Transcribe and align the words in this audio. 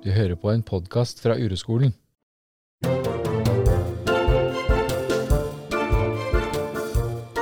Du 0.00 0.08
hører 0.08 0.32
på 0.40 0.48
en 0.48 0.62
podkast 0.64 1.18
fra 1.20 1.34
Ureskolen. 1.36 1.90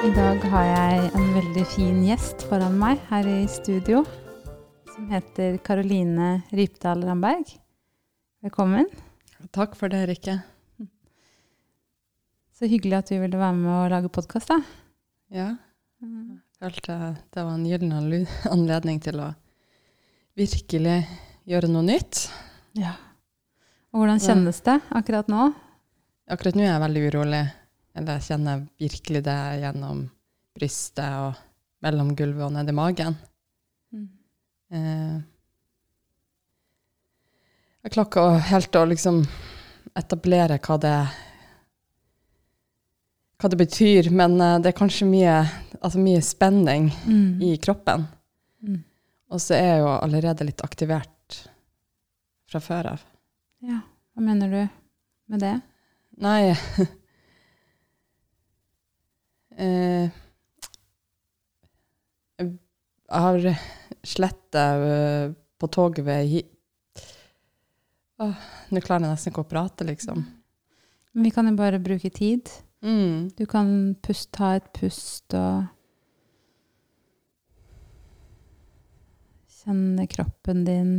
I 0.02 0.10
dag 0.16 0.42
har 0.50 0.64
jeg 0.66 1.04
en 1.14 1.28
veldig 1.36 1.62
fin 1.70 2.00
gjest 2.02 2.42
foran 2.50 2.74
meg 2.80 2.98
her 3.12 3.28
i 3.30 3.44
studio, 3.52 4.00
som 4.90 5.06
heter 5.12 5.60
Karoline 5.62 6.32
Rypdal 6.50 7.06
Ramberg. 7.06 7.52
Velkommen. 8.42 8.90
Takk 9.54 9.78
for 9.78 9.94
det, 9.94 10.02
Rikke. 10.10 10.40
Så 12.58 12.66
hyggelig 12.66 12.98
at 12.98 13.14
du 13.14 13.20
ville 13.22 13.38
være 13.38 13.54
med 13.54 13.70
og 13.76 13.94
lage 13.94 14.10
podkast, 14.10 14.50
da. 14.50 14.58
Ja, 15.30 15.52
følte 16.58 16.98
det 17.22 17.38
var 17.38 17.54
en 17.54 17.70
gyllen 17.70 18.26
anledning 18.50 18.98
til 19.06 19.22
å 19.22 19.30
virkelig 20.34 20.98
gjøre 21.46 21.70
noe 21.70 21.86
nytt. 21.86 22.26
Ja. 22.76 22.92
Og 23.92 24.02
hvordan 24.02 24.20
kjennes 24.20 24.60
det 24.66 24.80
akkurat 24.92 25.28
nå? 25.32 25.48
Akkurat 26.28 26.54
nå 26.58 26.62
er 26.66 26.72
jeg 26.74 26.82
veldig 26.84 27.04
urolig. 27.08 27.44
Eller 27.96 28.18
jeg 28.18 28.26
kjenner 28.28 28.66
virkelig 28.78 29.22
det 29.24 29.38
gjennom 29.62 30.02
brystet 30.58 31.14
og 31.22 31.38
mellom 31.82 32.12
gulvet 32.18 32.44
og 32.48 32.52
ned 32.52 32.68
i 32.68 32.74
magen. 32.76 33.16
Eh, 34.70 35.16
jeg 37.86 37.94
klarer 37.94 38.10
ikke 38.10 38.26
helt 38.50 38.76
å 38.76 38.84
liksom 38.90 39.22
etablere 39.96 40.58
hva 40.60 40.76
det 40.82 40.96
hva 43.38 43.48
det 43.52 43.58
betyr, 43.60 44.08
men 44.10 44.34
eh, 44.42 44.56
det 44.60 44.72
er 44.72 44.78
kanskje 44.80 45.06
mye, 45.06 45.34
altså 45.80 46.00
mye 46.02 46.22
spenning 46.26 46.88
Mm. 47.06 47.40
i 47.42 47.52
kroppen. 47.62 48.06
Mm. 48.62 48.80
Og 49.30 49.40
så 49.40 49.54
er 49.54 49.66
jeg 49.68 49.80
jo 49.84 49.92
allerede 49.94 50.44
litt 50.48 50.60
aktivert 50.66 51.10
fra 52.48 52.60
før 52.64 52.92
av. 52.94 53.04
Ja. 53.64 53.80
Hva 54.14 54.24
mener 54.24 54.50
du 54.50 54.62
med 55.30 55.42
det? 55.44 55.56
Nei 56.18 56.50
eh, 59.62 60.10
Jeg 62.38 62.48
har 63.08 63.50
sletta 64.06 64.64
eh, 64.82 65.26
på 65.58 65.70
toget 65.70 66.06
ved 66.06 66.32
hi... 66.32 66.42
Åh, 68.18 68.46
Nå 68.74 68.82
klarer 68.82 69.06
jeg 69.06 69.14
nesten 69.14 69.30
ikke 69.30 69.44
å 69.44 69.50
prate, 69.50 69.86
liksom. 69.86 70.24
Men 71.14 71.26
vi 71.26 71.30
kan 71.34 71.46
jo 71.46 71.54
bare 71.58 71.78
bruke 71.82 72.10
tid. 72.10 72.50
Mm. 72.82 73.30
Du 73.38 73.44
kan 73.46 73.94
pust, 74.02 74.32
ta 74.34 74.56
et 74.58 74.66
pust 74.74 75.34
og 75.38 75.66
Kjenne 79.58 80.06
kroppen 80.08 80.62
din. 80.64 80.92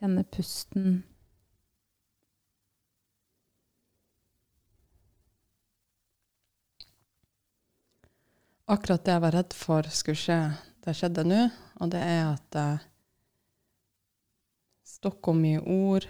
Kjenne 0.00 0.22
pusten. 0.24 1.02
Akkurat 8.64 9.04
det 9.04 9.12
jeg 9.12 9.20
var 9.26 9.34
redd 9.36 9.52
for 9.58 9.90
skulle 9.92 10.16
skje, 10.16 10.38
det 10.86 10.94
skjedde 10.96 11.26
nå. 11.28 11.42
Og 11.84 11.92
det 11.92 12.00
er 12.00 12.22
at 12.30 12.56
jeg 12.56 12.80
stokker 14.88 15.36
mye 15.36 15.60
ord. 15.60 16.08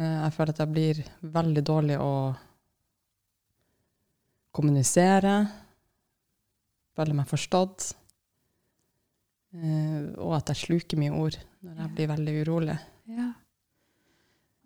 Eh, 0.00 0.16
Jeg 0.24 0.32
føler 0.38 0.56
at 0.56 0.64
jeg 0.64 0.72
blir 0.72 1.02
veldig 1.20 1.66
dårlig 1.68 2.00
å 2.00 2.12
kommunisere. 4.56 5.34
Føler 6.96 7.20
meg 7.20 7.28
forstått. 7.28 7.92
Eh, 9.54 10.10
Og 10.18 10.34
at 10.36 10.52
jeg 10.52 10.56
sluker 10.64 10.98
mye 11.00 11.10
ord 11.16 11.36
når 11.62 11.80
jeg 11.82 11.94
blir 11.96 12.10
veldig 12.12 12.34
urolig. 12.46 12.76
Ja. 13.10 13.32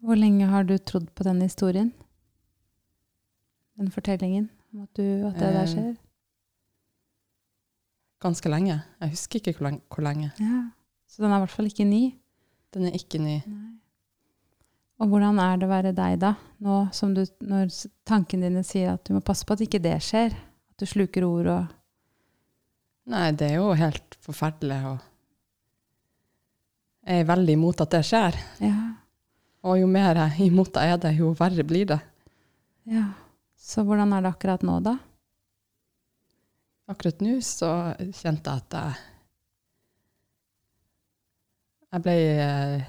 Hvor 0.04 0.18
lenge 0.20 0.46
har 0.50 0.64
du 0.68 0.76
trodd 0.78 1.06
på 1.16 1.24
denne 1.24 1.46
historien? 1.48 1.92
Den 3.78 3.88
fortellingen 3.90 4.50
om 4.74 4.82
at, 4.82 4.90
du, 4.96 5.02
at 5.26 5.34
det 5.40 5.52
der 5.54 5.62
Eh, 5.62 5.70
skjer? 5.72 5.94
Ganske 8.24 8.48
lenge. 8.48 8.76
Jeg 9.00 9.10
husker 9.12 9.40
ikke 9.40 9.58
hvor 9.58 9.68
lenge. 9.70 9.80
Hvor 9.88 10.02
lenge. 10.04 10.30
Ja. 10.40 10.60
Så 11.08 11.22
den 11.22 11.32
er 11.32 11.36
i 11.36 11.44
hvert 11.44 11.50
fall 11.54 11.66
ikke 11.68 11.84
ny? 11.88 12.02
Den 12.74 12.86
er 12.88 12.94
ikke 12.96 13.18
ny. 13.22 13.38
Nei. 13.46 13.70
Og 15.02 15.08
hvordan 15.10 15.38
er 15.42 15.56
det 15.58 15.66
å 15.66 15.72
være 15.72 15.90
deg 15.92 16.20
da, 16.22 16.34
nå 16.62 16.74
som 16.94 17.14
du, 17.16 17.24
når 17.42 17.72
tankene 18.06 18.46
dine 18.46 18.62
sier 18.64 18.92
at 18.94 19.02
du 19.04 19.12
må 19.16 19.20
passe 19.26 19.44
på 19.44 19.56
at 19.56 19.64
ikke 19.66 19.80
det 19.82 19.96
skjer? 20.06 20.30
At 20.70 20.80
du 20.80 20.86
sluker 20.86 21.26
ord 21.26 21.46
og 21.50 21.72
Nei, 23.12 23.32
det 23.36 23.50
er 23.50 23.58
jo 23.58 23.72
helt 23.76 24.16
forferdelig. 24.24 24.78
Og 24.88 25.02
jeg 27.04 27.20
er 27.20 27.28
veldig 27.28 27.56
imot 27.58 27.82
at 27.84 27.92
det 27.92 28.04
skjer. 28.08 28.38
Ja. 28.64 28.76
Og 29.64 29.80
jo 29.80 29.88
mer 29.88 30.16
jeg 30.22 30.48
imot 30.48 30.72
det 30.76 30.84
er 30.88 31.00
det, 31.02 31.12
jo 31.18 31.34
verre 31.38 31.64
blir 31.66 31.90
det. 31.92 32.00
ja. 32.88 33.10
Så 33.64 33.80
hvordan 33.80 34.12
er 34.12 34.20
det 34.20 34.28
akkurat 34.28 34.60
nå, 34.66 34.74
da? 34.84 34.98
Akkurat 36.92 37.22
nå 37.24 37.38
så 37.40 37.70
kjente 38.12 38.52
jeg 38.52 38.60
at 38.60 38.74
jeg 38.76 38.98
Jeg 41.94 42.02
ble 42.04 42.14
eh, 42.44 42.84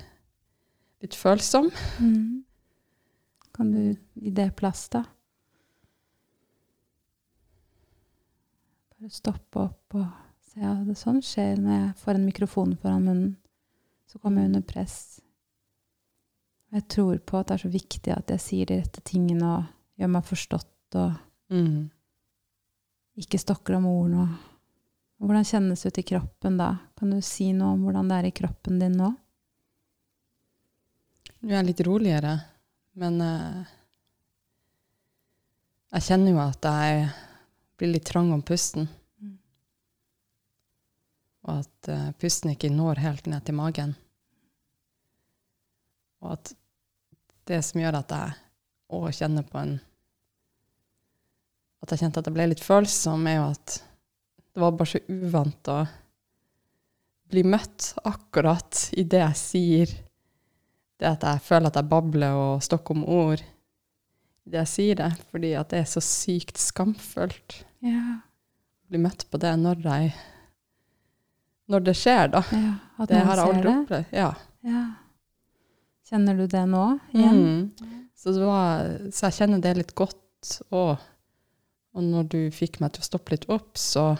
litt 1.05 1.15
følsom. 1.15 1.69
Mm. 2.01 2.43
Kan 3.55 3.71
du 3.71 3.81
gi 4.17 4.31
det 4.33 4.49
plass, 4.57 4.87
da? 4.89 5.03
Stoppe 9.13 9.59
opp 9.67 9.97
og 9.99 10.05
se 10.49 10.63
at 10.65 10.85
det 10.87 10.95
sånn 10.97 11.21
skjer 11.25 11.59
når 11.59 11.75
jeg 11.75 11.97
får 12.01 12.17
en 12.17 12.25
mikrofon 12.25 12.75
foran 12.81 13.05
munnen. 13.05 13.35
Så 14.09 14.21
kommer 14.21 14.41
jeg 14.41 14.53
under 14.53 14.65
press. 14.65 14.97
Jeg 16.75 16.87
tror 16.91 17.19
på 17.19 17.37
at 17.39 17.49
det 17.49 17.57
er 17.57 17.63
så 17.65 17.71
viktig 17.73 18.13
at 18.15 18.31
jeg 18.33 18.43
sier 18.43 18.69
de 18.69 18.79
rette 18.79 19.03
tingene 19.05 19.51
og 19.57 19.99
gjør 19.99 20.11
meg 20.15 20.27
forstått 20.31 20.99
og 21.01 21.21
Mm. 21.51 21.91
ikke 23.21 23.37
stokker 23.37 23.75
om 23.77 23.85
ordene. 23.85 24.23
Hvordan 25.21 25.45
kjennes 25.45 25.83
det 25.83 25.91
ut 25.93 25.99
i 26.01 26.03
kroppen 26.09 26.57
da? 26.57 26.71
Kan 26.97 27.11
du 27.13 27.21
si 27.21 27.51
noe 27.53 27.75
om 27.75 27.83
hvordan 27.85 28.09
det 28.09 28.15
er 28.17 28.25
i 28.25 28.31
kroppen 28.31 28.79
din 28.79 28.97
nå? 28.97 29.11
Nå 31.41 31.51
er 31.51 31.59
jeg 31.59 31.67
litt 31.69 31.83
roligere, 31.85 32.33
men 32.97 33.21
uh, 33.21 33.61
jeg 35.93 36.01
kjenner 36.07 36.33
jo 36.33 36.41
at 36.41 36.65
jeg 36.65 37.05
blir 37.77 37.91
litt 37.95 38.07
trang 38.07 38.31
om 38.33 38.43
pusten. 38.45 38.87
Og 41.45 41.61
at 41.61 41.89
uh, 41.91 42.11
pusten 42.19 42.53
ikke 42.53 42.71
når 42.73 43.01
helt 43.03 43.27
ned 43.29 43.45
til 43.45 43.57
magen. 43.57 43.93
Og 46.23 46.37
at 46.37 46.55
det 47.45 47.61
som 47.65 47.81
gjør 47.81 47.99
at 47.99 48.15
jeg 48.15 48.37
òg 48.95 49.11
kjenner 49.13 49.45
på 49.45 49.59
en 49.61 49.75
At 51.85 51.91
jeg 51.93 52.01
kjente 52.01 52.21
at 52.21 52.25
jeg 52.25 52.33
ble 52.33 52.47
litt 52.49 52.63
følsom, 52.65 53.27
er 53.29 53.35
jo 53.35 53.49
at 53.51 53.73
det 54.55 54.61
var 54.63 54.71
bare 54.73 54.89
så 54.89 55.01
uvant 55.11 55.69
å 55.69 55.75
bli 57.29 57.43
møtt 57.45 57.91
akkurat 58.07 58.79
i 58.97 59.03
det 59.05 59.19
jeg 59.19 59.37
sier. 59.37 59.93
Det 60.97 61.09
at 61.11 61.27
jeg 61.27 61.43
føler 61.45 61.69
at 61.69 61.77
jeg 61.77 61.91
babler 61.91 62.39
og 62.39 62.63
stokker 62.65 62.97
om 62.97 63.03
ord 63.05 63.43
jeg 64.53 64.67
sier 64.69 64.95
det, 64.95 65.09
fordi 65.31 65.53
at 65.57 65.69
det 65.73 65.79
er 65.81 65.87
så 65.89 66.01
sykt 66.05 66.57
skamfullt 66.61 67.63
Ja. 67.81 68.19
bli 68.89 68.99
møtt 69.01 69.25
på 69.31 69.39
det 69.41 69.55
når 69.59 69.81
jeg 69.83 70.13
Når 71.67 71.79
det 71.83 71.95
skjer, 71.97 72.27
da. 72.29 72.43
ja 72.53 72.73
at 72.99 73.09
Det 73.09 73.17
har 73.25 73.35
jeg 73.35 73.45
aldri 73.47 73.63
det. 73.63 73.75
opplevd. 73.81 74.13
Ja. 74.13 74.27
Ja. 74.63 74.83
Kjenner 76.05 76.37
du 76.37 76.45
det 76.47 76.61
nå 76.69 76.83
igjen? 77.11 77.41
Mm. 77.81 77.95
Så, 78.15 78.31
det 78.31 78.45
var, 78.45 78.85
så 79.11 79.25
jeg 79.25 79.33
kjenner 79.39 79.61
det 79.61 79.71
litt 79.77 79.95
godt 79.97 80.59
òg. 80.71 80.99
Og 81.95 82.03
når 82.03 82.29
du 82.29 82.37
fikk 82.51 82.79
meg 82.81 82.93
til 82.93 83.01
å 83.01 83.07
stoppe 83.09 83.31
litt 83.33 83.47
opp, 83.49 83.73
så 83.81 84.13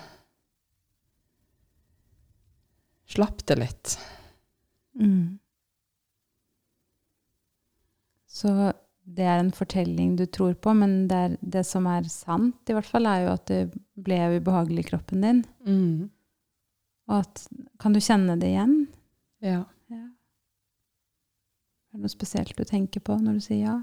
slapp 3.05 3.45
det 3.45 3.57
litt. 3.61 3.95
Mm. 4.99 5.37
Så 8.27 8.51
det 9.05 9.25
er 9.29 9.39
en 9.39 9.51
fortelling 9.53 10.15
du 10.17 10.25
tror 10.25 10.55
på, 10.57 10.73
men 10.73 11.05
det, 11.09 11.17
er, 11.17 11.37
det 11.41 11.63
som 11.67 11.85
er 11.89 12.07
sant, 12.09 12.57
i 12.69 12.73
hvert 12.73 12.89
fall, 12.89 13.05
er 13.05 13.25
jo 13.25 13.33
at 13.35 13.45
det 13.51 13.61
ble 14.01 14.17
ubehagelig 14.39 14.85
i 14.85 14.89
kroppen 14.89 15.25
din. 15.25 15.41
Mm. 15.67 16.09
Og 17.05 17.19
at 17.21 17.47
Kan 17.79 17.93
du 17.93 18.01
kjenne 18.01 18.37
det 18.41 18.49
igjen? 18.49 18.87
Ja. 19.45 19.65
Ja. 19.93 20.05
Er 21.93 21.99
det 21.99 22.07
noe 22.07 22.09
spesielt 22.09 22.57
du 22.57 22.65
tenker 22.65 23.03
på 23.03 23.17
når 23.21 23.37
du 23.37 23.45
sier 23.45 23.61
ja? 23.61 23.75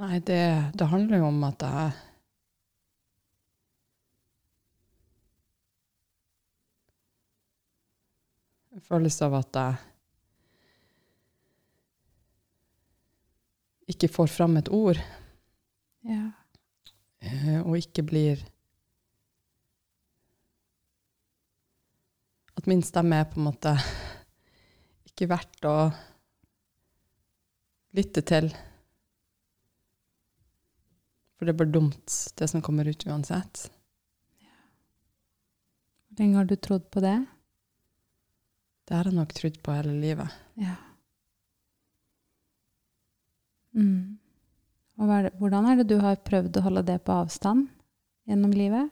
Nei, 0.00 0.16
det, 0.24 0.44
det 0.80 0.86
handler 0.88 1.20
jo 1.20 1.26
om 1.28 1.42
at 1.44 1.60
jeg 1.60 2.09
En 8.80 8.86
følelse 8.88 9.26
av 9.28 9.34
at 9.36 9.56
jeg 9.60 9.76
ikke 13.92 14.08
får 14.08 14.30
fram 14.32 14.56
et 14.56 14.70
ord, 14.72 14.96
Ja. 16.08 16.30
eh, 17.20 17.60
og 17.60 17.76
ikke 17.76 18.02
blir 18.02 18.40
At 22.56 22.66
min 22.66 22.82
stemme 22.82 23.16
er 23.16 23.24
på 23.24 23.40
en 23.40 23.46
måte 23.46 23.70
ikke 25.08 25.28
verdt 25.30 25.64
å 25.64 25.92
lytte 27.96 28.20
til. 28.20 28.50
For 31.36 31.44
det 31.46 31.54
er 31.54 31.58
bare 31.62 31.72
dumt, 31.72 32.32
det 32.36 32.50
som 32.50 32.60
kommer 32.60 32.84
ut 32.88 33.06
uansett. 33.06 33.70
Hvor 36.08 36.18
lenge 36.20 36.36
har 36.36 36.44
du 36.44 36.56
trodd 36.56 36.90
på 36.92 37.00
det? 37.00 37.16
Det 38.90 38.96
har 38.98 39.06
jeg 39.06 39.14
nok 39.14 39.32
trodd 39.38 39.58
på 39.62 39.74
hele 39.76 39.92
livet. 40.02 40.38
Ja. 40.58 40.72
Mm. 43.70 44.16
Og 44.98 45.12
er 45.14 45.28
det, 45.28 45.30
hvordan 45.38 45.68
er 45.70 45.76
det 45.78 45.84
du 45.92 46.00
har 46.02 46.16
prøvd 46.26 46.58
å 46.58 46.62
holde 46.64 46.82
det 46.88 46.96
på 47.06 47.14
avstand 47.14 47.68
gjennom 48.26 48.50
livet? 48.50 48.90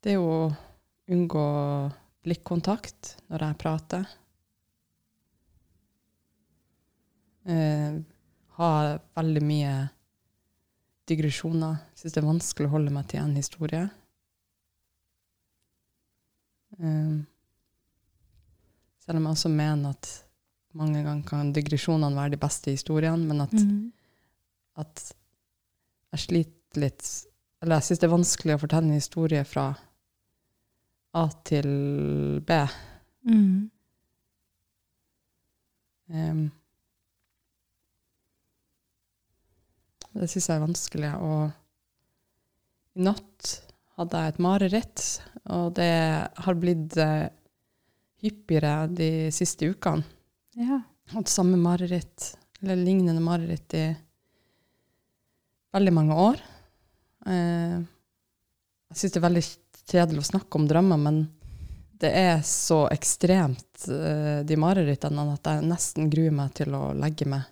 Det 0.00 0.14
er 0.14 0.16
jo 0.16 0.32
å 0.38 0.40
unngå 1.12 1.44
blikkontakt 2.24 3.12
når 3.28 3.44
jeg 3.44 3.60
prater. 3.60 4.08
Eh, 7.44 8.00
ha 8.56 8.72
veldig 9.20 9.46
mye 9.52 9.76
digresjoner. 11.08 11.80
Syns 11.98 12.14
det 12.14 12.22
er 12.22 12.28
vanskelig 12.28 12.68
å 12.68 12.74
holde 12.76 12.92
meg 12.94 13.08
til 13.10 13.22
en 13.22 13.34
historie. 13.38 13.86
Um, 16.78 17.26
selv 19.02 19.18
om 19.18 19.24
jeg 19.28 19.36
også 19.38 19.50
mener 19.50 19.96
at 19.96 20.10
mange 20.78 21.00
ganger 21.02 21.24
kan 21.26 21.52
digresjonene 21.56 22.16
være 22.18 22.34
de 22.36 22.40
beste 22.42 22.70
historiene, 22.74 23.24
men 23.26 23.40
at, 23.40 23.52
Mm. 23.56 23.92
at 24.76 25.12
jeg 26.12 26.20
sliter 26.26 26.80
litt 26.80 27.24
Eller 27.60 27.80
jeg 27.80 27.82
syns 27.88 27.98
det 27.98 28.06
er 28.06 28.12
vanskelig 28.14 28.54
å 28.54 28.60
fortelle 28.62 28.86
en 28.86 28.94
historie 29.00 29.44
fra 29.44 29.74
A 31.14 31.24
til 31.44 32.40
B. 32.46 32.50
Mm. 33.26 33.70
Em, 36.10 36.52
det 40.16 40.28
syns 40.30 40.48
jeg 40.48 40.56
er 40.56 40.64
vanskelig. 40.64 41.12
Og 41.20 42.98
i 42.98 43.06
natt 43.06 43.54
hadde 43.98 44.22
jeg 44.22 44.34
et 44.34 44.42
mareritt, 44.42 45.06
og 45.50 45.72
det 45.78 45.92
har 46.44 46.58
blitt 46.58 46.96
eh, 47.02 47.28
hyppigere 48.22 48.86
de 48.90 49.10
siste 49.34 49.70
ukene. 49.72 50.06
Ja. 50.58 50.80
Hatt 51.14 51.30
samme 51.32 51.58
mareritt, 51.60 52.34
eller 52.60 52.78
lignende 52.78 53.22
mareritt, 53.24 53.74
i 53.74 53.86
veldig 55.74 55.94
mange 55.94 56.18
år. 56.18 56.44
Eh, 57.26 57.78
jeg 58.88 59.00
syns 59.00 59.14
det 59.14 59.20
er 59.20 59.28
veldig 59.28 59.44
kjedelig 59.88 60.24
å 60.24 60.30
snakke 60.32 60.60
om 60.60 60.68
drømmer, 60.68 61.00
men 61.00 61.20
det 61.98 62.10
er 62.14 62.42
så 62.46 62.84
ekstremt, 62.94 63.88
eh, 63.90 64.40
de 64.46 64.58
marerittene, 64.60 65.26
at 65.34 65.50
jeg 65.50 65.66
nesten 65.66 66.10
gruer 66.12 66.34
meg 66.34 66.54
til 66.54 66.74
å 66.78 66.92
legge 66.94 67.26
meg. 67.26 67.46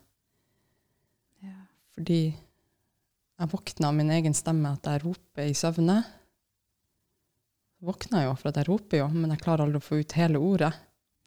ja. 1.42 1.56
Fordi 1.94 2.20
jeg 3.36 3.52
våkner 3.52 3.88
av 3.90 3.96
min 3.96 4.12
egen 4.14 4.34
stemme, 4.36 4.72
at 4.72 4.86
jeg 4.88 5.02
roper 5.04 5.50
i 5.50 5.56
søvne. 5.56 5.96
Jeg 7.76 7.88
våkner 7.90 8.26
jo 8.26 8.36
for 8.38 8.50
at 8.50 8.60
jeg 8.60 8.68
roper 8.70 9.02
jo, 9.02 9.08
men 9.12 9.34
jeg 9.34 9.42
klarer 9.42 9.66
aldri 9.66 9.82
å 9.82 9.84
få 9.84 10.00
ut 10.00 10.16
hele 10.16 10.40
ordet. 10.40 10.72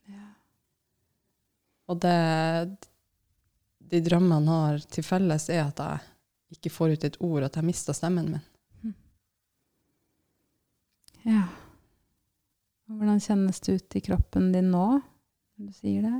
ja. 0.09 0.29
Og 1.89 2.01
det 2.01 2.15
de 3.89 4.01
drømmene 4.06 4.53
har 4.53 4.83
til 4.94 5.06
felles, 5.06 5.47
er 5.50 5.63
at 5.63 5.79
jeg 5.81 6.57
ikke 6.57 6.71
får 6.73 6.94
ut 6.94 7.06
et 7.07 7.17
ord, 7.25 7.45
at 7.45 7.57
jeg 7.57 7.65
mister 7.65 7.95
stemmen 7.97 8.27
min. 8.35 8.94
Ja. 11.25 11.47
Hvordan 12.89 13.19
kjennes 13.21 13.59
det 13.65 13.75
ut 13.79 13.97
i 13.97 14.01
kroppen 14.01 14.51
din 14.53 14.69
nå, 14.73 14.85
når 15.57 15.69
du 15.69 15.77
sier 15.77 16.06
det? 16.06 16.19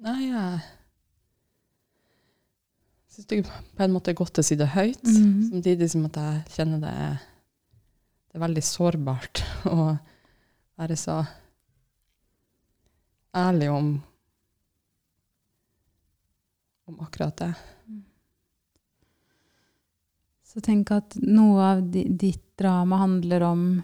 Nei, 0.00 0.18
jeg 0.30 0.60
syns 3.10 3.26
det 3.26 3.40
på 3.76 3.82
en 3.84 3.92
måte 3.94 4.12
er 4.12 4.18
godt 4.18 4.38
å 4.38 4.44
si 4.46 4.54
det 4.56 4.68
høyt, 4.74 5.02
Mhm. 5.02 5.50
samtidig 5.50 5.90
som 5.90 6.04
at 6.06 6.14
jeg 6.20 6.44
kjenner 6.56 6.80
det 6.80 6.92
er, 6.94 7.20
det 8.30 8.38
er 8.38 8.44
veldig 8.46 8.62
sårbart 8.62 9.42
å 9.66 9.98
være 10.78 10.96
så 10.96 11.26
ærlig 13.34 13.68
om, 13.70 14.02
om 16.86 17.00
akkurat 17.00 17.36
det. 17.36 17.54
Så 20.50 20.60
tenk 20.60 20.90
at 20.90 21.14
noe 21.22 21.60
av 21.62 21.82
ditt 21.92 22.42
drama 22.58 22.96
handler 23.04 23.42
om 23.46 23.82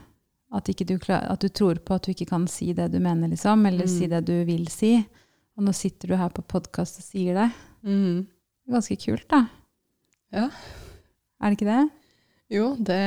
at, 0.57 0.65
du 0.67 0.99
klar, 0.99 1.23
at 1.31 1.41
du 1.41 1.49
tror 1.49 1.79
på 1.79 1.95
at 1.95 2.03
du 2.07 2.11
ikke 2.13 2.27
kan 2.31 2.47
si 2.51 2.73
det 2.75 2.89
du 2.93 2.99
mener, 2.99 3.29
liksom, 3.31 3.67
eller 3.67 3.85
Mm. 3.87 3.99
si 3.99 4.07
det 4.07 4.25
du 4.27 4.45
vil 4.45 4.67
si. 4.69 4.97
Og 5.57 5.63
nå 5.65 5.73
sitter 5.75 6.09
du 6.09 6.17
her 6.17 6.29
på 6.31 6.43
podkast 6.43 6.99
og 6.99 7.05
sier 7.05 7.35
det. 7.35 7.53
Mhm. 7.85 8.27
Ganske 8.67 8.97
kult, 8.99 9.27
da. 9.31 9.45
Ja. 10.35 10.49
Er 11.41 11.53
det 11.53 11.59
ikke 11.59 11.69
det? 11.71 11.83
Jo, 12.57 12.73
det, 12.79 12.99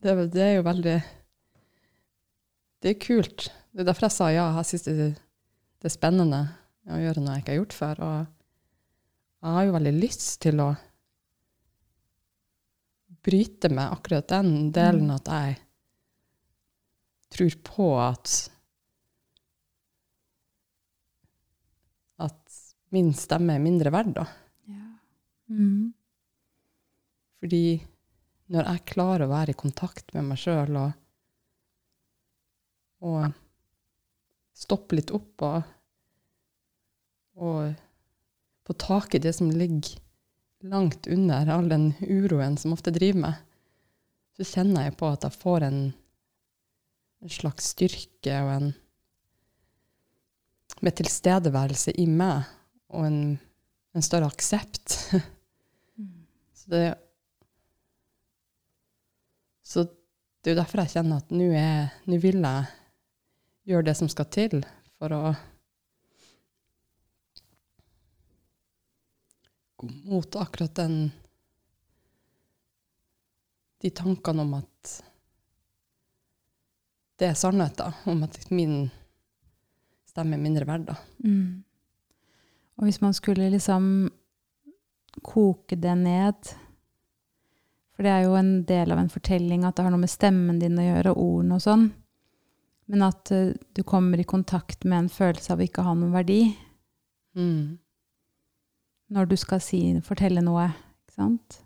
det, 0.00 0.14
det 0.32 0.42
er 0.44 0.54
jo 0.58 0.64
veldig 0.66 0.94
Det 2.84 2.90
er 2.94 3.00
kult. 3.00 3.46
Det 3.72 3.82
er 3.82 3.88
derfor 3.88 4.06
jeg 4.08 4.16
sa 4.16 4.28
ja. 4.32 4.46
Jeg 4.58 4.68
syns 4.70 4.86
det, 4.88 5.08
det 5.80 5.88
er 5.90 5.92
spennende 5.94 6.40
å 6.88 6.98
gjøre 7.00 7.22
noe 7.24 7.36
jeg 7.36 7.44
ikke 7.44 7.52
har 7.54 7.60
gjort 7.62 7.76
før. 7.76 8.02
Og 8.04 8.16
jeg 9.44 9.56
har 9.58 9.68
jo 9.68 9.76
veldig 9.76 9.94
lyst 9.98 10.34
til 10.44 10.60
å 10.64 10.70
bryte 13.24 13.70
med 13.72 13.88
akkurat 13.88 14.28
den 14.28 14.70
delen 14.76 15.08
Mm. 15.08 15.14
at 15.16 15.28
jeg 15.32 15.54
tror 17.34 17.54
på 17.64 17.86
at 18.04 18.34
at 22.24 22.58
min 22.94 23.12
stemme 23.16 23.56
er 23.56 23.64
mindre 23.64 23.90
verd, 23.90 24.12
da. 24.14 24.26
Mhm. 25.50 25.92
Fordi 27.40 27.64
når 28.54 28.68
jeg 28.70 28.84
klarer 28.88 29.26
å 29.26 29.32
være 29.32 29.52
i 29.52 29.58
kontakt 29.60 30.12
med 30.16 30.28
meg 30.30 30.40
sjøl 30.40 30.76
og, 30.80 30.92
og 33.04 33.26
stoppe 34.56 34.96
litt 34.96 35.12
opp 35.12 35.44
og, 35.44 35.72
og 37.36 37.74
få 38.64 38.76
tak 38.80 39.16
i 39.16 39.20
det 39.20 39.34
som 39.36 39.52
ligger 39.52 39.98
langt 40.64 41.08
under 41.12 41.50
all 41.52 41.68
den 41.68 41.90
uroen 42.00 42.56
som 42.56 42.72
ofte 42.72 42.94
driver 42.94 43.26
meg, 43.26 43.42
så 44.38 44.46
kjenner 44.48 44.88
jeg 44.88 44.96
på 44.98 45.10
at 45.12 45.26
jeg 45.26 45.36
får 45.42 45.66
en, 45.68 45.80
en 47.20 47.32
slags 47.32 47.74
styrke 47.74 48.38
og 48.46 48.54
en 48.54 48.72
med 50.82 50.96
tilstedeværelse 50.98 51.94
i 52.00 52.06
meg 52.10 52.48
og 52.92 53.06
en, 53.06 53.20
en 53.94 54.04
større 54.04 54.28
aksept. 54.32 54.96
Så 56.64 56.70
det 56.70 56.94
Så 59.62 59.84
det 59.84 60.50
er 60.50 60.54
jo 60.54 60.60
derfor 60.60 60.80
jeg 60.82 60.92
kjenner 60.92 61.16
at 61.22 61.30
nå 61.32 61.44
er- 61.56 61.92
nå 62.06 62.18
vil 62.20 62.40
jeg 62.40 62.66
gjøre 63.66 63.84
det 63.84 63.96
som 63.96 64.08
skal 64.08 64.24
til 64.24 64.64
for 64.98 65.08
å 65.08 65.36
gå 69.76 69.88
mot 70.04 70.36
akkurat 70.36 70.74
den 70.74 71.12
De 73.80 73.90
tankene 73.90 74.40
om 74.40 74.54
at 74.54 75.02
det 77.18 77.28
er 77.28 77.34
sannheten, 77.34 77.92
om 78.06 78.22
at 78.22 78.50
min 78.50 78.90
stemme 80.08 80.34
er 80.34 80.40
mindre 80.40 80.64
verd. 80.64 80.88
Mm. 81.18 81.62
Og 82.78 82.84
hvis 82.84 83.00
man 83.02 83.12
skulle 83.12 83.50
liksom 83.50 84.10
koke 85.22 85.76
det 85.76 85.94
ned 86.00 86.54
For 87.94 88.02
det 88.02 88.10
er 88.10 88.24
jo 88.24 88.34
en 88.34 88.64
del 88.66 88.90
av 88.90 88.98
en 88.98 89.12
fortelling 89.12 89.62
at 89.64 89.76
det 89.76 89.84
har 89.86 89.94
noe 89.94 90.02
med 90.02 90.10
stemmen 90.10 90.58
din 90.58 90.80
å 90.80 90.86
gjøre, 90.86 91.12
og 91.12 91.20
ordene 91.22 91.58
og 91.58 91.62
sånn. 91.62 91.84
Men 92.90 93.04
at 93.06 93.30
uh, 93.30 93.52
du 93.54 93.82
kommer 93.86 94.18
i 94.18 94.26
kontakt 94.26 94.84
med 94.84 95.04
en 95.04 95.12
følelse 95.12 95.54
av 95.54 95.62
å 95.62 95.66
ikke 95.68 95.84
ha 95.86 95.94
noen 95.94 96.14
verdi 96.14 96.40
Mm. 97.34 97.78
når 99.10 99.26
du 99.26 99.36
skal 99.38 99.60
si, 99.62 99.80
fortelle 100.06 100.42
noe. 100.44 100.68
Ikke 101.04 101.16
sant? 101.16 101.60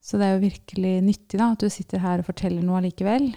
Så 0.00 0.20
det 0.20 0.26
er 0.26 0.36
jo 0.36 0.44
virkelig 0.44 0.92
nyttig 1.02 1.40
da, 1.40 1.50
at 1.52 1.64
du 1.64 1.72
sitter 1.72 2.02
her 2.04 2.20
og 2.22 2.28
forteller 2.28 2.64
noe 2.64 2.78
allikevel. 2.82 3.30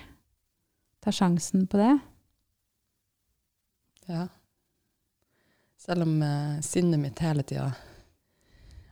Ta 0.99 1.13
sjansen 1.15 1.65
på 1.71 1.79
det. 1.79 1.93
Ja. 4.09 4.27
Selv 5.79 6.05
om 6.05 6.19
uh, 6.21 6.59
sinnet 6.65 6.99
mitt 7.01 7.23
hele 7.23 7.45
tida 7.47 7.71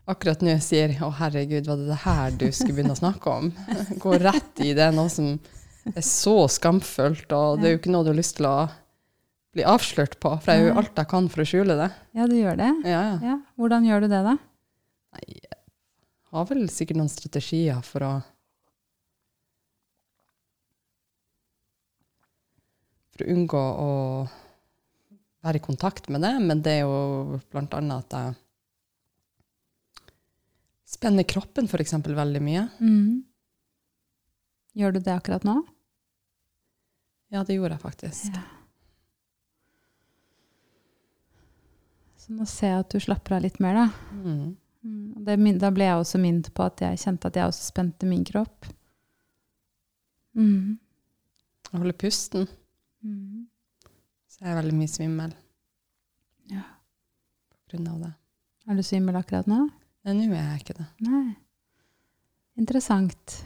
akkurat 0.07 0.41
nå 0.45 0.55
sier 0.63 0.95
'Å, 0.95 1.11
herregud, 1.19 1.67
var 1.67 1.79
det 1.79 1.87
det 1.91 2.01
her 2.05 2.35
du 2.39 2.47
skulle 2.51 2.77
begynne 2.77 2.95
å 2.95 2.99
snakke 2.99 3.33
om?' 3.33 3.51
Gå 4.03 4.17
rett 4.21 4.63
i 4.63 4.73
det, 4.77 4.89
noe 4.95 5.11
som 5.11 5.33
er 5.93 6.03
så 6.05 6.47
skamfullt, 6.51 7.31
og 7.31 7.61
det 7.61 7.67
er 7.67 7.75
jo 7.75 7.81
ikke 7.81 7.93
noe 7.93 8.07
du 8.07 8.11
har 8.13 8.19
lyst 8.19 8.37
til 8.39 8.47
å 8.49 8.57
bli 9.55 9.65
avslørt 9.67 10.19
på, 10.21 10.31
for 10.39 10.53
jeg 10.53 10.63
gjør 10.63 10.73
jo 10.73 10.79
alt 10.83 10.99
jeg 11.01 11.11
kan 11.11 11.29
for 11.33 11.43
å 11.43 11.47
skjule 11.49 11.77
det. 11.79 11.91
Ja, 12.17 12.27
du 12.29 12.35
gjør 12.37 12.57
det? 12.59 12.71
Ja, 12.85 13.03
ja. 13.11 13.19
Ja. 13.33 13.37
Hvordan 13.59 13.87
gjør 13.87 14.05
du 14.05 14.09
det, 14.11 14.23
da? 14.25 14.35
Nei, 15.17 15.23
jeg 15.41 15.61
har 16.35 16.49
vel 16.49 16.67
sikkert 16.69 16.99
noen 17.01 17.13
strategier 17.13 17.85
for 17.85 18.07
å 18.07 18.15
For 23.17 23.25
å 23.25 23.33
unngå 23.33 23.59
å 23.81 23.93
være 25.41 25.57
i 25.57 25.63
kontakt 25.63 26.05
med 26.13 26.21
det, 26.21 26.35
men 26.37 26.59
det 26.61 26.75
er 26.75 26.83
jo 26.83 27.39
blant 27.49 27.73
annet 27.73 28.05
at 28.05 28.13
jeg 28.13 28.35
spenner 30.97 31.23
kroppen 31.29 31.67
eksempel 31.83 32.15
veldig 32.17 32.41
mye. 32.43 32.67
Mm. 32.81 33.23
Gjør 34.77 34.95
du 34.97 34.99
det 35.05 35.13
akkurat 35.13 35.45
nå? 35.47 35.59
Ja, 37.33 37.43
det 37.43 37.57
gjorde 37.57 37.75
jeg 37.77 37.83
faktisk. 37.83 38.31
Ja. 38.33 38.43
Så 42.17 42.33
nå 42.35 42.45
ser 42.49 42.73
jeg 42.73 42.83
at 42.85 42.93
du 42.95 42.99
slapper 43.03 43.37
av 43.37 43.43
litt 43.45 43.59
mer, 43.63 43.77
da. 43.77 43.85
Mm. 44.15 44.55
Mm, 44.87 45.25
det, 45.25 45.35
da 45.61 45.69
ble 45.73 45.87
jeg 45.87 45.99
også 46.01 46.19
minnet 46.21 46.49
på 46.55 46.65
at 46.65 46.81
jeg 46.83 46.99
kjente 47.01 47.29
at 47.29 47.37
jeg 47.39 47.49
også 47.49 47.67
spente 47.71 48.07
min 48.09 48.23
kropp. 48.27 48.67
Mm. 50.37 50.77
Jeg 51.71 51.81
holder 51.81 51.97
pusten, 51.99 52.47
Mm. 53.03 53.45
så 54.27 54.39
jeg 54.41 54.49
er 54.51 54.55
veldig 54.57 54.73
mye 54.73 54.89
svimmel 54.89 55.33
Ja. 56.49 56.63
på 57.51 57.75
grunn 57.75 57.87
av 57.91 57.99
det. 58.01 58.13
Er 58.67 58.75
du 58.75 58.81
svimmel 58.83 59.15
akkurat 59.15 59.47
nå? 59.47 59.69
Nå 60.07 60.23
er 60.31 60.39
jeg 60.39 60.63
ikke 60.63 60.77
det. 60.77 60.87
Nei. 61.03 61.35
Interessant. 62.57 63.37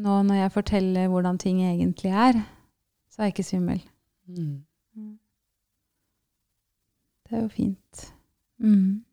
Nå 0.00 0.22
når 0.24 0.38
jeg 0.40 0.54
forteller 0.54 1.10
hvordan 1.12 1.38
ting 1.40 1.60
egentlig 1.66 2.12
er, 2.16 2.38
så 3.12 3.20
er 3.20 3.28
jeg 3.28 3.34
ikke 3.36 3.50
svimmel. 3.50 3.82
Mm. 4.26 4.62
Det 7.28 7.36
er 7.36 7.44
jo 7.44 7.52
fint. 7.52 8.06
Mm. 8.62 9.04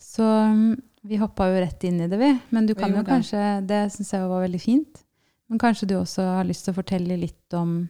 Så 0.00 0.26
mm, 0.52 0.76
vi 1.08 1.20
hoppa 1.20 1.48
jo 1.48 1.64
rett 1.64 1.88
inn 1.88 2.02
i 2.04 2.10
det, 2.12 2.20
vi. 2.20 2.30
Men 2.52 2.68
du 2.68 2.74
kan 2.76 2.92
jo 2.92 3.02
kanskje 3.06 3.62
Det 3.68 3.86
syns 3.94 4.12
jeg 4.12 4.28
var 4.28 4.44
veldig 4.44 4.60
fint. 4.60 5.02
Men 5.48 5.60
kanskje 5.60 5.88
du 5.88 5.96
også 5.98 6.24
har 6.38 6.46
lyst 6.48 6.66
til 6.66 6.72
å 6.72 6.80
fortelle 6.80 7.18
litt 7.20 7.56
om 7.56 7.82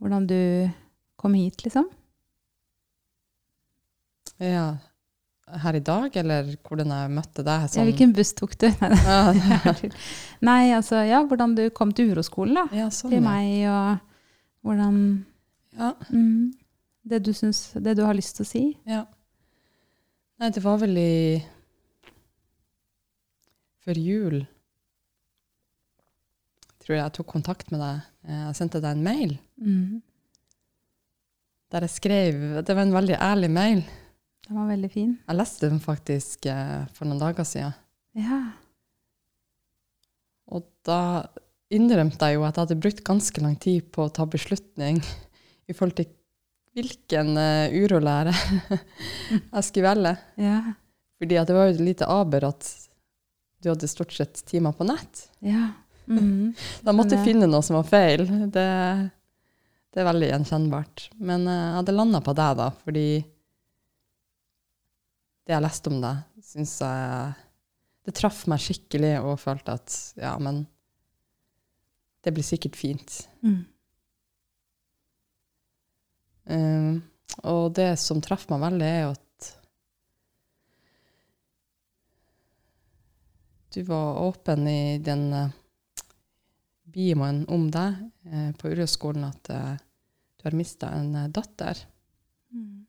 hvordan 0.00 0.28
du 0.28 0.40
kom 1.20 1.34
hit, 1.38 1.64
liksom? 1.64 1.88
Ja, 4.42 4.72
her 5.62 5.76
i 5.76 5.80
dag, 5.84 6.16
eller 6.16 6.48
hvordan 6.66 6.90
jeg 6.94 7.10
møtte 7.16 7.42
deg? 7.44 7.66
Ja, 7.66 7.68
Sånn. 7.68 7.86
hvilken 7.90 8.12
buss 8.16 8.32
tok 8.38 8.54
du? 8.58 8.66
Nei, 10.48 10.72
altså, 10.76 11.02
ja, 11.06 11.20
hvordan 11.28 11.54
du 11.58 11.66
kom 11.70 11.92
til 11.92 12.12
uroskolen, 12.14 12.54
da. 12.54 12.64
ja, 12.76 12.88
sånn, 12.90 13.10
Til 13.12 13.22
meg, 13.24 13.66
og 13.68 13.98
hvordan 14.66 14.96
Ja, 15.78 15.92
mm, 16.10 16.52
det, 17.08 17.22
du 17.26 17.32
syns, 17.36 17.72
det 17.74 17.96
du 17.98 18.04
har 18.06 18.14
lyst 18.14 18.36
til 18.38 18.44
å 18.46 18.50
si. 18.52 18.64
ja. 18.86 19.04
Nei, 20.42 20.48
det 20.50 20.62
var 20.64 20.78
vel 20.82 20.96
i 20.98 21.44
Før 23.84 23.98
jul 23.98 24.40
tror 26.82 26.96
jeg 26.96 27.02
jeg 27.04 27.12
tok 27.14 27.28
kontakt 27.30 27.68
med 27.70 27.78
deg. 27.78 28.00
Eh, 28.26 28.40
Jeg 28.48 28.56
sendte 28.58 28.80
deg 28.82 28.96
en 28.96 29.04
mail 29.06 29.36
Mm. 29.62 30.00
der 31.70 31.80
jeg 31.86 31.90
skrev 31.90 32.64
Det 32.66 32.74
var 32.74 32.82
en 32.82 32.92
veldig 32.92 33.16
ærlig 33.22 33.50
mail. 33.50 33.84
Den 34.52 34.60
var 34.60 34.68
veldig 34.68 34.88
fin. 34.92 35.12
Jeg 35.24 35.36
leste 35.38 35.68
den 35.72 35.78
faktisk 35.80 36.46
eh, 36.52 36.82
for 36.92 37.08
noen 37.08 37.22
dager 37.22 37.46
siden. 37.48 37.72
Ja. 38.20 38.42
Og 40.52 40.66
da 40.84 41.24
innrømte 41.72 42.28
jeg 42.28 42.36
jo 42.36 42.44
at 42.44 42.58
jeg 42.58 42.66
hadde 42.66 42.76
brukt 42.84 43.00
ganske 43.06 43.40
lang 43.40 43.56
tid 43.56 43.88
på 43.96 44.04
å 44.04 44.12
ta 44.12 44.26
beslutning 44.28 45.00
i 45.70 45.72
forhold 45.72 45.96
til 46.02 46.10
hvilken 46.76 47.32
uh, 47.40 47.72
urolære 47.72 48.36
jeg 49.56 49.64
skulle 49.70 49.88
velge. 49.88 50.14
Ja. 50.44 50.60
Fordi 51.16 51.40
at 51.40 51.48
det 51.48 51.56
var 51.56 51.70
jo 51.70 51.78
et 51.78 51.84
lite 51.88 52.12
aber 52.12 52.50
at 52.52 52.68
du 53.64 53.72
hadde 53.72 53.88
stort 53.88 54.12
sett 54.12 54.44
timer 54.44 54.76
på 54.76 54.84
nett. 54.92 55.30
ja. 55.40 55.70
Mm. 56.02 56.52
Da 56.84 56.92
måtte 56.92 57.14
jeg 57.16 57.24
finne 57.24 57.48
noe 57.48 57.64
som 57.64 57.78
var 57.78 57.88
feil. 57.88 58.26
Det, 58.52 58.68
det 59.94 60.00
er 60.02 60.12
veldig 60.12 60.32
gjenkjennbart. 60.34 61.08
Men 61.24 61.48
uh, 61.48 61.56
jeg 61.56 61.76
hadde 61.78 62.00
landa 62.02 62.20
på 62.20 62.36
deg, 62.36 62.58
da, 62.60 62.72
fordi 62.84 63.06
det 65.46 65.56
jeg 65.56 65.64
leste 65.64 65.90
om 65.90 65.98
deg, 66.02 66.22
syns 66.44 66.76
jeg 66.84 67.32
Det 68.02 68.14
traff 68.18 68.44
meg 68.50 68.58
skikkelig, 68.58 69.12
og 69.22 69.38
følte 69.38 69.76
at 69.78 69.96
ja, 70.18 70.32
men 70.42 70.64
det 72.22 72.32
blir 72.34 72.46
sikkert 72.46 72.74
fint. 72.78 73.14
Mm. 73.46 73.60
Um, 76.50 76.96
og 77.46 77.74
det 77.78 77.92
som 78.02 78.18
traff 78.22 78.48
meg 78.50 78.62
veldig, 78.64 78.88
er 78.88 79.04
jo 79.04 79.12
at 79.14 79.50
du 83.72 83.82
var 83.88 84.18
åpen 84.20 84.66
i 84.68 84.98
den 84.98 85.30
uh, 85.32 85.54
bioen 86.92 87.44
om 87.48 87.70
deg 87.72 88.02
uh, 88.28 88.50
på 88.58 88.74
Uroskolen 88.74 89.30
at 89.30 89.52
uh, 89.54 89.76
du 90.36 90.48
har 90.48 90.58
mista 90.58 90.90
en 90.98 91.14
datter. 91.32 91.78
Mm. 92.52 92.82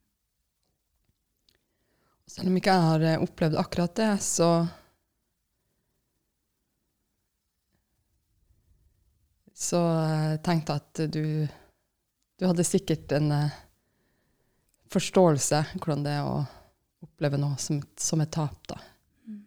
Selv 2.34 2.50
om 2.50 2.56
ikke 2.58 2.74
jeg 2.74 2.86
har 2.88 3.04
eh, 3.06 3.22
opplevd 3.22 3.60
akkurat 3.62 4.00
det, 4.00 4.14
så 4.26 4.50
Så 9.64 9.78
jeg 9.80 10.40
tenkte 10.44 10.76
at 10.76 11.02
du 11.14 11.48
Du 12.40 12.48
hadde 12.50 12.66
sikkert 12.66 13.14
en 13.16 13.30
eh, 13.32 13.60
forståelse 14.92 15.60
hvordan 15.78 16.02
det 16.06 16.16
er 16.18 16.26
å 16.28 16.42
oppleve 17.06 17.38
noe 17.40 17.58
som, 17.62 17.80
som 17.98 18.22
et 18.22 18.32
tap, 18.34 18.58
da. 18.70 18.78
Mm. 19.28 19.40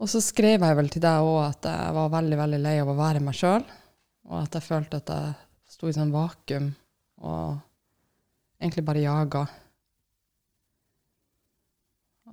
Og 0.00 0.10
så 0.10 0.20
skrev 0.24 0.64
jeg 0.64 0.78
vel 0.78 0.88
til 0.92 1.04
deg 1.04 1.26
òg 1.26 1.40
at 1.42 1.68
jeg 1.68 1.96
var 1.98 2.14
veldig 2.14 2.38
veldig 2.40 2.60
lei 2.64 2.74
av 2.80 2.92
å 2.92 2.96
være 2.98 3.22
meg 3.24 3.36
sjøl, 3.36 3.64
og 4.28 4.36
at 4.40 4.56
jeg 4.56 4.66
følte 4.66 5.00
at 5.02 5.12
jeg 5.12 5.36
sto 5.76 5.90
i 5.90 5.96
sånn 5.96 6.14
vakuum 6.14 6.70
og 7.20 7.58
egentlig 8.60 8.86
bare 8.88 9.04
jaga. 9.04 9.44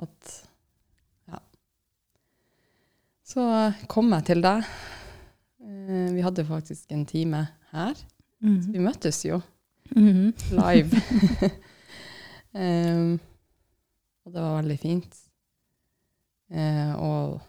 At 0.02 0.32
Ja. 1.30 1.40
Så 3.26 3.46
kom 3.90 4.12
jeg 4.14 4.26
til 4.26 4.42
deg. 4.46 4.64
Eh, 5.66 6.10
Vi 6.16 6.22
hadde 6.22 6.46
faktisk 6.46 6.92
en 6.92 7.06
time 7.06 7.48
her. 7.72 7.96
Mm. 8.42 8.60
Vi 8.74 8.80
møttes 8.80 9.24
jo 9.26 9.42
Mm. 9.96 10.34
live. 10.50 10.98
um, 12.58 13.20
og 14.26 14.34
det 14.34 14.42
var 14.42 14.56
veldig 14.62 14.78
fint. 14.82 15.18
Uh, 16.50 16.96
og, 17.02 17.42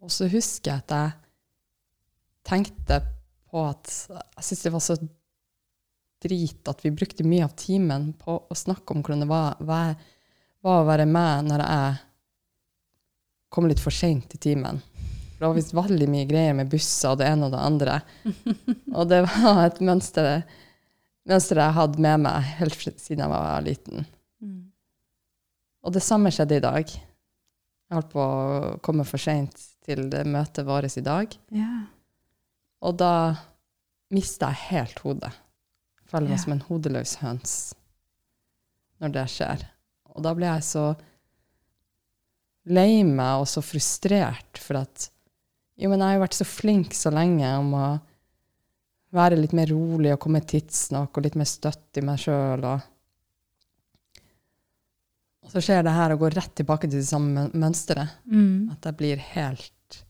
og 0.00 0.10
så 0.12 0.28
husker 0.32 0.70
jeg 0.72 0.82
at 0.84 0.94
jeg 0.96 1.10
tenkte 2.46 2.98
på 3.50 3.62
at 3.68 3.92
jeg 4.10 4.44
syntes 4.44 4.62
det 4.66 4.72
var 4.74 4.84
så 4.84 4.96
drit 6.22 6.68
at 6.68 6.84
vi 6.84 6.94
brukte 6.94 7.26
mye 7.26 7.44
av 7.46 7.54
timen 7.58 8.12
på 8.18 8.38
å 8.48 8.56
snakke 8.56 8.94
om 8.94 9.02
hvordan 9.02 9.24
det 9.24 9.30
var, 9.30 9.56
var, 9.60 9.94
var 10.64 10.82
å 10.82 10.88
være 10.88 11.06
med 11.10 11.50
når 11.50 11.64
jeg 11.64 11.96
kom 13.52 13.68
litt 13.70 13.82
for 13.82 13.94
seint 13.94 14.28
til 14.32 14.42
timen. 14.42 14.80
For 15.36 15.44
det 15.44 15.48
var 15.50 15.56
visst 15.58 15.74
veldig 15.76 16.08
mye 16.08 16.28
greier 16.28 16.56
med 16.56 16.70
busser 16.72 17.12
og 17.12 17.20
det 17.20 17.28
ene 17.28 17.48
og 17.48 17.52
det 17.52 17.62
andre. 17.62 17.98
Og 18.96 19.08
det 19.10 19.18
var 19.26 19.66
et 19.66 19.82
mønster, 19.84 20.46
mønster 21.28 21.60
jeg 21.60 21.76
hadde 21.76 22.00
med 22.00 22.22
meg 22.24 22.46
helt 22.62 22.86
siden 22.96 23.20
jeg 23.20 23.32
var 23.32 23.66
liten. 23.66 24.06
Mm. 24.40 24.62
Og 25.84 25.92
det 25.92 26.02
samme 26.04 26.32
skjedde 26.32 26.56
i 26.56 26.64
dag. 26.64 26.88
Jeg 26.88 27.98
holdt 27.98 28.14
på 28.14 28.22
å 28.22 28.70
komme 28.82 29.04
for 29.06 29.20
seint 29.20 29.60
til 29.86 30.08
det 30.10 30.24
møtet 30.24 30.64
vårt 30.66 30.96
i 30.96 31.04
dag. 31.04 31.36
Ja. 31.54 31.84
Og 32.80 32.96
da 32.98 33.12
mista 34.14 34.48
jeg 34.54 34.70
helt 34.70 35.04
hodet. 35.04 35.34
Føler 36.06 36.28
meg 36.30 36.38
Ja. 36.38 36.42
som 36.44 36.52
en 36.54 36.60
hodeløs 36.68 37.16
høns 37.22 37.74
når 39.02 39.12
det 39.12 39.24
skjer. 39.28 39.64
Og 40.14 40.22
da 40.24 40.32
blir 40.34 40.46
jeg 40.54 40.62
så 40.64 40.84
lei 42.66 43.02
meg 43.04 43.40
og 43.42 43.46
så 43.50 43.62
frustrert 43.62 44.58
for 44.62 44.76
at 44.84 45.10
Jo, 45.78 45.90
men 45.90 46.00
jeg 46.00 46.08
har 46.08 46.14
jo 46.16 46.22
vært 46.24 46.38
så 46.38 46.46
flink 46.48 46.94
så 46.96 47.10
lenge 47.12 47.48
om 47.58 47.74
å 47.76 47.86
være 49.12 49.36
litt 49.36 49.52
mer 49.52 49.66
rolig 49.68 50.12
og 50.14 50.20
komme 50.24 50.40
tidsnok 50.40 51.18
og 51.18 51.22
litt 51.26 51.34
mer 51.36 51.44
støtt 51.44 51.98
i 52.00 52.04
meg 52.06 52.16
sjøl. 52.22 52.64
Og, 52.64 52.80
og 55.44 55.52
så 55.52 55.60
skjer 55.62 55.84
det 55.84 55.92
her 55.92 56.14
og 56.14 56.22
går 56.24 56.36
rett 56.38 56.54
tilbake 56.58 56.88
til 56.88 56.98
det 57.02 57.06
samme 57.10 57.28
mø- 57.44 57.60
mønsteret. 57.60 58.16
Mm. 58.24 58.70
At 58.72 58.88
jeg 58.88 58.96
blir 59.02 59.20
helt 59.34 60.00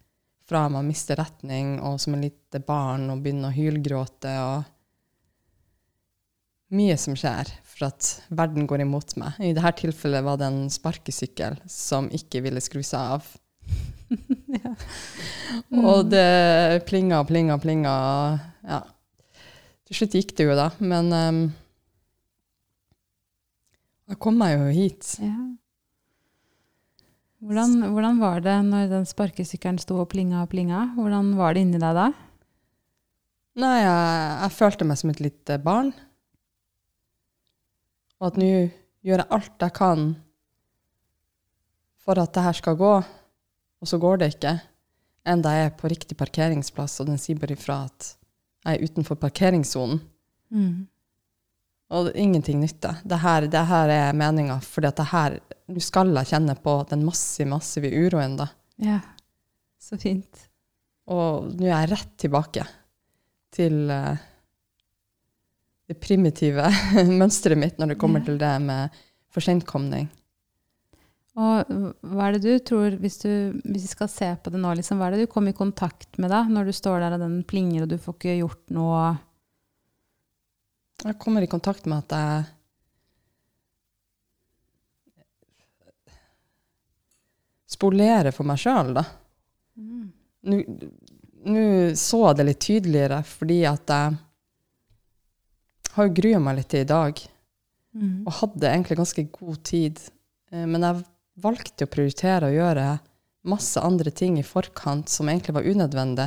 fra 0.46 0.68
meg 0.70 0.86
mister 0.86 1.18
retning, 1.18 1.80
og 1.82 1.98
som 2.00 2.14
et 2.14 2.28
lite 2.28 2.62
barn 2.64 3.10
og 3.10 3.24
begynner 3.24 3.50
å 3.50 3.56
hylgråte. 3.58 4.36
og 4.46 4.64
Mye 6.74 6.96
som 6.98 7.14
skjer 7.14 7.50
for 7.62 7.86
at 7.86 8.08
verden 8.34 8.66
går 8.66 8.82
imot 8.82 9.14
meg. 9.20 9.36
I 9.38 9.52
dette 9.54 9.70
tilfellet 9.84 10.24
var 10.26 10.40
det 10.40 10.48
en 10.50 10.64
sparkesykkel 10.72 11.60
som 11.70 12.08
ikke 12.14 12.42
ville 12.42 12.62
skru 12.64 12.80
seg 12.82 13.18
av. 13.18 13.28
ja. 14.58 14.72
Og 15.78 16.08
det 16.10 16.82
plinga 16.88 17.20
og 17.22 17.30
plinga 17.30 17.54
og 17.54 17.62
plinga. 17.62 17.94
ja. 18.66 18.82
Til 19.86 20.00
slutt 20.00 20.16
gikk 20.18 20.32
det 20.34 20.48
jo, 20.48 20.56
da. 20.58 20.66
Men 20.82 21.12
um, 21.14 21.40
da 24.10 24.18
kom 24.18 24.42
jeg 24.42 24.58
jo 24.58 24.72
hit. 24.74 25.12
Ja. 25.22 25.36
Hvordan, 27.46 27.78
hvordan 27.92 28.18
var 28.18 28.42
det 28.42 28.56
når 28.66 28.90
den 28.90 29.06
sparkesykkelen 29.06 29.78
sto 29.78 30.00
og 30.02 30.08
plinga 30.10 30.42
og 30.42 30.50
plinga? 30.50 30.88
Hvordan 30.96 31.36
var 31.38 31.54
det 31.54 31.62
inni 31.62 31.78
deg 31.78 31.94
da? 31.94 32.08
Nei, 33.62 33.76
jeg, 33.78 34.02
jeg 34.42 34.54
følte 34.56 34.88
meg 34.88 34.98
som 34.98 35.12
et 35.14 35.22
lite 35.22 35.60
barn. 35.62 35.94
Og 38.20 38.30
at 38.30 38.40
nå 38.40 38.48
gjør 39.06 39.22
jeg 39.22 39.30
alt 39.36 39.62
jeg 39.66 39.76
kan 39.76 40.08
for 42.06 42.22
at 42.22 42.32
det 42.36 42.44
her 42.46 42.56
skal 42.56 42.78
gå, 42.78 42.94
og 43.82 43.90
så 43.90 43.98
går 43.98 44.20
det 44.22 44.34
ikke. 44.36 44.52
Enda 45.26 45.52
jeg 45.56 45.68
er 45.68 45.78
på 45.78 45.90
riktig 45.90 46.16
parkeringsplass, 46.18 47.00
og 47.02 47.08
den 47.10 47.18
sier 47.18 47.38
bare 47.40 47.56
ifra 47.56 47.80
at 47.88 48.12
jeg 48.66 48.76
er 48.76 48.84
utenfor 48.86 49.18
parkeringssonen. 49.18 49.98
Mm. 50.54 50.86
Og 51.96 52.10
ingenting 52.18 52.62
nytter. 52.62 53.00
Det 53.06 53.18
her, 53.22 53.46
det 53.50 53.64
her 53.68 53.92
er 53.94 54.16
meninga, 54.18 54.58
at 54.58 55.42
Nå 55.66 55.82
skal 55.82 56.12
jeg 56.14 56.30
kjenne 56.30 56.54
på 56.62 56.76
den 56.90 57.02
massive, 57.02 57.48
massive 57.50 57.90
uroen, 57.90 58.36
da. 58.38 58.46
Ja, 58.78 59.00
så 59.82 59.98
fint. 59.98 60.46
Og 61.10 61.50
nå 61.58 61.66
er 61.66 61.72
jeg 61.74 61.90
rett 61.90 62.12
tilbake 62.22 62.66
til 63.54 63.90
eh, 63.90 64.22
det 65.86 65.98
primitive 66.02 66.66
mønsteret 67.20 67.58
mitt 67.60 67.78
når 67.78 67.92
det 67.94 67.98
kommer 68.00 68.22
Ja. 68.22 68.26
til 68.30 68.38
det 68.42 68.54
med 68.64 68.96
forsentkomning. 69.34 70.08
Og 71.36 71.68
hva 72.00 72.26
er 72.30 72.38
det 72.38 72.42
du 72.46 72.58
tror, 72.64 72.94
hvis, 72.96 73.18
du, 73.20 73.28
hvis 73.60 73.82
vi 73.84 73.90
skal 73.92 74.08
se 74.08 74.28
på 74.40 74.50
det 74.54 74.60
nå, 74.62 74.70
liksom, 74.78 74.96
hva 74.96 75.10
er 75.10 75.16
det 75.18 75.26
du 75.26 75.32
kom 75.34 75.50
i 75.50 75.52
kontakt 75.56 76.16
med 76.22 76.32
da, 76.32 76.42
når 76.48 76.70
du 76.70 76.72
står 76.72 77.02
der 77.04 77.16
og 77.18 77.20
den 77.26 77.42
plinger 77.44 77.84
og 77.84 77.90
du 77.92 77.98
får 78.00 78.16
ikke 78.16 78.36
gjort 78.38 78.62
noe? 78.72 79.02
Jeg 81.04 81.18
kommer 81.20 81.44
i 81.44 81.50
kontakt 81.52 81.84
med 81.84 82.06
at 82.06 82.14
jeg 82.16 82.46
spolerer 87.68 88.32
for 88.34 88.46
meg 88.48 88.60
sjøl, 88.62 88.94
da. 88.96 89.04
Mm. 89.76 90.12
nå 91.52 91.64
så 91.98 92.20
jeg 92.30 92.38
det 92.38 92.46
litt 92.48 92.62
tydeligere, 92.64 93.18
fordi 93.28 93.58
at 93.68 93.92
jeg 93.92 94.16
har 95.96 96.06
jo 96.08 96.14
grua 96.20 96.38
meg 96.42 96.58
litt 96.60 96.68
til 96.74 96.84
i 96.84 96.88
dag, 96.92 97.22
Mm. 97.96 98.26
og 98.26 98.32
hadde 98.42 98.68
egentlig 98.68 98.96
ganske 98.98 99.22
god 99.32 99.62
tid. 99.64 100.00
Eh, 100.52 100.66
Men 100.66 100.82
jeg 100.84 101.04
valgte 101.40 101.86
å 101.86 101.90
prioritere 101.90 102.50
å 102.50 102.52
gjøre 102.52 103.00
masse 103.48 103.80
andre 103.80 104.10
ting 104.10 104.36
i 104.38 104.42
forkant 104.44 105.08
som 105.08 105.26
egentlig 105.32 105.54
var 105.54 105.64
unødvendig, 105.64 106.26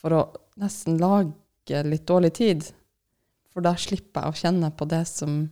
for 0.00 0.14
å 0.16 0.20
nesten 0.60 0.98
lage 1.00 1.82
litt 1.84 2.06
dårlig 2.08 2.32
tid. 2.38 2.64
For 3.52 3.60
da 3.60 3.74
slipper 3.76 4.24
jeg 4.24 4.32
å 4.32 4.40
kjenne 4.40 4.70
på 4.76 4.86
det 4.88 5.02
som 5.10 5.50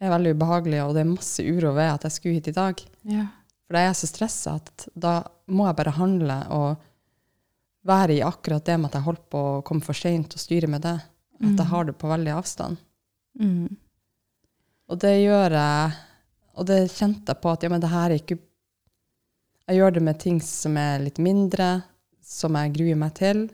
er 0.00 0.12
veldig 0.12 0.34
ubehagelig, 0.36 0.80
og 0.86 0.94
det 0.94 1.02
er 1.04 1.10
masse 1.12 1.44
uro 1.44 1.72
ved 1.76 1.90
at 1.92 2.06
jeg 2.08 2.12
skulle 2.16 2.38
hit 2.38 2.48
i 2.52 2.56
dag. 2.56 2.82
Ja. 3.04 3.26
For 3.66 3.74
da 3.76 3.82
er 3.82 3.88
jeg 3.90 4.00
så 4.00 4.10
stressa 4.12 4.54
at 4.60 4.88
da 4.94 5.14
må 5.48 5.66
jeg 5.68 5.76
bare 5.76 5.96
handle 5.98 6.38
og 6.54 6.76
være 7.86 8.16
i 8.16 8.22
akkurat 8.26 8.64
det 8.66 8.76
med 8.80 8.90
at 8.90 8.98
jeg 8.98 9.06
holder 9.06 9.26
på 9.32 9.42
å 9.50 9.62
komme 9.66 9.84
for 9.84 9.96
seint 9.96 10.34
og 10.34 10.42
styre 10.42 10.68
med 10.70 10.82
det. 10.86 10.96
At 11.36 11.42
Mm. 11.52 11.56
jeg 11.58 11.66
har 11.66 11.84
det 11.84 11.98
på 11.98 12.08
veldig 12.08 12.32
avstand. 12.32 12.76
Mm. 13.38 13.76
Og 14.88 14.98
det 14.98 15.14
gjør 15.20 15.50
jeg 15.52 15.92
Og 16.56 16.64
det 16.64 16.78
kjente 16.88 17.28
jeg 17.34 17.40
på 17.42 17.50
at 17.52 17.62
ja, 17.62 17.68
men 17.68 17.80
det 17.82 17.90
her 17.92 18.10
er 18.10 18.16
ikke 18.16 18.38
Jeg 19.68 19.76
gjør 19.76 19.92
det 19.92 20.02
med 20.02 20.18
ting 20.18 20.40
som 20.40 20.76
er 20.80 21.02
litt 21.02 21.18
mindre, 21.18 21.82
som 22.22 22.54
jeg 22.56 22.72
gruer 22.72 22.96
meg 22.96 23.12
til. 23.18 23.50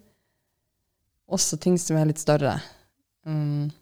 Også 1.29 1.59
ting 1.59 1.79
som 1.79 1.97
er 1.97 2.05
litt 2.07 2.21
større. 2.21 2.61
Mm. 3.27 3.73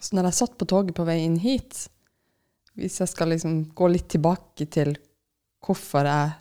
Så 0.00 0.16
når 0.16 0.24
jeg 0.24 0.38
satt 0.40 0.58
på 0.58 0.66
toget 0.66 0.94
på 0.96 1.04
vei 1.06 1.18
inn 1.24 1.36
hit, 1.38 1.88
hvis 2.74 2.98
jeg 2.98 3.08
skal 3.08 3.28
liksom 3.28 3.70
gå 3.76 3.88
litt 3.92 4.08
tilbake 4.08 4.66
til 4.66 4.96
hvorfor 5.64 6.08
jeg 6.08 6.32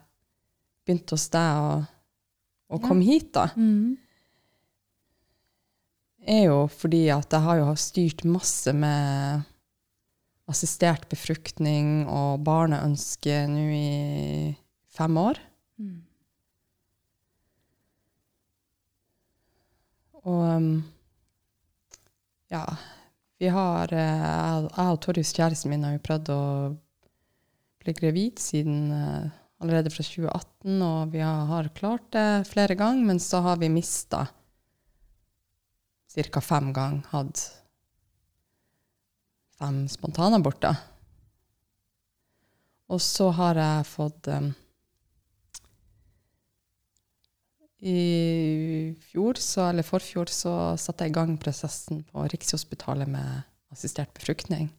begynte 0.86 1.13
hos 1.13 1.28
deg 1.30 1.60
og, 1.62 1.86
og 2.74 2.82
Ja. 2.82 2.88
hit, 3.06 3.32
da, 3.34 3.48
Mm. 3.56 3.98
er 6.28 6.46
jo 6.48 6.68
fordi 6.68 7.08
at 7.14 7.30
jeg 7.32 7.42
har 7.42 7.58
jo 7.60 7.74
styrt 7.76 8.24
masse 8.26 8.74
med 8.74 9.44
assistert 10.50 11.08
befruktning 11.10 12.08
og 12.08 12.44
barneønske 12.44 13.48
nå 13.48 13.68
i 13.72 14.58
fem 14.90 15.18
år. 15.18 15.40
Mm. 15.80 16.02
Og 20.24 20.56
um, 20.56 20.84
ja, 22.54 22.64
vi 23.42 23.50
har 23.52 23.92
eh, 23.92 24.24
Jeg 24.24 24.70
jeg 24.78 24.94
og 24.94 25.00
Torjus, 25.04 25.34
kjæresten 25.36 25.70
min, 25.74 25.84
har 25.84 25.98
jo 25.98 26.04
prøvd 26.06 26.30
å 26.32 26.42
bli 27.84 27.94
gravid 27.98 28.40
siden 28.40 28.92
eh, 28.96 29.32
allerede 29.63 29.91
fra 29.93 30.04
2018, 30.04 30.82
og 30.84 31.13
vi 31.13 31.21
har, 31.23 31.69
klart 31.78 32.10
det 32.15 32.47
flere 32.49 32.76
ganger, 32.76 33.06
men 33.08 33.19
så 33.23 33.41
har 33.45 33.60
vi 33.62 33.71
mista 33.71 34.26
ca. 36.13 36.41
fem 36.41 36.73
ganger. 36.76 37.08
Hatt 37.13 37.43
fem 39.58 39.86
spontanaborter. 39.89 40.76
Og 42.91 43.02
så 43.02 43.30
har 43.34 43.58
jeg 43.58 43.88
fått 43.89 44.28
um, 44.30 44.52
I 47.84 48.93
fjor, 49.10 49.39
så, 49.41 49.69
eller 49.71 49.84
forfjor, 49.84 50.30
så 50.32 50.54
satte 50.80 51.04
jeg 51.04 51.12
i 51.12 51.17
gang 51.17 51.34
prosessen 51.41 52.04
på 52.08 52.28
Rikshospitalet 52.32 53.10
med 53.12 53.43
assistert 53.73 54.13
befruktning. 54.15 54.69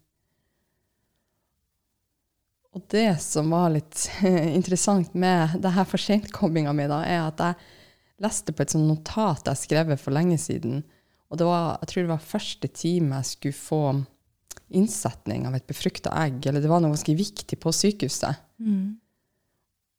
Og 2.75 2.83
det 2.91 3.21
som 3.23 3.53
var 3.55 3.71
litt 3.75 4.09
interessant 4.59 5.15
med 5.15 5.59
det 5.63 5.75
her 5.77 5.87
forsentkomminga 5.87 6.75
mi, 6.75 6.89
da, 6.91 7.05
er 7.07 7.29
at 7.29 7.43
jeg 7.45 8.25
leste 8.25 8.55
på 8.55 8.65
et 8.65 8.75
sånt 8.75 8.89
notat 8.89 9.47
jeg 9.51 9.63
skrev 9.63 9.95
for 10.01 10.15
lenge 10.15 10.39
siden. 10.43 10.83
Og 11.31 11.39
det 11.41 11.47
var, 11.49 11.79
jeg 11.83 11.91
tror 11.91 12.05
det 12.05 12.13
var 12.13 12.27
første 12.33 12.71
time 12.75 13.21
jeg 13.21 13.31
skulle 13.31 13.59
få 13.59 13.85
innsetning 14.75 15.47
av 15.49 15.57
et 15.57 15.67
befrukta 15.71 16.13
egg. 16.25 16.43
Eller 16.47 16.63
det 16.63 16.71
var 16.71 16.83
noe 16.83 16.95
ganske 16.95 17.17
viktig 17.19 17.59
på 17.61 17.73
sykehuset. 17.75 18.43
Mm. 18.59 18.97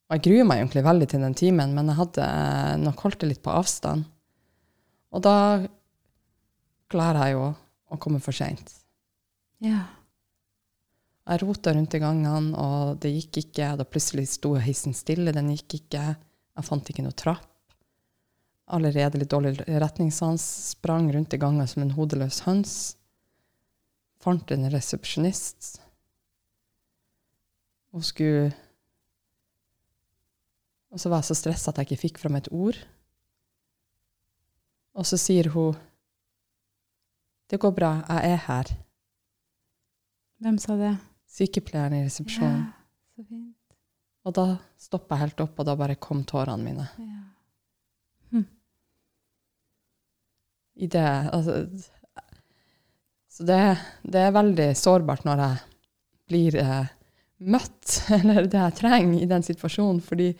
Og 0.05 0.17
jeg 0.17 0.25
gruer 0.27 0.47
meg 0.47 0.61
egentlig 0.61 0.85
veldig 0.85 1.07
til 1.11 1.23
den 1.25 1.37
timen, 1.37 1.73
men 1.75 1.89
jeg 1.89 1.99
hadde 1.99 2.25
eh, 2.29 2.75
nok 2.83 3.05
holdt 3.07 3.23
det 3.23 3.31
litt 3.31 3.43
på 3.45 3.53
avstand. 3.55 4.05
Og 5.15 5.23
da 5.25 5.37
klarer 6.91 7.21
jeg 7.23 7.37
jo 7.37 7.45
å 7.89 7.99
komme 8.01 8.21
for 8.23 8.35
seint. 8.35 8.73
Ja. 9.63 9.85
Jeg 11.25 11.41
rota 11.41 11.73
rundt 11.73 11.95
i 11.97 12.01
gangene, 12.01 12.53
og 12.53 12.99
det 13.01 13.09
gikk 13.15 13.39
ikke. 13.41 13.71
Da 13.79 13.85
plutselig 13.87 14.27
sto 14.29 14.53
heisen 14.61 14.93
stille, 14.93 15.33
den 15.33 15.49
gikk 15.55 15.79
ikke. 15.79 16.03
Jeg 16.55 16.67
fant 16.67 16.91
ikke 16.91 17.05
noe 17.05 17.17
trapp. 17.17 17.49
Allerede 18.75 19.19
litt 19.21 19.33
dårlig 19.33 19.57
retningssans. 19.65 20.43
Sprang 20.73 21.09
rundt 21.13 21.33
i 21.33 21.39
gangen 21.41 21.65
som 21.69 21.83
en 21.83 21.95
hodeløs 21.97 22.43
høns. 22.45 22.75
Fant 24.21 24.53
en 24.53 24.69
resepsjonist. 24.73 25.79
Og 27.95 28.05
skulle 28.05 28.53
Og 30.95 31.01
så 31.01 31.09
var 31.11 31.19
jeg 31.19 31.27
så 31.27 31.35
stressa 31.35 31.71
at 31.71 31.81
jeg 31.81 31.89
ikke 31.89 32.03
fikk 32.05 32.21
fram 32.21 32.37
et 32.37 32.47
ord. 32.55 32.77
Og 34.95 35.05
så 35.09 35.17
sier 35.19 35.49
hun 35.51 35.75
Det 37.49 37.59
går 37.59 37.73
bra, 37.75 37.91
jeg 38.07 38.31
er 38.31 38.39
her. 38.47 38.71
Hvem 40.39 40.57
sa 40.57 40.77
det? 40.79 40.95
Sykepleieren 41.35 41.97
i 41.97 42.05
resepsjonen. 42.05 42.63
Ja, 42.63 43.15
så 43.15 43.27
fint. 43.27 43.51
Og 44.25 44.33
da 44.33 44.45
stoppa 44.81 45.15
jeg 45.15 45.27
helt 45.27 45.45
opp, 45.45 45.59
og 45.59 45.67
da 45.67 45.75
bare 45.77 45.99
kom 46.01 46.23
tårene 46.27 46.63
mine. 46.63 46.87
Ja. 46.97 47.21
I 50.75 50.87
det 50.91 51.29
altså, 51.31 51.65
Så 53.31 53.43
det, 53.47 53.59
det 54.03 54.19
er 54.19 54.35
veldig 54.35 54.67
sårbart 54.75 55.23
når 55.27 55.41
jeg 55.43 55.61
blir 56.27 56.57
eh, 56.59 56.91
møtt, 57.47 58.01
eller 58.17 58.49
det 58.49 58.59
jeg 58.59 58.77
trenger 58.81 59.21
i 59.21 59.29
den 59.29 59.45
situasjonen, 59.45 60.01
fordi 60.03 60.33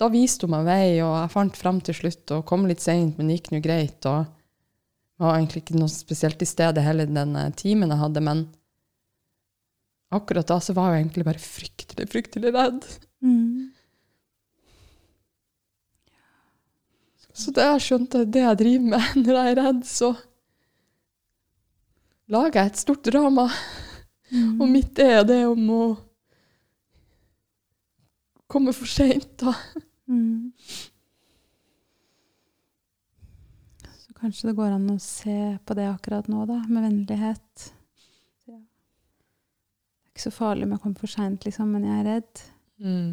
da 0.00 0.08
viste 0.08 0.46
hun 0.46 0.54
meg 0.54 0.64
vei, 0.64 0.84
og 1.04 1.12
jeg 1.12 1.32
fant 1.34 1.58
frem 1.60 1.80
til 1.84 1.96
slutt, 1.98 2.24
og 2.32 2.46
kom 2.48 2.64
litt 2.66 2.80
seint, 2.80 3.18
men 3.18 3.28
det 3.28 3.40
gikk 3.40 3.50
nå 3.52 3.60
greit. 3.64 4.06
og 4.08 4.24
var 5.20 5.36
egentlig 5.36 5.60
ikke 5.60 5.76
noe 5.76 5.92
spesielt 5.92 6.38
til 6.40 6.48
stede 6.48 6.80
hele 6.80 7.04
den 7.04 7.36
eh, 7.36 7.52
timen 7.52 7.92
jeg 7.92 8.00
hadde, 8.00 8.22
men 8.24 8.46
akkurat 10.10 10.48
da 10.48 10.58
så 10.62 10.74
var 10.76 10.94
jeg 10.94 11.04
egentlig 11.04 11.26
bare 11.26 11.42
fryktelig, 11.42 12.08
fryktelig 12.10 12.52
redd. 12.54 12.86
Mm. 13.22 13.70
Så 17.40 17.54
da 17.56 17.70
jeg 17.70 17.86
skjønte, 17.86 18.26
det 18.26 18.42
jeg 18.44 18.60
driver 18.60 18.92
med 18.94 19.14
når 19.22 19.38
jeg 19.38 19.54
er 19.54 19.60
redd, 19.62 19.82
så 19.88 20.12
lager 22.30 22.60
jeg 22.60 22.72
et 22.72 22.84
stort 22.84 23.04
drama. 23.06 23.48
Mm. 24.30 24.60
Og 24.60 24.66
mitt 24.70 24.98
er 25.02 25.24
det 25.26 25.42
om 25.48 25.70
å 25.74 25.84
komme 28.50 28.74
for 28.74 28.90
seint, 28.90 29.32
da. 29.42 29.54
Mm. 30.10 30.50
kanskje 34.20 34.50
det 34.50 34.56
går 34.58 34.74
an 34.74 34.88
å 34.92 34.98
se 35.00 35.36
på 35.64 35.74
det 35.78 35.86
akkurat 35.88 36.26
nå, 36.28 36.44
da, 36.48 36.58
med 36.68 36.84
vennlighet. 36.84 37.70
Ikke 40.20 40.28
så 40.28 40.36
farlig 40.36 40.66
om 40.66 40.72
jeg 40.74 40.80
kommer 40.82 41.00
for 41.00 41.08
seint, 41.08 41.44
liksom, 41.48 41.68
men 41.72 41.84
jeg 41.88 41.96
er 41.96 42.04
redd. 42.04 42.40
Mm. 42.84 43.12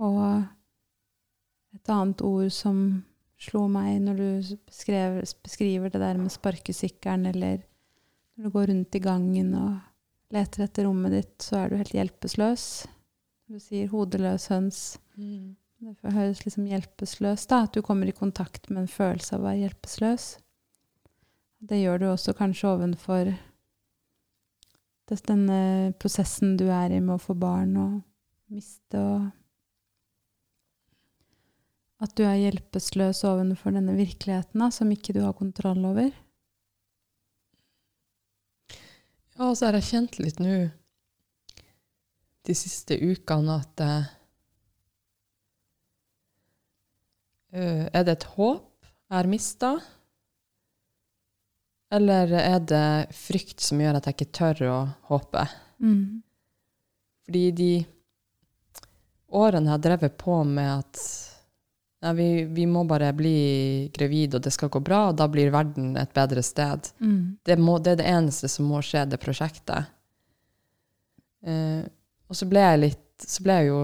Og 0.00 0.22
et 1.76 1.90
annet 1.92 2.24
ord 2.24 2.48
som 2.56 2.78
slo 3.44 3.66
meg 3.68 3.98
når 4.06 4.22
du 4.22 4.56
beskrev, 4.70 5.20
beskriver 5.44 5.92
det 5.92 6.00
der 6.00 6.16
med 6.16 6.32
sparkesykkelen, 6.32 7.28
eller 7.34 7.60
når 7.60 8.48
du 8.48 8.56
går 8.56 8.72
rundt 8.72 8.96
i 8.96 9.04
gangen 9.04 9.52
og 9.66 10.32
leter 10.32 10.64
etter 10.64 10.88
rommet 10.88 11.18
ditt, 11.18 11.36
så 11.44 11.60
er 11.60 11.68
du 11.68 11.76
helt 11.76 11.92
hjelpeløs. 11.92 12.66
Du 13.52 13.60
sier 13.60 13.92
'hodeløs 13.92 14.48
høns'. 14.48 14.96
Mm. 15.20 15.58
Det 16.00 16.16
høres 16.16 16.46
liksom 16.46 16.72
hjelpeløst 16.72 17.52
da, 17.52 17.66
at 17.68 17.76
du 17.76 17.84
kommer 17.84 18.08
i 18.08 18.16
kontakt 18.16 18.70
med 18.70 18.86
en 18.86 18.88
følelse 18.88 19.36
av 19.36 19.44
å 19.44 19.50
være 19.50 19.66
hjelpeløs. 19.66 20.38
Det 21.60 21.76
gjør 21.76 21.98
du 22.00 22.06
også 22.08 22.32
kanskje 22.36 22.70
ovenfor 22.72 23.32
denne 25.26 25.92
prosessen 26.00 26.54
du 26.56 26.68
er 26.70 26.94
i 26.94 27.00
med 27.02 27.16
å 27.16 27.20
få 27.20 27.34
barn 27.34 27.76
og 27.76 28.00
miste 28.54 29.00
og 29.00 29.28
At 32.00 32.14
du 32.16 32.22
er 32.24 32.38
hjelpeløs 32.40 33.18
ovenfor 33.28 33.74
denne 33.76 33.92
virkeligheten 33.92 34.62
som 34.72 34.88
ikke 34.88 35.12
du 35.12 35.18
har 35.20 35.34
kontroll 35.36 35.82
over. 35.84 36.08
Ja, 39.36 39.50
og 39.50 39.58
så 39.58 39.68
har 39.68 39.76
jeg 39.76 39.88
kjent 39.90 40.16
litt 40.16 40.40
nå 40.40 40.54
de 42.48 42.56
siste 42.56 42.96
ukene 42.96 43.58
at 43.60 43.84
eh, 43.84 44.08
eh, 47.52 47.84
Er 47.92 48.08
det 48.08 48.16
et 48.16 48.28
håp 48.32 48.64
jeg 48.80 49.18
har 49.18 49.28
mista? 49.28 49.74
Eller 51.90 52.30
er 52.38 52.60
det 52.70 53.14
frykt 53.18 53.62
som 53.64 53.80
gjør 53.82 53.98
at 53.98 54.06
jeg 54.06 54.16
ikke 54.16 54.34
tør 54.38 54.60
å 54.70 54.76
håpe? 55.10 55.42
Mm. 55.82 56.20
Fordi 57.26 57.42
de 57.58 57.72
årene 59.30 59.66
jeg 59.66 59.74
har 59.74 59.82
drevet 59.82 60.16
på 60.18 60.36
med 60.46 60.70
at 60.70 61.00
ja, 62.00 62.12
vi, 62.16 62.44
vi 62.48 62.64
må 62.66 62.84
bare 62.88 63.10
bli 63.12 63.90
gravid, 63.94 64.38
og 64.38 64.44
det 64.46 64.52
skal 64.54 64.70
gå 64.72 64.80
bra, 64.82 65.08
og 65.10 65.18
da 65.20 65.26
blir 65.28 65.52
verden 65.52 65.92
et 66.00 66.14
bedre 66.16 66.42
sted 66.46 66.92
Mm. 67.00 67.36
det, 67.44 67.56
må, 67.60 67.78
det 67.78 67.92
er 67.92 68.00
det 68.00 68.08
eneste 68.08 68.48
som 68.48 68.70
må 68.70 68.80
skje, 68.84 69.04
det 69.10 69.20
prosjektet. 69.20 69.90
Eh, 71.44 71.82
og 72.30 72.36
så 72.36 72.46
ble 72.46 72.60
jeg 72.60 72.80
litt 72.82 73.06
Så 73.20 73.40
ble 73.44 73.54
jeg 73.58 73.68
jo 73.70 73.78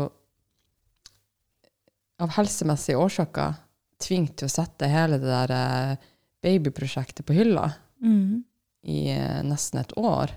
av 2.24 2.30
helsemessige 2.36 3.00
årsaker 3.00 3.56
tvunget 4.00 4.34
til 4.40 4.48
å 4.48 4.52
sette 4.52 4.88
hele 4.88 5.18
det 5.20 5.28
der 5.28 5.52
eh, 5.52 6.06
babyprosjektet 6.44 7.26
på 7.28 7.36
hylla 7.36 7.66
Mm. 8.02 8.42
i 8.86 8.98
eh, 9.10 9.40
nesten 9.46 9.80
et 9.80 9.94
år. 9.98 10.34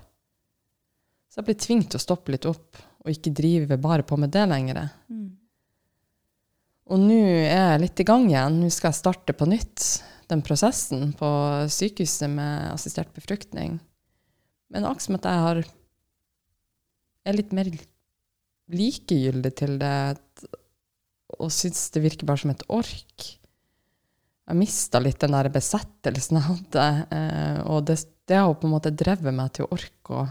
Så 1.30 1.40
jeg 1.40 1.48
ble 1.50 1.56
tvunget 1.62 1.92
til 1.92 2.00
å 2.00 2.02
stoppe 2.02 2.32
litt 2.34 2.48
opp 2.48 2.80
og 3.00 3.12
ikke 3.12 3.32
drive 3.36 3.78
bare 3.80 4.04
på 4.06 4.16
med 4.20 4.32
det 4.34 4.46
lenger. 4.50 4.80
Mm. 5.08 5.28
Og 6.90 7.02
nå 7.04 7.20
er 7.20 7.74
jeg 7.74 7.82
litt 7.84 8.02
i 8.02 8.06
gang 8.08 8.26
igjen. 8.28 8.58
Nå 8.60 8.70
skal 8.74 8.90
jeg 8.90 8.98
starte 8.98 9.36
på 9.36 9.46
nytt 9.48 9.86
den 10.30 10.42
prosessen 10.46 11.12
på 11.18 11.28
sykehuset 11.70 12.30
med 12.30 12.72
assistert 12.72 13.12
befruktning. 13.14 13.78
Men 14.70 14.86
akkurat 14.86 15.06
som 15.06 15.18
at 15.18 15.28
jeg 15.30 15.44
har 15.46 15.62
er 17.30 17.36
litt 17.36 17.54
mer 17.54 17.70
likegyldig 18.70 19.52
til 19.58 19.76
det 19.80 19.94
og 21.40 21.50
syns 21.54 21.88
det 21.94 22.02
virker 22.04 22.28
bare 22.28 22.42
som 22.42 22.52
et 22.52 22.64
ork. 22.72 23.26
Jeg 24.50 24.58
mista 24.58 24.98
litt 24.98 25.20
den 25.22 25.30
der 25.36 25.46
besettelsen 25.54 26.40
jeg 26.40 26.46
hadde, 26.48 26.84
eh, 27.14 27.58
og 27.70 27.84
det, 27.86 28.00
det 28.26 28.38
har 28.40 28.50
på 28.58 28.66
en 28.66 28.72
måte 28.74 28.90
drevet 28.90 29.34
meg 29.36 29.52
til 29.54 29.66
å 29.68 29.70
orke 29.76 30.16
å 30.16 30.24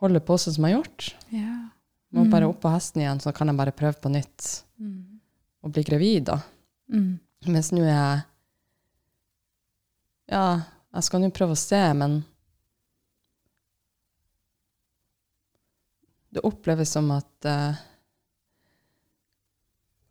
holde 0.00 0.22
på 0.24 0.38
sånn 0.40 0.54
som 0.56 0.64
jeg 0.64 0.72
har 0.76 0.80
gjort. 0.80 1.08
Ja. 1.34 1.54
Må 2.16 2.22
Mm. 2.24 2.30
bare 2.32 2.48
opp 2.48 2.60
på 2.62 2.70
hesten 2.72 3.02
igjen, 3.02 3.20
så 3.20 3.34
kan 3.36 3.50
jeg 3.50 3.58
bare 3.58 3.74
prøve 3.76 4.00
på 4.00 4.08
nytt 4.14 4.62
Mm. 4.80 5.20
og 5.62 5.72
bli 5.74 5.82
gravid, 5.84 6.24
da. 6.30 6.38
Mm. 6.90 7.18
Mens 7.46 7.70
nå 7.72 7.82
er 7.84 7.92
jeg 7.92 8.24
Ja, 10.30 10.62
jeg 10.94 11.04
skal 11.04 11.20
nå 11.20 11.30
prøve 11.32 11.52
å 11.52 11.60
se, 11.60 11.82
men 11.94 12.24
Det 16.32 16.40
oppleves 16.44 16.90
som 16.92 17.10
at 17.14 17.46
uh, 17.48 17.74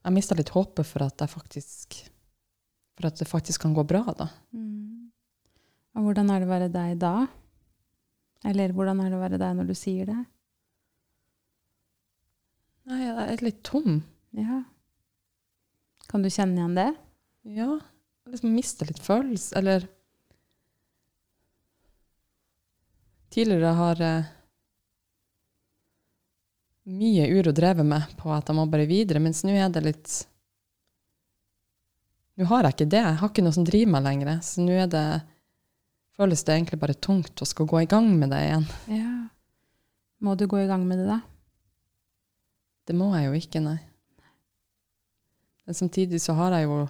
Jeg 0.05 0.13
mista 0.15 0.35
litt 0.37 0.49
håpet 0.55 0.85
for 0.87 1.03
at 1.05 1.19
jeg 1.21 1.29
faktisk 1.33 1.97
For 2.97 3.09
at 3.09 3.19
det 3.19 3.29
faktisk 3.29 3.61
kan 3.63 3.75
gå 3.77 3.83
bra, 3.87 4.01
da. 4.17 4.29
Mm. 4.55 5.11
Og 5.97 6.07
hvordan 6.07 6.31
er 6.33 6.41
det 6.41 6.47
å 6.47 6.53
være 6.53 6.71
deg 6.73 6.95
da? 7.01 7.13
Eller 8.47 8.73
hvordan 8.73 9.01
er 9.01 9.11
det 9.11 9.17
å 9.17 9.21
være 9.21 9.39
deg 9.41 9.57
når 9.57 9.69
du 9.69 9.75
sier 9.77 10.09
det? 10.09 10.17
Nei, 12.87 13.01
jeg 13.03 13.27
er 13.27 13.43
litt 13.43 13.61
tom. 13.67 13.99
Ja. 14.37 14.61
Kan 16.07 16.23
du 16.23 16.31
kjenne 16.31 16.61
igjen 16.61 16.77
det? 16.77 16.89
Ja. 17.57 17.75
Jeg 18.25 18.35
liksom 18.35 18.55
mister 18.55 18.89
litt 18.89 19.03
følelse, 19.03 19.55
eller 19.59 19.87
Tidligere 23.37 23.73
har 23.75 23.99
eh, 24.01 24.27
mye 26.87 27.25
uro 27.35 27.51
drevet 27.51 27.85
med 27.85 28.15
på 28.17 28.31
at 28.33 28.47
jeg 28.47 28.55
må 28.57 28.63
bare 28.71 28.87
videre, 28.89 29.19
mens 29.21 29.43
nå 29.45 29.51
er 29.53 29.67
det 29.73 29.83
litt 29.83 30.13
Nå 32.37 32.45
har 32.51 32.67
jeg 32.67 32.75
ikke 32.75 32.91
det. 32.93 33.01
Jeg 33.01 33.17
har 33.21 33.31
ikke 33.31 33.43
noe 33.45 33.55
som 33.55 33.65
driver 33.65 33.91
meg 33.95 34.05
lenger. 34.05 34.37
Så 34.45 34.61
nå 34.61 34.75
er 34.77 34.89
det 34.91 35.07
føles 36.17 36.43
det 36.43 36.53
egentlig 36.55 36.79
bare 36.81 36.97
tungt 36.97 37.41
å 37.41 37.45
skal 37.45 37.67
gå 37.69 37.83
i 37.83 37.89
gang 37.89 38.07
med 38.17 38.31
det 38.33 38.43
igjen. 38.45 38.67
Ja. 38.89 39.15
Må 40.25 40.33
du 40.37 40.47
gå 40.49 40.61
i 40.63 40.69
gang 40.69 40.85
med 40.89 41.01
det, 41.01 41.09
da? 41.09 41.19
Det 42.89 42.95
må 42.97 43.11
jeg 43.13 43.27
jo 43.27 43.37
ikke, 43.37 43.61
nei. 43.61 43.77
Men 45.67 45.77
samtidig 45.77 46.21
så 46.23 46.37
har 46.37 46.55
jeg 46.57 46.69
jo 46.69 46.85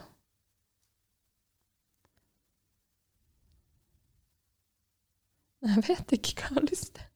Jeg 5.68 5.84
vet 5.88 6.14
ikke 6.14 6.36
hva 6.38 6.48
jeg 6.48 6.56
har 6.56 6.66
lyst 6.70 6.92
til. 6.96 7.08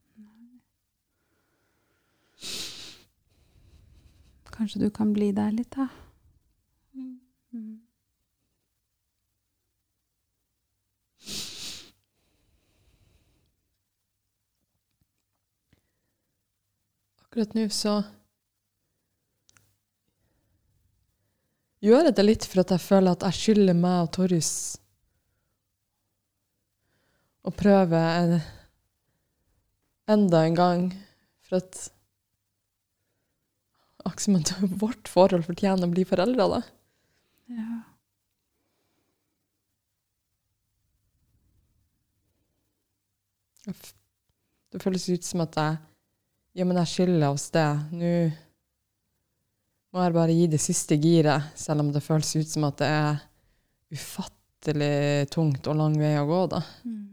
Kanskje 4.51 4.81
du 4.81 4.89
kan 4.91 5.13
bli 5.13 5.29
der 5.31 5.53
litt, 5.55 5.71
da? 5.77 5.87
Mm. 6.97 7.79
Akkurat 17.31 17.53
nå 17.55 17.61
så 17.71 17.91
gjør 21.79 22.09
jeg 22.09 22.15
det 22.17 22.23
litt 22.25 22.43
for 22.43 22.59
at 22.59 22.73
jeg 22.75 22.83
føler 22.83 23.13
at 23.15 23.21
jeg 23.23 23.37
skylder 23.37 23.77
meg 23.79 23.99
og 24.03 24.09
Torjus 24.17 24.49
å 27.47 27.53
prøve 27.55 28.01
en, 28.17 28.33
enda 30.11 30.41
en 30.43 30.57
gang. 30.59 30.83
For 31.47 31.61
at 31.61 31.79
Aksel, 34.11 34.41
som 34.49 34.73
vårt 34.83 35.07
forhold 35.07 35.47
fortjener 35.47 35.87
å 35.87 35.93
bli 35.93 36.03
foreldre, 36.09 36.49
da. 36.51 36.59
Ja. 37.55 37.77
Det 44.75 44.83
føles 44.83 45.07
ut 45.07 45.23
som 45.23 45.45
at 45.47 45.55
jeg 45.55 45.79
Ja, 46.53 46.65
men 46.67 46.77
jeg 46.81 46.91
skylder 46.91 47.29
oss 47.31 47.47
det. 47.53 47.67
Nå 47.95 48.15
må 49.91 50.03
jeg 50.05 50.15
bare 50.15 50.35
gi 50.35 50.47
det 50.51 50.59
siste 50.63 50.95
giret, 50.99 51.51
selv 51.59 51.83
om 51.83 51.91
det 51.91 52.03
føles 52.03 52.31
ut 52.35 52.47
som 52.47 52.67
at 52.67 52.77
det 52.79 52.89
er 52.91 53.23
ufattelig 53.91 55.29
tungt 55.31 55.67
og 55.67 55.79
lang 55.79 55.97
vei 55.99 56.13
å 56.19 56.27
gå, 56.27 56.41
da. 56.53 56.61
Mm. 56.87 57.07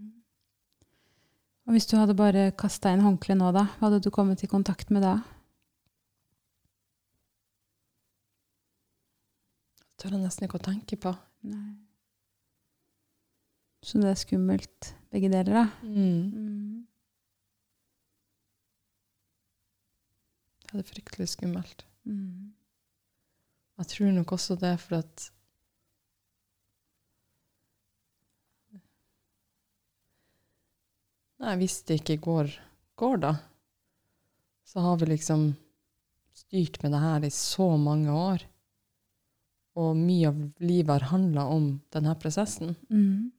Og 1.69 1.75
hvis 1.75 1.89
du 1.91 1.99
hadde 1.99 2.17
bare 2.19 2.47
kasta 2.59 2.95
inn 2.95 3.03
håndkleet 3.05 3.39
nå, 3.41 3.51
da? 3.53 3.67
Hva 3.77 3.89
hadde 3.89 4.01
du 4.07 4.13
kommet 4.15 4.45
i 4.47 4.51
kontakt 4.51 4.93
med 4.95 5.03
da? 5.05 5.19
Det 9.83 10.05
tør 10.05 10.15
jeg 10.15 10.23
nesten 10.23 10.47
ikke 10.47 10.61
å 10.61 10.67
tenke 10.71 10.99
på. 11.03 11.13
Nei. 11.51 11.75
Så 13.83 13.99
det 13.99 14.11
er 14.11 14.19
skummelt, 14.19 14.93
begge 15.13 15.31
deler, 15.31 15.55
da? 15.55 15.67
Mm. 15.83 16.23
Mm. 16.31 16.78
Det 20.69 20.79
er 20.83 20.89
fryktelig 20.89 21.29
skummelt. 21.33 21.85
Mm. 22.05 22.53
Jeg 23.79 23.87
tror 23.93 24.13
nok 24.13 24.33
også 24.37 24.57
det 24.61 24.73
er 24.75 24.81
for 24.83 24.99
at 24.99 25.29
Nei, 31.39 31.55
hvis 31.61 31.81
det 31.87 32.01
ikke 32.01 32.19
går, 32.25 32.51
går 32.99 33.21
da, 33.23 33.33
så 34.67 34.83
har 34.83 34.99
vi 35.01 35.13
liksom 35.13 35.53
styrt 36.39 36.81
med 36.83 36.95
det 36.95 37.03
her 37.03 37.27
i 37.29 37.35
så 37.35 37.71
mange 37.81 38.15
år. 38.15 38.47
og 39.79 39.93
mye 39.95 40.27
av 40.27 40.39
livet 40.59 40.89
har 40.91 41.05
handla 41.13 41.45
om 41.55 41.67
denne 41.95 42.11
prosessen, 42.19 42.75
Mm. 42.91 43.31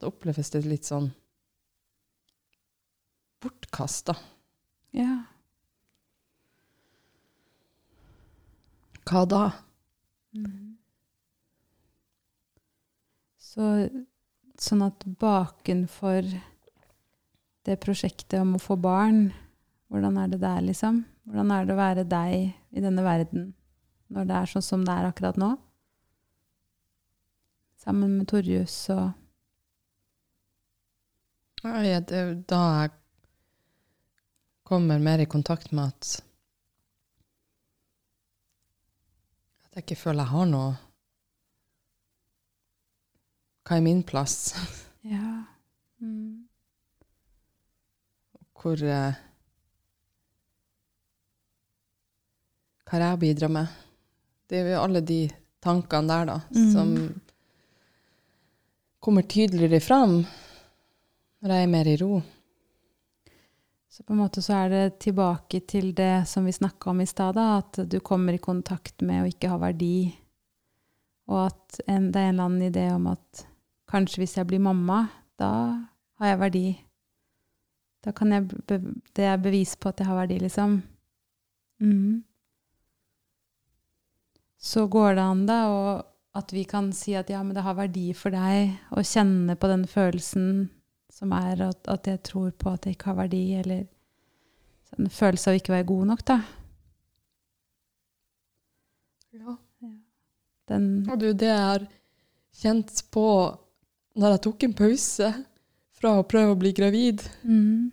da 0.00 0.06
oppleves 0.06 0.48
det 0.50 0.64
litt 0.64 0.84
sånn 0.88 1.10
bortkasta. 3.42 4.16
Ja. 4.96 5.14
Hva 9.08 9.24
da? 9.28 9.42
Mm. 10.36 10.76
Så 13.40 13.68
sånn 14.58 14.82
at 14.84 15.04
bakenfor 15.20 16.26
det 17.68 17.76
prosjektet 17.82 18.40
om 18.40 18.56
å 18.56 18.62
få 18.62 18.76
barn, 18.80 19.30
hvordan 19.88 20.18
er 20.20 20.32
det 20.32 20.40
der, 20.42 20.60
liksom? 20.64 21.02
Hvordan 21.28 21.52
er 21.52 21.64
det 21.64 21.74
å 21.74 21.80
være 21.80 22.04
deg 22.08 22.34
i 22.48 22.84
denne 22.84 23.04
verden 23.04 23.52
når 24.12 24.28
det 24.28 24.36
er 24.36 24.52
sånn 24.52 24.64
som 24.64 24.84
det 24.84 24.94
er 24.94 25.08
akkurat 25.08 25.40
nå? 25.40 25.54
Sammen 27.78 28.18
med 28.18 28.28
Torjus 28.30 28.76
og 28.94 29.08
ja, 31.64 32.00
det 32.06 32.14
er 32.14 32.34
da 32.48 32.60
jeg 32.84 32.92
kommer 34.68 34.98
mer 35.00 35.18
i 35.24 35.26
kontakt 35.30 35.72
med 35.72 35.88
at 35.94 36.10
At 39.68 39.74
jeg 39.78 39.84
ikke 39.86 40.00
føler 40.02 40.24
jeg 40.26 40.32
har 40.34 40.46
noe 40.50 40.74
Hva 43.68 43.76
er 43.78 43.84
min 43.88 44.02
plass? 44.04 44.36
Ja. 45.08 45.44
Mm. 46.04 46.44
Hvor 48.58 48.80
eh, 48.82 49.14
Hva 52.84 52.96
har 52.96 53.04
jeg 53.06 53.16
å 53.16 53.20
bidra 53.22 53.48
med? 53.52 53.76
Det 54.48 54.58
er 54.62 54.70
jo 54.74 54.80
alle 54.82 55.00
de 55.04 55.20
tankene 55.64 56.08
der, 56.10 56.24
da, 56.28 56.36
Mm. 56.50 56.72
som 56.72 56.92
kommer 59.00 59.22
tydeligere 59.28 59.80
fram 59.80 60.18
når 61.42 61.54
jeg 61.54 61.62
er 61.62 61.72
mer 61.72 61.86
i 61.92 61.96
ro. 62.00 62.22
Så 63.98 64.04
på 64.04 64.12
en 64.12 64.20
måte 64.22 64.38
så 64.46 64.52
er 64.54 64.68
det 64.70 64.98
tilbake 65.02 65.58
til 65.66 65.88
det 65.98 66.28
som 66.30 66.44
vi 66.46 66.52
snakka 66.54 66.92
om 66.92 67.00
i 67.02 67.06
stad, 67.06 67.34
at 67.34 67.80
du 67.90 67.96
kommer 67.98 68.36
i 68.36 68.38
kontakt 68.38 69.02
med 69.02 69.24
å 69.24 69.30
ikke 69.32 69.50
ha 69.50 69.56
verdi. 69.58 70.12
Og 71.26 71.48
at 71.48 71.80
en, 71.90 72.06
det 72.14 72.20
er 72.20 72.28
en 72.28 72.36
eller 72.36 72.44
annen 72.44 72.68
idé 72.68 72.84
om 72.94 73.08
at 73.10 73.42
kanskje 73.90 74.22
hvis 74.22 74.36
jeg 74.38 74.46
blir 74.52 74.62
mamma, 74.62 75.00
da 75.34 75.50
har 76.22 76.30
jeg 76.30 76.40
verdi. 76.44 76.62
Da 78.06 78.14
kan 78.14 78.36
jeg 78.36 78.46
Det 78.70 79.26
er 79.26 79.42
bevis 79.42 79.74
på 79.74 79.90
at 79.90 79.98
jeg 79.98 80.06
har 80.06 80.22
verdi, 80.22 80.38
liksom. 80.46 80.78
Mm. 81.82 82.22
Så 84.62 84.86
går 84.86 85.18
det 85.18 85.26
an, 85.26 85.46
da, 85.50 85.60
og 85.74 86.38
at 86.38 86.54
vi 86.54 86.62
kan 86.70 86.94
si 86.94 87.18
at 87.18 87.34
ja, 87.34 87.42
men 87.42 87.58
det 87.58 87.66
har 87.66 87.74
verdi 87.74 88.12
for 88.14 88.30
deg 88.30 88.78
å 88.94 89.02
kjenne 89.02 89.58
på 89.58 89.74
den 89.74 89.88
følelsen 89.90 90.68
som 91.12 91.32
er 91.32 91.62
at, 91.68 91.88
at 91.88 92.06
jeg 92.06 92.22
tror 92.22 92.50
på 92.50 92.70
at 92.70 92.86
jeg 92.86 92.96
ikke 92.96 93.10
har 93.12 93.18
verdi, 93.22 93.44
eller 93.58 93.86
en 94.98 95.10
følelse 95.12 95.50
av 95.50 95.58
ikke 95.58 95.72
å 95.72 95.76
være 95.76 95.88
god 95.90 96.06
nok, 96.12 96.24
da. 96.28 96.38
Ja. 99.36 99.56
Den 100.68 100.88
Og 101.08 101.20
det 101.20 101.28
er 101.30 101.38
det 101.40 101.52
har 101.54 101.84
kjent 102.58 103.02
på 103.14 103.24
når 104.18 104.34
jeg 104.34 104.42
tok 104.48 104.64
en 104.66 104.74
pause 104.76 105.28
fra 105.98 106.16
å 106.18 106.26
prøve 106.26 106.54
å 106.54 106.58
bli 106.58 106.72
gravid. 106.76 107.22
mm, 107.42 107.92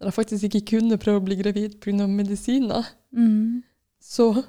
Når 0.00 0.10
jeg 0.10 0.16
faktisk 0.18 0.44
ikke 0.48 0.66
kunne 0.76 0.98
prøve 1.00 1.22
å 1.22 1.24
bli 1.24 1.36
gravid 1.40 1.78
pga. 1.80 2.06
medisiner. 2.06 2.84
mm, 3.12 3.62
Så 4.00 4.44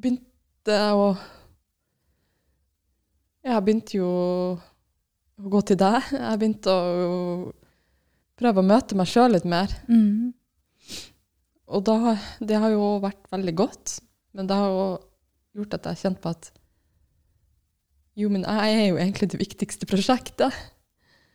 begynte 0.00 0.26
jeg 0.66 0.94
å 0.94 1.16
Jeg 3.44 3.64
begynte 3.64 3.96
jo 3.98 4.10
å 5.42 5.50
gå 5.52 5.60
til 5.66 5.78
deg. 5.80 6.12
Jeg 6.14 6.38
begynte 6.40 6.72
å 6.72 7.52
prøve 8.38 8.62
å 8.62 8.66
møte 8.66 8.98
meg 8.98 9.10
sjøl 9.10 9.34
litt 9.36 9.46
mer. 9.48 9.72
mm, 9.88 10.32
Og 11.72 11.84
da, 11.86 12.16
det 12.40 12.58
har 12.60 12.70
jo 12.74 12.98
vært 13.02 13.30
veldig 13.32 13.54
godt, 13.56 14.00
men 14.36 14.48
det 14.50 14.56
har 14.58 14.68
jo 14.68 14.84
gjort 15.56 15.74
at 15.78 15.86
jeg 15.86 15.96
har 15.96 16.02
kjent 16.02 16.20
på 16.22 16.32
at 16.32 16.50
jo, 18.12 18.28
men 18.28 18.42
jeg 18.44 18.72
er 18.76 18.86
jo 18.90 18.98
egentlig 19.00 19.30
det 19.32 19.40
viktigste 19.40 19.88
prosjektet. 19.88 20.52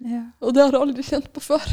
ja. 0.05 0.27
Og 0.41 0.53
det 0.53 0.61
har 0.61 0.75
jeg 0.75 0.81
aldri 0.81 1.05
kjent 1.07 1.31
på 1.33 1.41
før. 1.41 1.65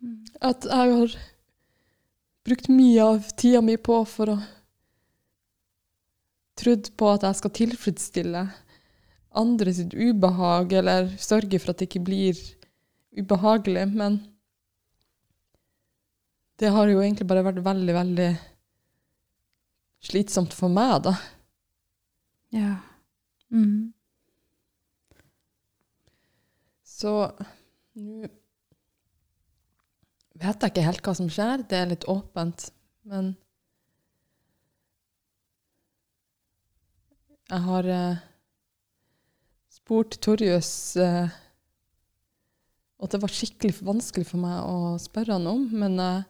Mm, 0.00 0.24
At 0.40 0.64
jeg 0.64 0.94
har 0.96 1.16
brukt 2.44 2.68
mye 2.72 3.04
av 3.04 3.28
tida 3.36 3.60
mi 3.64 3.76
på 3.76 4.00
for 4.08 4.36
å 4.36 4.40
Trodd 6.54 6.92
på 6.94 7.08
at 7.10 7.24
jeg 7.26 7.34
skal 7.40 7.50
tilfredsstille 7.50 8.40
andre 9.34 9.74
sitt 9.74 9.94
ubehag, 9.94 10.72
eller 10.80 11.10
sørge 11.20 11.60
for 11.60 11.72
at 11.72 11.80
det 11.80 11.88
ikke 11.90 12.04
blir 12.06 12.38
ubehagelig, 13.18 13.86
men 13.94 14.20
det 16.62 16.70
har 16.70 16.90
jo 16.90 17.00
egentlig 17.02 17.26
bare 17.30 17.44
vært 17.46 17.64
veldig, 17.66 17.94
veldig 17.96 18.28
slitsomt 20.04 20.54
for 20.54 20.70
meg, 20.70 21.00
da. 21.08 21.16
ja. 22.54 22.76
Mm, 23.54 23.92
Så 26.94 27.10
nå 27.98 28.28
vet 30.40 30.62
jeg 30.62 30.72
ikke 30.72 30.84
helt 30.86 31.02
hva 31.06 31.14
som 31.18 31.30
skjer. 31.32 31.64
Det 31.68 31.78
er 31.78 31.90
litt 31.90 32.06
åpent. 32.10 32.68
Men 33.10 33.32
jeg 37.50 37.60
har 37.66 37.90
eh, 37.96 38.22
spurt 39.84 40.16
Torjus 40.24 40.96
eh, 40.96 41.28
Og 42.96 43.10
det 43.12 43.18
var 43.20 43.32
skikkelig 43.32 43.82
vanskelig 43.84 44.24
for 44.30 44.40
meg 44.40 44.64
å 44.64 44.94
spørre 45.02 45.36
han 45.36 45.48
om, 45.50 45.66
men 45.76 45.98
eh, 46.00 46.22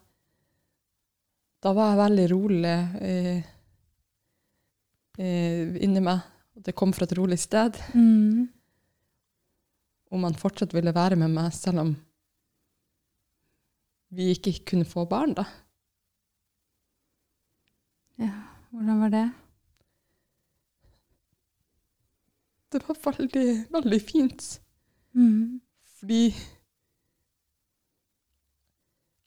da 1.63 1.73
var 1.77 1.93
jeg 1.93 2.01
veldig 2.01 2.25
rolig 2.33 2.73
eh, 2.99 3.45
eh, 5.23 5.77
inni 5.87 6.03
meg. 6.03 6.25
Og 6.59 6.67
det 6.67 6.75
kom 6.75 6.91
fra 6.97 7.07
et 7.07 7.15
rolig 7.15 7.39
sted 7.39 7.79
mm, 7.95 8.43
om 10.15 10.27
han 10.27 10.37
fortsatt 10.39 10.75
ville 10.75 10.95
være 10.95 11.21
med 11.23 11.31
meg, 11.37 11.55
selv 11.55 11.85
om 11.85 11.95
vi 14.15 14.33
ikke 14.35 14.57
kunne 14.73 14.87
få 14.87 15.07
barn, 15.11 15.39
da. 15.39 15.47
ja. 18.19 18.35
Hvordan 18.75 19.03
var 19.07 19.15
det? 19.15 19.27
Det 22.75 22.83
var 22.89 22.97
veldig, 23.13 23.49
veldig 23.71 24.03
fint, 24.03 24.61
Mm, 25.15 25.61
fordi 26.01 26.35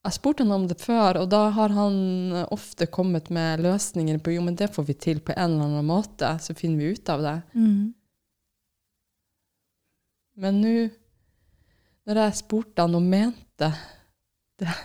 jeg 0.03 0.15
spurte 0.17 0.43
han 0.43 0.51
om 0.51 0.65
det 0.67 0.75
før, 0.81 1.21
og 1.21 1.29
da 1.31 1.45
har 1.55 1.71
han 1.75 1.95
ofte 2.51 2.89
kommet 2.91 3.29
med 3.31 3.63
løsninger 3.63 4.19
på 4.19 4.33
jo, 4.36 4.41
men 4.43 4.57
det 4.60 4.67
får 4.75 4.83
vi 4.89 4.95
til 4.99 5.21
på 5.23 5.31
en 5.31 5.55
eller 5.55 5.63
annen 5.63 5.88
måte, 5.88 6.33
så 6.43 6.55
finner 6.60 6.81
vi 6.81 6.91
ut 6.95 7.12
av 7.13 7.23
det. 7.23 7.36
mm, 7.53 7.93
Men 10.43 10.60
nå, 10.62 10.73
når 12.07 12.21
jeg 12.21 12.39
spurte 12.41 12.83
han 12.83 12.99
og 12.99 13.07
mente 13.07 13.71
det, 14.60 14.75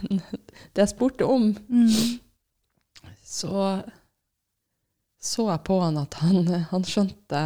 det 0.72 0.85
jeg 0.85 0.92
spurte 0.94 1.27
om, 1.27 1.51
mm, 1.51 3.11
så 3.27 3.83
så 5.22 5.44
jeg 5.53 5.62
på 5.62 5.77
han 5.79 6.01
at 6.01 6.14
han, 6.18 6.48
han 6.72 6.83
skjønte 6.83 7.42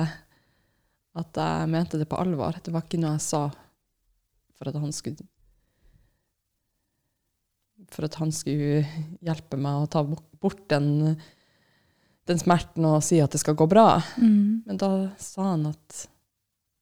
at 1.16 1.38
jeg 1.40 1.68
mente 1.72 1.98
det 2.00 2.08
på 2.10 2.18
alvor. 2.20 2.58
Det 2.62 2.72
var 2.74 2.84
ikke 2.84 3.00
noe 3.00 3.14
jeg 3.16 3.24
sa 3.24 3.42
for 4.56 4.68
at 4.70 4.76
han 4.80 4.92
skulle 4.92 5.24
For 7.92 8.06
at 8.08 8.16
han 8.20 8.32
skulle 8.32 8.82
hjelpe 9.24 9.58
meg 9.60 9.82
å 9.84 9.88
ta 9.92 10.00
bort 10.06 10.62
den, 10.72 11.14
den 12.26 12.40
smerten 12.40 12.86
og 12.88 13.02
si 13.04 13.18
at 13.22 13.32
det 13.36 13.40
skal 13.42 13.56
gå 13.58 13.66
bra. 13.70 14.00
mm, 14.16 14.62
Men 14.66 14.80
da 14.80 14.90
sa 15.20 15.50
han 15.52 15.66
at 15.70 16.06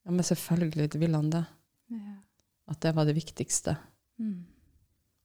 ja, 0.05 0.12
men 0.12 0.25
selvfølgelig 0.27 0.99
vil 1.01 1.14
han 1.18 1.31
det. 1.33 1.44
ja. 1.94 2.14
At 2.70 2.81
det 2.81 2.94
var 2.97 3.05
det 3.05 3.12
viktigste. 3.18 3.75
Mm, 4.18 4.44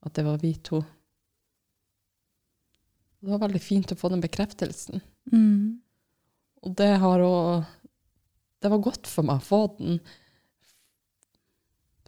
At 0.04 0.13
det 0.17 0.26
var 0.26 0.38
vi 0.41 0.54
to. 0.60 0.82
Det 3.19 3.30
var 3.32 3.39
veldig 3.45 3.62
fint 3.63 3.91
å 3.93 3.98
få 4.00 4.10
den 4.12 4.22
bekreftelsen. 4.24 5.00
mm, 5.32 5.80
Og 6.63 6.76
det 6.76 6.89
har 7.00 7.24
òg 7.24 7.65
Det 8.60 8.69
var 8.72 8.82
godt 8.84 9.08
for 9.08 9.24
meg 9.28 9.39
å 9.39 9.45
få 9.45 9.60
den. 9.78 10.00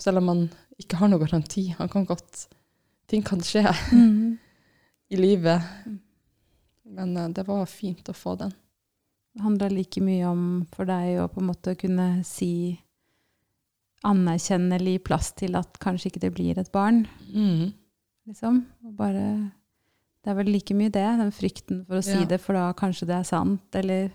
Selv 0.01 0.17
om 0.21 0.25
man 0.31 0.41
ikke 0.81 0.97
har 0.99 1.11
noen 1.11 1.21
garanti. 1.23 1.67
Han 1.77 1.89
kan 1.91 2.07
godt 2.09 2.47
Ting 3.11 3.25
kan 3.27 3.41
skje 3.43 3.65
mm. 3.91 4.37
i 5.11 5.17
livet. 5.19 5.65
Men 6.87 7.09
uh, 7.19 7.25
det 7.27 7.43
var 7.43 7.65
fint 7.67 8.07
å 8.07 8.13
få 8.15 8.37
den. 8.39 8.53
Det 9.35 9.43
handla 9.43 9.67
like 9.71 9.99
mye 10.03 10.29
om 10.29 10.45
for 10.71 10.87
deg 10.87 11.19
å 11.19 11.25
på 11.31 11.41
en 11.41 11.49
måte 11.49 11.73
kunne 11.79 12.05
si 12.27 12.79
anerkjennelig 14.07 15.01
plass 15.05 15.33
til 15.37 15.57
at 15.59 15.75
kanskje 15.83 16.09
ikke 16.09 16.23
det 16.23 16.31
blir 16.37 16.57
et 16.59 16.71
barn, 16.73 17.03
Mm. 17.33 17.73
liksom. 18.27 18.65
Og 18.85 18.95
bare 18.95 19.51
Det 20.23 20.29
er 20.31 20.35
vel 20.37 20.51
like 20.53 20.73
mye 20.77 20.91
det, 20.93 21.03
den 21.17 21.31
frykten 21.33 21.83
for 21.87 21.97
å 21.97 22.03
si 22.03 22.15
Ja. 22.19 22.25
det, 22.25 22.39
for 22.39 22.53
da 22.53 22.71
kanskje 22.73 23.07
det 23.07 23.15
er 23.19 23.23
sant, 23.27 23.75
eller 23.75 24.11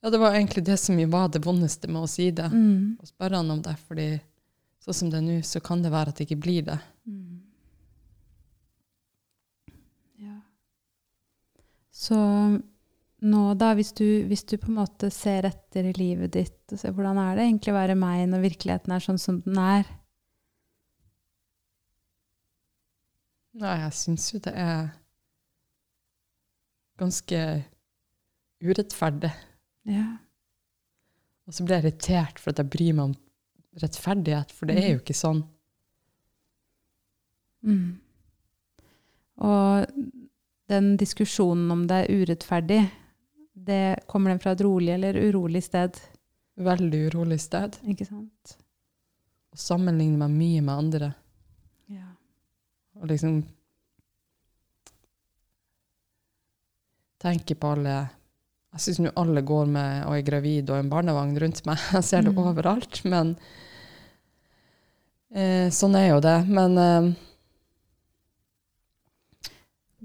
Ja, 0.00 0.10
det 0.10 0.18
var 0.18 0.34
egentlig 0.34 0.64
det 0.64 0.76
som 0.80 0.96
var 1.10 1.28
det 1.28 1.42
vondeste 1.44 1.88
med 1.88 2.02
å 2.06 2.08
si 2.08 2.30
det. 2.32 2.48
mm. 2.48 2.98
Å 3.02 3.08
spørre 3.08 3.42
han 3.42 3.52
om 3.52 3.60
det, 3.62 3.76
fordi 3.84 4.08
sånn 4.80 4.96
som 4.96 5.12
det 5.12 5.20
er 5.20 5.26
nå, 5.26 5.36
så 5.44 5.60
kan 5.60 5.82
det 5.84 5.92
være 5.92 6.12
at 6.12 6.20
det 6.20 6.26
ikke 6.28 6.40
blir 6.40 6.64
det. 6.70 6.78
Mm. 7.04 7.40
Ja. 10.24 10.38
Så 11.92 12.16
nå 13.20 13.42
da, 13.60 13.74
hvis 13.76 13.92
du, 13.92 14.06
hvis 14.30 14.46
du 14.48 14.56
på 14.56 14.70
en 14.70 14.78
måte 14.78 15.10
ser 15.12 15.44
etter 15.50 15.90
i 15.90 15.96
livet 15.98 16.32
ditt 16.32 16.72
og 16.72 16.80
ser 16.80 16.94
hvordan 16.96 17.20
er 17.20 17.36
det 17.36 17.44
egentlig 17.44 17.74
å 17.74 17.76
være 17.76 17.98
meg 18.00 18.24
når 18.30 18.46
virkeligheten 18.46 18.94
er 18.96 19.04
sånn 19.04 19.20
som 19.20 19.42
den 19.44 19.60
er? 19.60 19.84
Nei, 23.60 23.76
jeg 23.82 23.92
syns 23.98 24.30
jo 24.32 24.40
det 24.40 24.54
er 24.56 24.88
ganske 27.00 27.44
urettferdig. 28.64 29.32
Ja. 29.90 30.06
Og 31.48 31.56
så 31.56 31.66
blir 31.66 31.80
jeg 31.80 31.88
irritert 31.88 32.38
for 32.38 32.52
at 32.52 32.62
jeg 32.62 32.70
bryr 32.70 32.94
meg 32.94 33.10
om 33.10 33.16
rettferdighet, 33.80 34.52
for 34.54 34.70
det 34.70 34.78
er 34.78 34.92
jo 34.92 35.00
ikke 35.00 35.16
sånn. 35.16 35.42
Mm. 37.66 37.98
Og 39.46 39.90
den 40.70 40.94
diskusjonen 41.00 41.70
om 41.74 41.84
det 41.90 42.04
er 42.04 42.22
urettferdig, 42.22 42.80
det 43.60 44.06
kommer 44.10 44.32
den 44.32 44.40
fra 44.42 44.54
et 44.54 44.62
rolig 44.64 44.94
eller 44.94 45.18
urolig 45.18 45.64
sted, 45.66 45.98
Veldig 46.60 46.98
urolig 47.08 47.38
sted. 47.40 47.78
ikke 47.88 48.04
sant? 48.04 48.56
Og 49.50 49.58
sammenligner 49.58 50.26
meg 50.26 50.34
mye 50.34 50.64
med 50.66 50.74
andre. 50.74 51.06
Ja. 51.88 52.10
Og 53.00 53.08
liksom 53.08 53.38
tenker 57.20 57.56
på 57.56 57.72
alle 57.76 57.94
Jeg 58.70 58.80
syns 58.84 59.00
nå 59.02 59.10
alle 59.18 59.42
går 59.42 59.66
med 59.66 60.04
og 60.06 60.14
er 60.14 60.22
gravid 60.22 60.70
og 60.70 60.78
en 60.78 60.90
barnevogn 60.92 61.32
rundt 61.42 61.64
meg. 61.66 61.78
Jeg 61.96 62.04
ser 62.06 62.22
det 62.22 62.34
Mm. 62.36 62.38
overalt. 62.52 63.00
Men 63.04 63.32
eh, 65.34 65.66
sånn 65.74 65.96
er 65.98 66.08
jo 66.12 66.20
det. 66.22 66.36
Men 66.48 66.78
eh, 66.78 67.08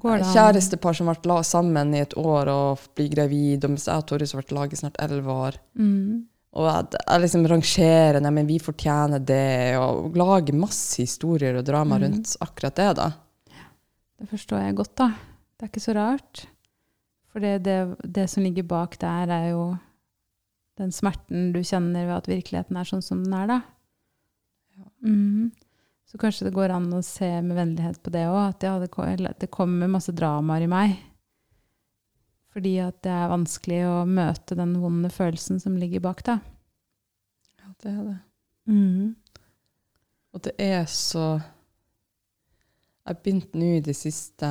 Går 0.02 0.18
det 0.18 0.26
an- 0.26 0.34
kjærestepar 0.36 0.94
som 0.98 1.08
vært 1.08 1.30
sammen 1.46 1.94
i 1.96 2.02
et 2.04 2.14
år 2.18 2.50
og 2.52 2.80
blir 2.96 3.10
gravid, 3.14 3.64
og 3.64 3.70
mens 3.76 3.86
jeg 3.88 3.96
og 4.02 4.06
Torjus 4.10 4.34
har 4.36 4.42
vært 4.42 4.52
laget 4.58 4.80
snart 4.82 4.98
elleve 5.00 5.28
år 5.32 5.60
Mm. 5.78 6.26
Og 6.56 6.64
jeg, 6.72 7.00
jeg 7.10 7.20
liksom 7.22 7.46
rangerer 7.52 8.22
Nei, 8.22 8.30
men 8.32 8.48
vi 8.48 8.58
fortjener 8.64 9.20
det, 9.20 9.76
og 9.76 10.14
lager 10.16 10.54
masse 10.56 11.02
historier 11.02 11.58
og 11.60 11.66
drama 11.68 11.98
mm. 11.98 12.04
rundt 12.04 12.36
akkurat 12.40 12.76
det, 12.80 12.96
da. 12.96 13.10
Det 14.18 14.30
forstår 14.30 14.62
jeg 14.64 14.76
godt, 14.78 14.94
da. 14.96 15.08
Det 15.60 15.66
er 15.66 15.68
ikke 15.74 15.84
så 15.84 15.96
rart. 15.98 16.46
For 17.36 17.44
det, 17.44 17.66
det, 17.68 17.96
det 18.16 18.30
som 18.32 18.46
ligger 18.46 18.64
bak 18.64 18.94
der, 19.02 19.28
er 19.28 19.50
jo 19.50 19.64
den 20.80 20.94
smerten 20.96 21.50
du 21.52 21.60
kjenner 21.68 22.06
ved 22.08 22.16
at 22.16 22.30
virkeligheten 22.32 22.78
er 22.80 22.88
sånn 22.88 23.04
som 23.04 23.26
den 23.26 23.36
er, 23.36 23.50
da. 23.52 23.58
Ja. 24.80 24.88
Mhm. 25.04 25.52
Så 26.08 26.22
kanskje 26.22 26.46
det 26.48 26.54
går 26.56 26.72
an 26.72 26.88
å 26.96 27.02
se 27.04 27.28
med 27.44 27.58
vennlighet 27.58 28.00
på 28.00 28.14
det 28.14 28.24
òg, 28.30 28.40
at 28.54 28.64
ja, 28.64 28.78
det, 28.80 29.34
det 29.42 29.52
kommer 29.52 29.92
masse 29.92 30.16
dramaer 30.16 30.64
i 30.64 30.72
meg. 30.72 30.96
Fordi 32.56 32.78
at 32.80 33.02
det 33.04 33.12
er 33.12 33.32
vanskelig 33.34 33.82
å 33.90 33.96
møte 34.08 34.56
den 34.56 34.78
vonde 34.80 35.12
følelsen 35.12 35.60
som 35.60 35.76
ligger 35.76 36.06
bak, 36.08 36.24
da. 36.24 36.38
Ja, 37.60 37.74
det 37.84 37.92
er 37.92 38.04
det. 38.14 38.20
Mhm. 38.72 39.16
Og 40.32 40.48
det 40.48 40.56
er 40.60 40.88
så 40.88 41.26
Jeg 41.36 43.12
har 43.12 43.20
begynt 43.24 43.60
nå 43.60 43.76
i 43.76 43.84
det 43.84 43.94
siste 44.00 44.48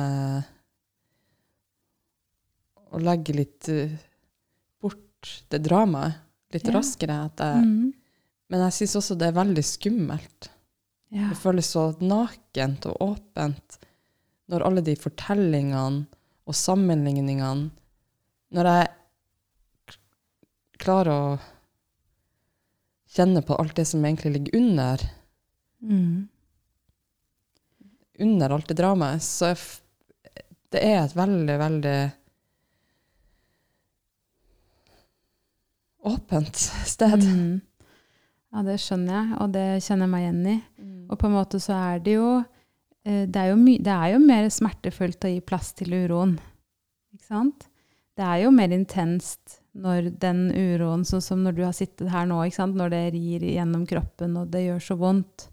å 2.95 3.01
legge 3.03 3.35
litt 3.35 3.69
uh, 3.71 3.91
bort 4.81 5.31
det 5.51 5.61
dramaet. 5.65 6.21
Litt 6.55 6.69
Ja. 6.69 6.75
raskere. 6.77 7.17
At 7.27 7.41
jeg, 7.43 7.63
mm. 7.65 7.93
Men 8.53 8.67
jeg 8.67 8.77
syns 8.77 8.99
også 9.01 9.17
det 9.19 9.27
er 9.27 9.39
veldig 9.39 9.63
skummelt. 9.65 10.49
Ja. 11.13 11.29
Det 11.31 11.39
føles 11.39 11.67
så 11.75 11.89
nakent 12.01 12.87
og 12.89 13.01
åpent 13.03 13.79
når 14.51 14.65
alle 14.67 14.83
de 14.85 14.95
fortellingene 14.99 16.05
og 16.45 16.55
sammenligningene 16.57 17.71
Når 18.55 18.67
jeg 18.69 19.95
klarer 20.79 21.09
å 21.11 21.37
kjenne 23.15 23.41
på 23.45 23.55
alt 23.57 23.75
det 23.79 23.87
som 23.89 24.03
egentlig 24.05 24.35
ligger 24.35 24.57
under, 24.59 25.01
mm. 25.81 26.27
under 28.27 28.55
alt 28.55 28.69
det 28.69 28.77
dramaet, 28.79 29.23
så 29.23 29.53
det 30.75 30.83
er 30.83 31.01
et 31.01 31.15
veldig, 31.17 31.57
veldig 31.59 31.97
åpent 36.05 36.55
sted. 36.85 37.23
Mm. 37.23 37.61
Ja, 38.53 38.63
det 38.63 38.77
skjønner 38.79 39.17
jeg, 39.17 39.37
og 39.43 39.53
det 39.55 39.67
kjenner 39.83 40.05
jeg 40.05 40.13
meg 40.13 40.25
igjen 40.25 40.43
i. 40.47 40.57
Og 41.09 41.19
på 41.21 41.27
en 41.27 41.35
måte 41.35 41.59
så 41.61 41.75
er 41.75 42.03
det 42.05 42.15
jo 42.15 42.27
eh, 42.39 43.25
det 43.27 43.41
er 43.41 43.51
jo, 43.51 43.57
det 43.59 43.95
er 43.95 44.13
jo 44.13 44.21
mer 44.23 44.49
smertefullt 44.53 45.27
å 45.27 45.33
gi 45.33 45.41
plass 45.45 45.73
til 45.77 45.93
uroen. 45.93 46.37
Ikke 47.15 47.27
sant? 47.27 47.67
Det 48.15 48.23
er 48.23 48.45
jo 48.45 48.53
mer 48.55 48.71
intenst 48.71 49.59
når 49.75 50.13
den 50.21 50.47
uroen, 50.55 51.03
sånn 51.03 51.23
som 51.23 51.41
når 51.43 51.57
du 51.57 51.65
har 51.65 51.75
sittet 51.75 52.07
her 52.13 52.27
nå, 52.29 52.39
ikke 52.47 52.61
sant? 52.61 52.77
når 52.79 52.93
det 52.93 53.03
rir 53.17 53.43
gjennom 53.49 53.83
kroppen 53.89 54.37
og 54.39 54.53
det 54.53 54.63
gjør 54.69 54.85
så 54.85 54.97
vondt. 54.99 55.49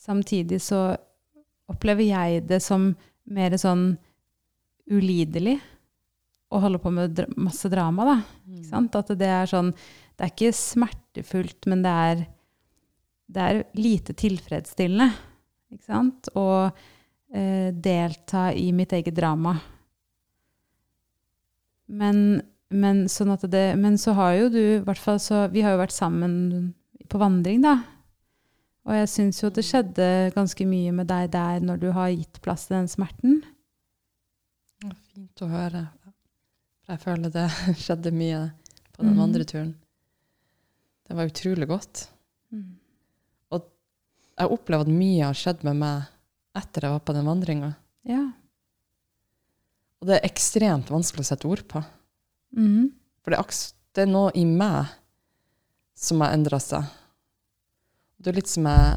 Samtidig 0.00 0.62
så 0.64 0.86
opplever 1.68 2.06
jeg 2.08 2.46
det 2.48 2.60
som 2.64 2.90
mer 3.24 3.56
sånn 3.60 3.94
ulidelig 4.88 5.58
å 6.54 6.62
holde 6.62 6.80
på 6.82 6.92
med 6.94 7.14
dra 7.16 7.26
masse 7.40 7.68
drama, 7.72 8.06
da. 8.06 8.16
Ikke 8.54 8.68
sant? 8.70 8.96
At 8.98 9.12
det 9.18 9.30
er 9.30 9.50
sånn 9.50 9.72
Det 9.74 10.22
er 10.22 10.30
ikke 10.30 10.54
smertefullt, 10.54 11.66
men 11.66 11.82
det 11.82 11.92
er, 12.08 12.24
det 13.34 13.44
er 13.44 13.62
lite 13.74 14.14
tilfredsstillende. 14.14 15.08
Ikke 15.74 15.88
sant? 15.88 16.28
Å 16.38 16.48
eh, 17.34 17.70
delta 17.74 18.52
i 18.54 18.68
mitt 18.76 18.94
eget 18.94 19.16
drama. 19.16 19.56
Men, 21.90 22.20
men, 22.70 23.02
sånn 23.10 23.34
det, 23.50 23.66
men 23.80 23.98
så 23.98 24.14
har 24.16 24.36
jo 24.38 24.52
du 24.54 24.62
i 24.62 24.84
hvert 24.86 25.02
fall 25.02 25.18
så 25.20 25.44
Vi 25.52 25.60
har 25.66 25.74
jo 25.74 25.82
vært 25.82 25.96
sammen 25.96 26.36
på 27.10 27.20
vandring, 27.20 27.60
da. 27.66 27.80
Og 28.84 28.94
jeg 28.98 29.10
syns 29.10 29.40
jo 29.40 29.50
det 29.52 29.64
skjedde 29.64 30.06
ganske 30.36 30.66
mye 30.68 30.92
med 30.94 31.08
deg 31.08 31.30
der 31.32 31.64
når 31.64 31.82
du 31.82 31.90
har 31.96 32.12
gitt 32.12 32.40
plass 32.44 32.68
til 32.68 32.78
den 32.78 32.90
smerten. 32.92 33.42
Fint 35.14 35.44
å 35.44 35.48
høre. 35.48 35.86
Jeg 36.90 37.00
føler 37.00 37.32
det 37.32 37.46
skjedde 37.84 38.12
mye 38.14 38.40
på 38.94 39.02
den 39.02 39.14
mm. 39.14 39.20
vandreturen. 39.22 39.72
Det 41.04 41.16
var 41.16 41.30
utrolig 41.30 41.68
godt. 41.68 42.06
Og 43.52 43.68
Jeg 44.38 44.50
opplever 44.50 44.86
at 44.86 44.90
mye 44.92 45.28
har 45.28 45.38
skjedd 45.38 45.64
med 45.66 45.78
meg 45.80 46.10
etter 46.58 46.86
jeg 46.86 46.94
var 46.94 47.04
på 47.06 47.14
den 47.16 47.28
vandringa. 47.28 47.72
Ja. 48.08 48.22
Og 50.00 50.08
det 50.08 50.18
er 50.18 50.28
ekstremt 50.28 50.92
vanskelig 50.92 51.24
å 51.24 51.30
sette 51.32 51.48
ord 51.50 51.64
på. 51.70 51.82
Mm. 52.56 52.92
For 53.24 53.34
det 53.34 53.40
er, 53.40 53.56
det 53.96 54.04
er 54.04 54.12
noe 54.12 54.34
i 54.36 54.44
meg 54.46 54.92
som 55.98 56.22
har 56.22 56.34
endra 56.36 56.60
seg. 56.62 56.86
Det 58.20 58.30
er 58.30 58.38
litt 58.38 58.50
som 58.50 58.66
jeg 58.68 58.92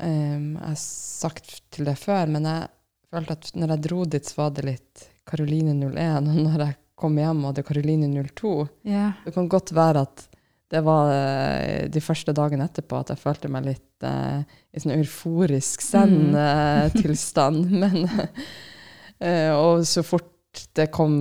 um, 0.00 0.48
Jeg 0.56 0.66
har 0.66 0.80
sagt 0.82 1.56
til 1.74 1.88
deg 1.88 1.98
før, 2.00 2.30
men 2.32 2.48
jeg 2.48 2.68
følte 3.10 3.36
at 3.38 3.50
når 3.58 3.74
jeg 3.74 3.84
dro 3.86 4.04
dit, 4.14 4.26
så 4.26 4.42
var 4.42 4.54
det 4.56 4.66
litt 4.66 5.06
Karoline 5.28 5.74
01. 5.76 6.28
Og 6.30 6.42
når 6.44 6.64
jeg 6.64 6.78
kom 7.00 7.16
hjem 7.18 7.44
og 7.44 7.52
hadde 7.52 7.66
Karoline 7.68 8.10
02 8.10 8.52
Yeah. 8.86 9.16
Det 9.24 9.34
kan 9.34 9.48
godt 9.50 9.72
være 9.76 10.04
at 10.06 10.26
det 10.70 10.84
var 10.86 11.10
eh, 11.10 11.88
de 11.90 12.00
første 12.02 12.32
dagene 12.36 12.68
etterpå 12.68 13.00
at 13.00 13.10
jeg 13.10 13.18
følte 13.18 13.50
meg 13.50 13.64
litt 13.66 14.04
uh, 14.06 14.42
i 14.70 14.82
sånn 14.82 14.94
euforisk 15.00 15.82
zen-tilstand. 15.82 17.64
Men 17.82 18.04
uh, 18.06 19.52
Og 19.56 19.82
så 19.88 20.04
fort 20.06 20.66
det 20.78 20.90
kom 20.94 21.16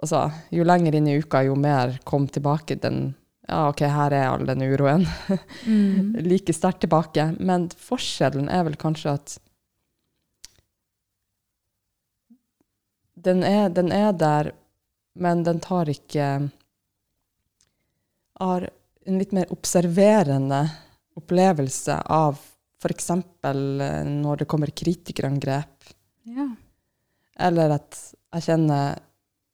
Altså, 0.00 0.30
jo 0.48 0.64
lenger 0.64 0.96
inn 0.96 1.08
i 1.12 1.18
uka, 1.20 1.42
jo 1.44 1.52
mer 1.60 1.98
kom 2.08 2.24
tilbake 2.32 2.78
den 2.80 3.10
Ja, 3.44 3.66
OK, 3.68 3.82
her 3.84 4.14
er 4.16 4.28
all 4.30 4.46
den 4.48 4.62
uroen. 4.64 5.02
Mm. 5.66 6.14
Like 6.30 6.54
sterkt 6.56 6.84
tilbake. 6.86 7.26
Men 7.36 7.66
forskjellen 7.76 8.48
er 8.48 8.62
vel 8.68 8.78
kanskje 8.80 9.16
at 9.18 9.34
den 13.24 13.42
er, 13.46 13.68
den 13.74 13.92
er 13.92 14.12
der, 14.16 14.52
men 15.20 15.44
den 15.44 15.60
tar 15.60 15.90
ikke 15.90 16.26
Har 18.40 18.68
en 19.04 19.18
litt 19.18 19.34
mer 19.36 19.50
observerende 19.52 20.62
opplevelse 21.18 21.98
av 22.08 22.38
f.eks. 22.80 23.10
når 23.44 24.40
det 24.40 24.48
kommer 24.48 24.72
kritikerangrep, 24.72 25.90
ja. 26.32 26.46
eller 27.36 27.74
at 27.76 27.98
jeg 28.32 28.46
kjenner 28.46 29.00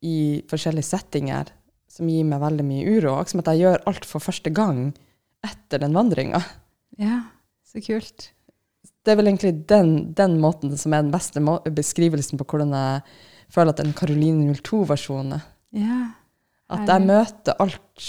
i 0.06 0.44
forskjellige 0.46 0.86
settinger 0.86 1.50
som 1.90 2.10
gir 2.10 2.26
meg 2.28 2.42
veldig 2.42 2.66
mye 2.68 2.94
uro. 2.98 3.16
Som 3.26 3.42
at 3.42 3.50
jeg 3.50 3.64
gjør 3.64 3.84
alt 3.90 4.06
for 4.06 4.22
første 4.22 4.52
gang 4.54 4.90
etter 5.46 5.82
den 5.82 5.96
vandringa. 5.96 6.42
Ja, 7.00 7.22
så 7.66 7.82
kult. 7.84 8.30
det 9.04 9.12
er 9.12 9.18
vel 9.20 9.30
egentlig 9.30 9.54
den, 9.70 10.12
den 10.18 10.38
måten 10.42 10.76
som 10.78 10.94
er 10.94 11.04
den 11.04 11.14
beste 11.14 11.42
beskrivelsen 11.74 12.40
på 12.40 12.46
hvordan 12.48 12.74
jeg 12.74 13.02
føler 13.52 13.74
at 13.74 13.82
den 13.82 13.94
Karoline 13.96 14.54
02-versjonen 14.56 15.36
er. 15.38 15.44
Ja. 15.76 16.00
At 16.72 16.88
jeg 16.90 17.06
møter 17.06 17.58
alt 17.62 18.06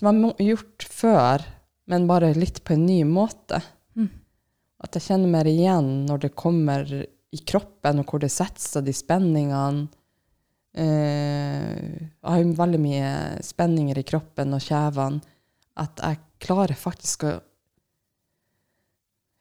som 0.00 0.08
jeg 0.08 0.32
har 0.32 0.44
gjort 0.46 0.86
før, 0.88 1.46
men 1.90 2.08
bare 2.08 2.32
litt 2.36 2.62
på 2.64 2.76
en 2.76 2.86
ny 2.86 3.00
måte. 3.04 3.60
Mm. 3.98 4.10
At 4.80 4.96
jeg 4.96 5.10
kjenner 5.10 5.32
mer 5.34 5.48
igjen 5.50 5.90
når 6.08 6.22
det 6.24 6.36
kommer 6.38 6.86
i 6.88 7.40
kroppen, 7.46 8.00
og 8.00 8.08
hvor 8.08 8.22
det 8.22 8.30
setter 8.32 8.62
seg, 8.62 8.86
de 8.86 8.94
spenningene. 8.96 9.88
Uh, 10.70 11.98
jeg 11.98 12.30
har 12.30 12.50
veldig 12.60 12.78
mye 12.78 13.12
spenninger 13.42 13.98
i 13.98 14.06
kroppen 14.06 14.54
og 14.54 14.62
kjevene. 14.62 15.20
At 15.80 16.00
jeg 16.02 16.20
klarer 16.42 16.78
faktisk 16.78 17.26
å 17.26 17.36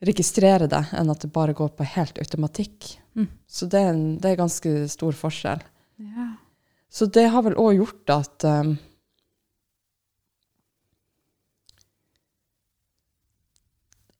registrere 0.05 0.67
det, 0.71 0.81
enn 0.95 1.11
at 1.11 1.23
det 1.23 1.31
bare 1.33 1.55
går 1.55 1.73
på 1.75 1.87
helt 1.95 2.19
automatikk. 2.21 2.93
Mm. 3.19 3.27
Så 3.47 3.67
det 3.71 3.81
er, 3.81 3.89
en, 3.93 4.05
det 4.21 4.31
er 4.31 4.43
ganske 4.43 4.75
stor 4.91 5.17
forskjell. 5.17 5.65
ja. 6.03 6.29
Så 6.89 7.05
det 7.05 7.27
har 7.29 7.43
vel 7.45 7.53
òg 7.61 7.75
gjort 7.77 8.11
at 8.15 8.45
um, 8.49 8.71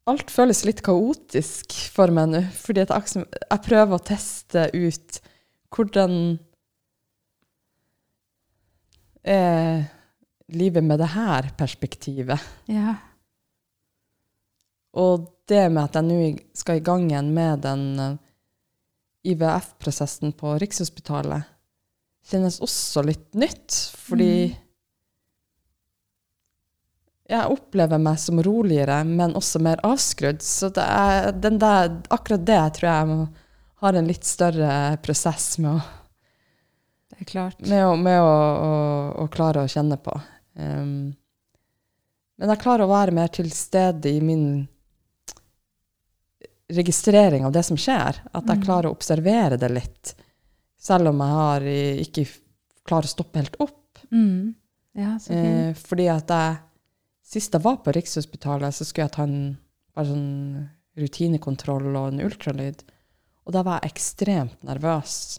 Alt 0.10 0.32
føles 0.34 0.64
litt 0.66 0.84
kaotisk 0.86 1.74
for 1.94 2.14
meg 2.14 2.30
nå, 2.32 2.40
fordi 2.58 2.82
jeg, 2.82 3.26
jeg 3.26 3.64
prøver 3.66 3.94
å 3.94 4.06
teste 4.06 4.64
ut 4.74 5.20
hvordan 5.74 6.14
er 9.22 9.84
livet 10.50 10.86
med 10.86 10.98
det 11.02 11.12
her 11.14 11.52
perspektivet. 11.58 12.42
ja. 12.70 12.96
Og 14.98 15.28
det 15.50 15.66
med 15.74 15.84
at 15.90 15.98
jeg 16.00 16.08
nå 16.08 16.20
skal 16.58 16.80
i 16.80 16.84
gang 16.86 17.08
igjen 17.10 17.34
med 17.36 17.64
den 17.66 17.84
eh, 18.04 18.16
IVF-prosessen 19.34 20.32
på 20.40 20.54
Rikshospitalet, 20.62 21.44
kjennes 22.30 22.60
også 22.64 23.04
litt 23.08 23.28
nytt, 23.38 23.76
fordi 24.08 24.32
Mm. 24.50 24.58
jeg 27.30 27.52
opplever 27.54 28.00
meg 28.02 28.18
som 28.22 28.40
roligere, 28.42 29.04
men 29.06 29.36
også 29.38 29.60
mer 29.62 29.82
avskrudd. 29.86 30.42
Så 30.42 30.72
det 30.74 30.82
er 30.86 31.32
den 31.38 31.60
der, 31.62 31.92
akkurat 32.10 32.46
det 32.48 32.62
tror 32.80 32.90
jeg 32.90 33.10
må, 33.12 33.20
har 33.84 33.94
en 34.00 34.10
litt 34.10 34.26
større 34.26 34.98
prosess 35.06 35.58
med 35.62 35.76
å, 35.78 35.82
Det 37.20 37.28
klart. 37.30 37.60
med 37.70 37.86
å, 37.86 37.94
med 38.00 38.18
å, 38.24 38.34
å 39.24 39.28
klare 39.32 39.64
å 39.66 39.70
kjenne 39.70 40.00
på. 40.02 40.16
Um, 40.60 41.14
men 42.40 42.54
jeg 42.54 42.62
klarer 42.64 42.88
å 42.88 42.92
være 42.94 43.14
mer 43.16 43.28
til 43.36 43.52
stede 43.52 44.10
i 44.16 44.22
min 44.24 44.68
registrering 46.70 47.46
av 47.46 47.52
det 47.56 47.64
som 47.66 47.78
skjer. 47.78 48.20
At 48.34 48.46
jeg 48.46 48.58
Mm. 48.60 48.66
klarer 48.66 48.90
å 48.90 48.96
observere 48.96 49.58
det 49.60 49.72
litt, 49.72 50.14
selv 50.78 51.08
om 51.10 51.18
jeg 51.20 51.36
har 51.36 51.62
ikke 51.62 52.26
klarer 52.86 53.06
å 53.10 53.14
stoppe 53.16 53.36
helt 53.42 53.56
opp. 53.60 54.00
Mm. 54.12 54.56
Ja, 54.96 55.18
så. 55.18 55.32
Eh, 55.34 55.74
fordi 55.74 56.08
at 56.10 56.28
jeg 56.28 56.60
Sist 57.30 57.52
jeg 57.54 57.62
var 57.62 57.76
på 57.78 57.92
Rikshospitalet, 57.94 58.74
så 58.74 58.84
skulle 58.84 59.06
jeg 59.06 59.12
ta 59.12 59.22
en 59.22 59.58
sånn 59.96 60.70
rutinekontroll 60.98 61.96
og 61.96 62.08
en 62.08 62.22
ultralyd. 62.26 62.82
Og 63.46 63.54
da 63.54 63.62
var 63.62 63.82
jeg 63.84 63.92
ekstremt 63.94 64.64
nervøs. 64.66 65.38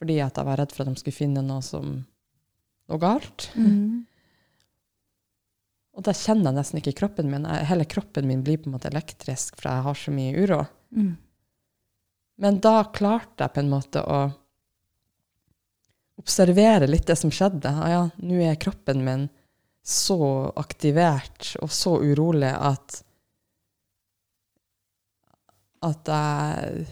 Fordi 0.00 0.16
at 0.24 0.34
jeg 0.34 0.44
var 0.44 0.56
redd 0.58 0.72
for 0.74 0.82
at 0.82 0.88
de 0.92 0.98
skulle 1.00 1.14
finne 1.14 1.44
noe 1.46 1.62
som 1.62 2.04
noe 2.88 2.98
galt. 2.98 3.46
Mm. 3.54 4.06
Og 5.96 6.04
da 6.04 6.12
kjenner 6.12 6.50
jeg 6.50 6.58
nesten 6.58 6.80
ikke 6.82 6.96
kroppen 6.98 7.30
min. 7.32 7.46
Jeg- 7.48 7.66
Hele 7.70 7.86
kroppen 7.88 8.26
min 8.28 8.42
blir 8.44 8.58
på 8.60 8.68
en 8.68 8.74
måte 8.76 8.90
elektrisk, 8.90 9.56
for 9.56 9.70
jeg 9.70 9.82
har 9.86 9.94
så 9.94 10.12
mye 10.12 10.34
uro. 10.44 10.66
Mm. 10.92 11.16
Men 12.38 12.60
da 12.60 12.84
klarte 12.84 13.46
jeg 13.46 13.54
på 13.54 13.62
en 13.62 13.70
måte 13.72 14.02
å 14.04 14.18
observere 16.20 16.88
litt 16.88 17.06
det 17.08 17.16
som 17.16 17.30
skjedde. 17.32 17.70
Ah, 17.70 17.88
ja, 17.88 18.02
nå 18.20 18.40
er 18.44 18.58
kroppen 18.60 19.02
min 19.04 19.28
så 19.86 20.52
aktivert 20.58 21.54
og 21.62 21.70
så 21.70 21.96
urolig 22.02 22.50
at 22.52 23.02
at 25.86 26.08
jeg 26.10 26.86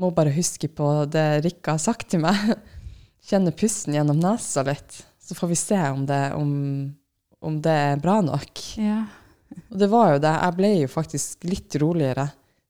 må 0.00 0.08
bare 0.14 0.32
huske 0.32 0.70
på 0.72 0.86
det 1.12 1.44
Rikka 1.44 1.74
har 1.74 1.82
sagt 1.82 2.08
til 2.14 2.22
meg. 2.24 2.54
Kjenne 3.28 3.52
pusten 3.56 3.94
gjennom 3.96 4.18
nesa 4.22 4.64
litt. 4.66 5.02
Så 5.20 5.36
får 5.36 5.50
vi 5.50 5.58
se 5.58 5.80
om 5.90 6.06
det, 6.08 6.22
om, 6.38 6.50
om 7.44 7.60
det 7.64 7.74
er 7.90 8.00
bra 8.02 8.18
nok. 8.24 8.60
Ja. 8.80 9.02
Og 9.70 9.76
det 9.78 9.88
var 9.92 10.14
jo 10.14 10.22
det. 10.24 10.32
Jeg 10.42 10.56
ble 10.58 10.70
jo 10.80 10.88
faktisk 10.90 11.44
litt 11.46 11.76
roligere, 11.82 12.24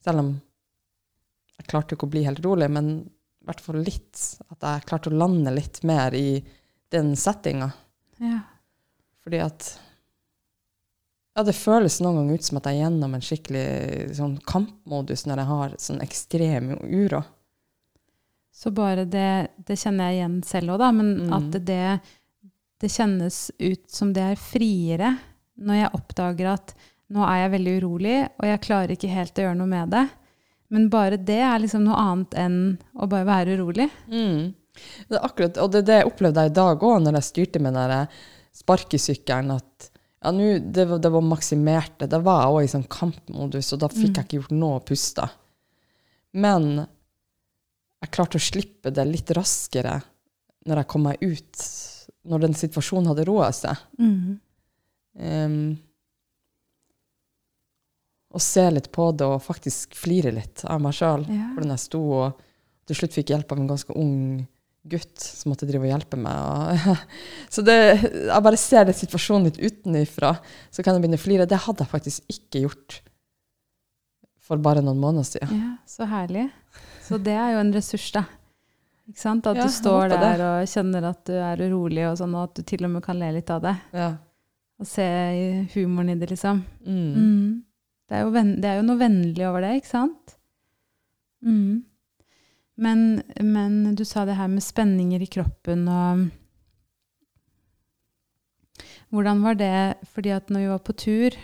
selv 0.05 0.21
om 0.25 0.33
jeg 1.59 1.69
klarte 1.71 1.95
ikke 1.97 2.09
å 2.09 2.13
bli 2.13 2.25
helt 2.27 2.43
rolig, 2.45 2.69
men 2.75 2.89
i 3.07 3.47
hvert 3.49 3.61
fall 3.65 3.79
litt. 3.87 4.21
At 4.51 4.65
jeg 4.67 4.87
klarte 4.91 5.13
å 5.13 5.17
lande 5.17 5.53
litt 5.55 5.83
mer 5.87 6.15
i 6.19 6.43
den 6.93 7.15
settinga. 7.17 7.71
ja. 8.21 8.41
Fordi 9.25 9.39
at 9.41 9.79
Ja, 11.35 11.43
det 11.43 11.55
føles 11.57 11.97
noen 12.05 12.19
ganger 12.21 12.35
ut 12.39 12.45
som 12.47 12.59
at 12.61 12.67
jeg 12.69 12.77
er 12.77 12.83
gjennom 12.85 13.15
en 13.17 13.23
skikkelig 13.25 14.17
sånn 14.19 14.35
kampmodus 14.47 15.25
når 15.27 15.41
jeg 15.41 15.49
har 15.49 15.73
sånn 15.83 16.03
ekstrem 16.05 16.69
uro. 16.85 17.23
Så 18.55 18.71
bare 18.71 19.03
det 19.05 19.49
Det 19.67 19.75
kjenner 19.81 20.13
jeg 20.13 20.21
igjen 20.21 20.37
selv 20.47 20.75
òg, 20.77 20.79
da, 20.79 20.93
men 20.93 21.09
Mm. 21.27 21.33
at 21.33 21.65
det, 21.65 22.01
det 22.81 22.91
kjennes 22.93 23.51
ut 23.59 23.85
som 23.91 24.13
det 24.13 24.23
er 24.33 24.41
friere 24.41 25.15
når 25.63 25.79
jeg 25.79 25.93
oppdager 25.95 26.49
at 26.55 26.75
nå 27.15 27.23
er 27.29 27.45
jeg 27.45 27.53
veldig 27.53 27.73
urolig, 27.81 28.17
og 28.41 28.47
jeg 28.49 28.63
klarer 28.65 28.93
ikke 28.97 29.11
helt 29.13 29.39
å 29.39 29.45
gjøre 29.45 29.59
noe 29.61 29.71
med 29.71 29.91
det. 29.95 30.05
Men 30.75 30.89
bare 30.91 31.17
det 31.21 31.37
er 31.47 31.61
liksom 31.63 31.85
noe 31.87 31.99
annet 32.01 32.35
enn 32.41 32.57
å 32.99 33.07
bare 33.07 33.29
være 33.29 33.55
urolig. 33.59 33.87
Mm. 34.11 34.55
Det 35.09 35.15
er 35.21 35.27
akkurat, 35.29 35.59
og 35.63 35.71
det 35.71 35.83
er 35.85 35.87
det 35.91 35.99
jeg 36.01 36.09
opplevde 36.11 36.47
i 36.49 36.55
dag 36.57 36.83
òg, 36.83 36.97
når 37.05 37.19
jeg 37.21 37.29
styrte 37.29 37.61
med 37.63 37.77
den 37.79 38.09
sparkesykkelen, 38.59 39.53
at 39.55 39.91
ja, 40.25 40.33
nu, 40.35 40.59
det, 40.59 40.87
var- 40.91 40.99
det 41.05 41.13
var 41.13 41.21
maksimert. 41.29 41.99
Da 42.09 42.19
var 42.25 42.41
jeg 42.47 42.55
òg 42.57 42.65
i 42.65 42.73
sånn 42.73 42.89
kampmodus, 42.91 43.73
og 43.77 43.81
da 43.85 43.89
fikk 43.93 44.11
Mm. 44.11 44.15
jeg 44.17 44.25
ikke 44.25 44.39
gjort 44.41 44.57
noe 44.59 44.81
å 44.81 44.85
puste. 44.89 45.29
Men 46.33 46.87
jeg 48.03 48.11
klarte 48.11 48.41
å 48.41 48.43
slippe 48.43 48.91
det 48.93 49.05
litt 49.07 49.31
raskere 49.37 50.01
når 50.67 50.77
jeg 50.83 50.89
kom 50.89 51.03
meg 51.07 51.23
ut, 51.23 51.67
når 52.29 52.47
den 52.47 52.57
situasjonen 52.59 53.11
hadde 53.13 53.27
roa 53.29 53.51
seg. 53.55 53.81
Mm. 53.99 54.39
Um, 55.15 55.59
og 58.35 58.43
se 58.43 58.65
litt 58.73 58.91
på 58.95 59.11
det 59.15 59.27
og 59.31 59.43
faktisk 59.45 59.95
flire 59.95 60.33
litt 60.35 60.65
av 60.67 60.83
meg 60.83 60.97
sjøl. 60.97 61.27
Ja. 61.31 61.53
Hvordan 61.55 61.75
jeg 61.77 61.85
sto 61.85 62.03
og 62.17 62.43
til 62.89 62.99
slutt 62.99 63.15
fikk 63.17 63.31
hjelp 63.33 63.55
av 63.55 63.63
en 63.63 63.71
ganske 63.71 63.97
ung 63.97 64.43
gutt 64.85 65.17
som 65.23 65.53
måtte 65.53 65.67
drive 65.69 65.87
og 65.87 65.93
hjelpe 65.95 66.19
meg. 66.21 66.37
Og 66.37 66.99
så 67.55 67.65
det, 67.65 67.79
jeg 68.03 68.45
bare 68.47 68.61
ser 68.61 68.89
det 68.89 68.97
situasjonen 68.99 69.49
litt 69.49 69.61
utenifra, 69.63 70.35
så 70.71 70.85
kan 70.85 70.97
jeg 70.97 71.05
begynne 71.05 71.21
å 71.21 71.25
flire. 71.25 71.49
Det 71.49 71.63
hadde 71.65 71.87
jeg 71.87 71.95
faktisk 71.95 72.37
ikke 72.37 72.65
gjort 72.67 73.01
for 74.45 74.61
bare 74.61 74.83
noen 74.85 75.01
måneder 75.01 75.25
siden. 75.31 75.61
Ja, 75.63 75.75
så 75.89 76.09
herlig. 76.11 76.51
Så 77.05 77.17
det 77.23 77.37
er 77.37 77.55
jo 77.55 77.63
en 77.63 77.73
ressurs, 77.73 78.11
da. 78.13 78.27
Ikke 79.11 79.21
sant? 79.21 79.47
At 79.47 79.59
Ja, 79.59 79.67
du 79.67 79.73
står 79.73 80.09
der 80.15 80.23
der 80.23 80.43
og 80.47 80.69
kjenner 80.71 81.11
at 81.11 81.25
du 81.29 81.35
er 81.37 81.61
urolig, 81.67 82.07
og 82.09 82.17
sånn, 82.21 82.35
og 82.35 82.49
at 82.49 82.55
du 82.57 82.63
til 82.65 82.87
og 82.87 82.95
med 82.95 83.05
kan 83.05 83.19
le 83.21 83.33
litt 83.37 83.51
av 83.53 83.61
det. 83.65 83.75
Ja. 83.93 84.13
Og 84.81 84.89
se 84.89 85.09
humoren 85.75 86.15
i 86.15 86.19
det, 86.19 86.31
liksom. 86.33 86.63
Mm. 86.87 87.11
Mm. 87.15 87.51
Det, 88.09 88.17
er 88.17 88.25
jo 88.25 88.33
venn, 88.35 88.55
det 88.63 88.71
er 88.71 88.81
jo 88.81 88.87
noe 88.89 89.01
vennlig 89.01 89.45
over 89.49 89.65
det, 89.65 89.75
ikke 89.81 89.93
sant? 89.93 90.39
Mm. 91.45 91.85
Men, 92.81 93.05
men 93.45 93.95
du 93.95 94.03
sa 94.09 94.25
det 94.27 94.39
her 94.39 94.49
med 94.51 94.65
spenninger 94.65 95.23
i 95.23 95.31
kroppen 95.31 95.87
og 95.91 96.25
Hvordan 99.15 99.45
var 99.45 99.55
det 99.55 99.75
fordi 100.11 100.33
at 100.35 100.49
når 100.51 100.65
vi 100.65 100.71
var 100.73 100.81
på 100.83 100.95
tur, 100.99 101.35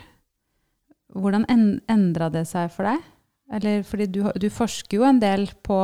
hvordan 1.15 1.45
en, 1.47 1.61
endra 1.87 2.27
det 2.27 2.41
seg 2.49 2.67
for 2.73 2.83
deg? 2.83 3.05
Eller 3.55 3.85
fordi 3.87 4.09
du, 4.11 4.25
du 4.27 4.47
forsker 4.51 4.97
jo 4.97 5.05
en 5.07 5.21
del 5.21 5.45
på 5.63 5.77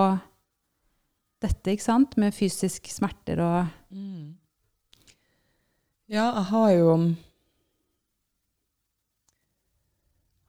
dette, 1.43 1.73
ikke 1.73 1.85
sant? 1.85 2.17
Med 2.17 2.35
fysiske 2.35 2.91
smerter 2.93 3.41
og 3.43 3.65
Mm. 3.93 4.35
Ja, 6.07 6.31
jeg 6.38 6.43
har 6.49 6.71
jo 6.71 6.91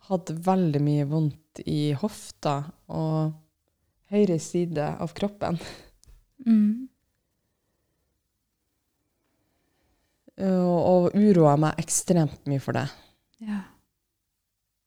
hatt 0.08 0.30
veldig 0.30 0.80
mye 0.82 1.06
vondt 1.10 1.62
i 1.66 1.92
hofta 1.98 2.60
og 2.94 3.34
høyre 4.12 4.38
side 4.40 4.86
av 5.02 5.12
kroppen. 5.18 5.58
mm. 6.46 6.88
Og, 10.38 10.78
og 10.78 11.18
uroa 11.18 11.56
meg 11.58 11.80
ekstremt 11.82 12.46
mye 12.46 12.62
for 12.62 12.78
det. 12.78 12.86
Ja. 13.42 13.64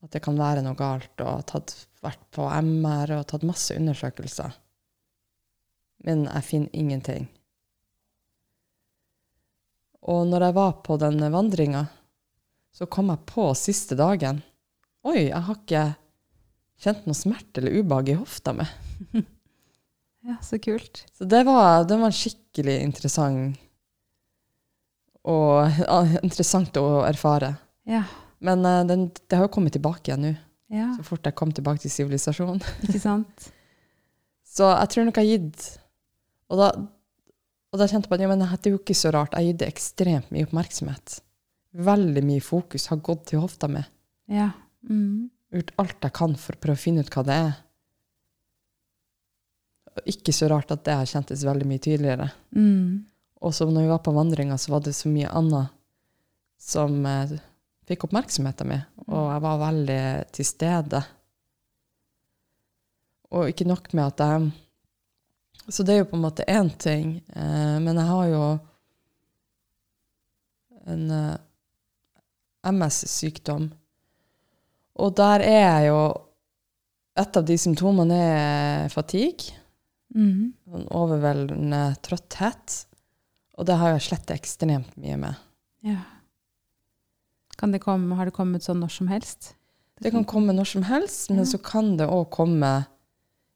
At 0.02 0.16
det 0.16 0.22
kan 0.24 0.40
være 0.40 0.64
noe 0.64 0.78
galt, 0.80 1.12
og 1.20 1.44
tatt, 1.52 1.76
vært 2.02 2.24
på 2.34 2.48
MR 2.48 3.18
og 3.20 3.26
tatt 3.30 3.44
masse 3.46 3.76
undersøkelser. 3.76 4.56
Men 6.06 6.26
jeg 6.26 6.48
finner 6.48 6.76
ingenting. 6.78 7.28
Og 10.02 10.24
når 10.30 10.48
jeg 10.48 10.58
var 10.58 10.72
på 10.86 10.98
den 11.02 11.22
vandringa, 11.34 11.86
så 12.74 12.88
kom 12.90 13.12
jeg 13.14 13.28
på 13.30 13.52
siste 13.58 13.98
dagen 14.00 14.42
Oi, 15.06 15.28
jeg 15.28 15.42
har 15.48 15.58
ikke 15.58 15.84
kjent 16.82 17.08
noe 17.10 17.18
smerte 17.18 17.62
eller 17.62 17.82
ubehag 17.82 18.12
i 18.14 18.18
hofta 18.20 18.54
mi. 18.58 18.68
Ja, 20.22 20.36
så 20.46 20.60
kult. 20.62 21.00
Så 21.18 21.26
det 21.26 21.40
var, 21.48 21.80
det 21.90 21.96
var 21.98 22.14
skikkelig 22.14 22.76
interessant 22.86 23.58
og 25.26 25.80
interessant 26.22 26.78
å 26.78 27.02
erfare. 27.08 27.56
Ja. 27.90 28.04
Men 28.46 28.62
eh, 28.66 28.84
den, 28.86 29.08
det 29.10 29.40
har 29.40 29.48
jo 29.48 29.54
kommet 29.56 29.74
tilbake 29.74 30.12
igjen 30.12 30.28
nå, 30.28 30.34
Ja, 30.72 30.92
så 30.94 31.04
fort 31.06 31.26
jeg 31.26 31.34
kom 31.38 31.50
tilbake 31.54 31.82
til 31.82 31.94
sivilisasjon. 31.94 32.62
ikke 32.86 33.02
sant? 33.02 33.50
Så 34.52 34.68
jeg 34.68 34.92
tror 34.94 35.06
nok 35.08 35.18
jeg 35.18 35.26
har 35.26 35.32
gitt 35.40 35.66
Og 36.52 36.60
da, 36.60 36.70
og 37.72 37.80
da 37.80 37.88
kjente 37.88 38.12
at 38.12 38.24
ja, 38.24 38.30
men 38.30 38.44
det 38.44 38.68
er 38.68 38.76
jo 38.76 38.82
ikke 38.82 38.98
så 38.98 39.14
rart. 39.16 39.36
Jeg 39.40 39.58
det 39.62 39.70
ekstremt 39.72 40.32
mye 40.34 40.48
oppmerksomhet. 40.48 41.22
Veldig 41.72 42.24
mye 42.28 42.44
fokus 42.44 42.90
har 42.92 43.00
gått 43.04 43.30
til 43.32 43.44
hofta 43.44 43.70
mi. 43.72 43.84
Ja. 44.32 44.52
Mm. 44.88 45.30
Gjort 45.56 45.76
alt 45.84 46.08
jeg 46.08 46.16
kan 46.18 46.36
for 46.40 46.58
å 46.58 46.64
prøve 46.64 46.80
å 46.80 46.84
finne 46.84 47.06
ut 47.06 47.12
hva 47.14 47.24
det 47.28 47.38
er. 47.48 47.54
Og 49.92 50.12
Ikke 50.12 50.36
så 50.36 50.50
rart 50.52 50.72
at 50.76 50.84
det 50.88 50.98
har 51.00 51.08
kjentes 51.10 51.46
veldig 51.48 51.68
mye 51.68 51.84
tydeligere. 51.84 52.28
Mm. 52.56 53.08
Og 53.42 53.56
så 53.56 53.68
når 53.68 53.88
vi 53.88 53.94
var 53.94 54.04
på 54.06 54.14
vandringa, 54.16 54.58
så 54.60 54.76
var 54.76 54.84
det 54.86 54.94
så 54.96 55.12
mye 55.12 55.32
annet 55.32 55.72
som 56.62 57.00
eh, 57.10 57.34
fikk 57.90 58.06
oppmerksomheten 58.06 58.70
min, 58.70 58.84
og 59.08 59.32
jeg 59.32 59.42
var 59.44 59.64
veldig 59.64 60.04
til 60.38 60.48
stede. 60.48 61.02
Og 63.32 63.50
ikke 63.50 63.66
nok 63.66 63.90
med 63.98 64.12
at 64.12 64.22
jeg 64.22 64.52
Så 65.70 65.84
det 65.86 65.94
er 65.94 66.00
jo 66.02 66.10
på 66.10 66.18
en 66.18 66.24
måte 66.26 66.46
én 66.50 66.70
ting, 66.82 67.22
eh, 67.36 67.78
men 67.80 67.96
jeg 67.96 68.08
har 68.08 68.28
jo 68.32 68.46
en 70.90 71.12
eh, 71.12 71.38
MS-sykdom, 72.72 73.70
og 75.02 75.16
der 75.18 75.40
er 75.46 75.62
jeg 75.66 75.88
jo 75.92 76.02
Et 77.20 77.36
av 77.38 77.44
de 77.44 77.58
symptomene 77.60 78.16
er 78.16 78.90
fatigue 78.90 79.52
Mm. 80.16 80.54
sånn 80.68 80.86
overveldende 80.96 81.96
trøtthet. 82.04 82.86
Og 83.60 83.66
det 83.68 83.76
har 83.80 83.92
jeg 83.94 84.02
slett 84.06 84.32
ekstremt 84.32 84.96
mye 84.98 85.18
med. 85.20 85.36
Ja. 85.84 85.98
Kan 87.58 87.72
det 87.72 87.82
komme, 87.84 88.16
har 88.16 88.26
det 88.26 88.34
kommet 88.36 88.64
sånn 88.64 88.80
når 88.80 88.92
som 88.92 89.08
helst? 89.12 89.54
Det 90.02 90.12
kan 90.12 90.24
komme 90.26 90.52
når 90.56 90.68
som 90.72 90.84
helst, 90.84 91.30
men 91.30 91.40
Ja. 91.40 91.46
så 91.52 91.62
kan 91.64 91.98
det 91.98 92.08
òg 92.08 92.30
komme 92.32 92.88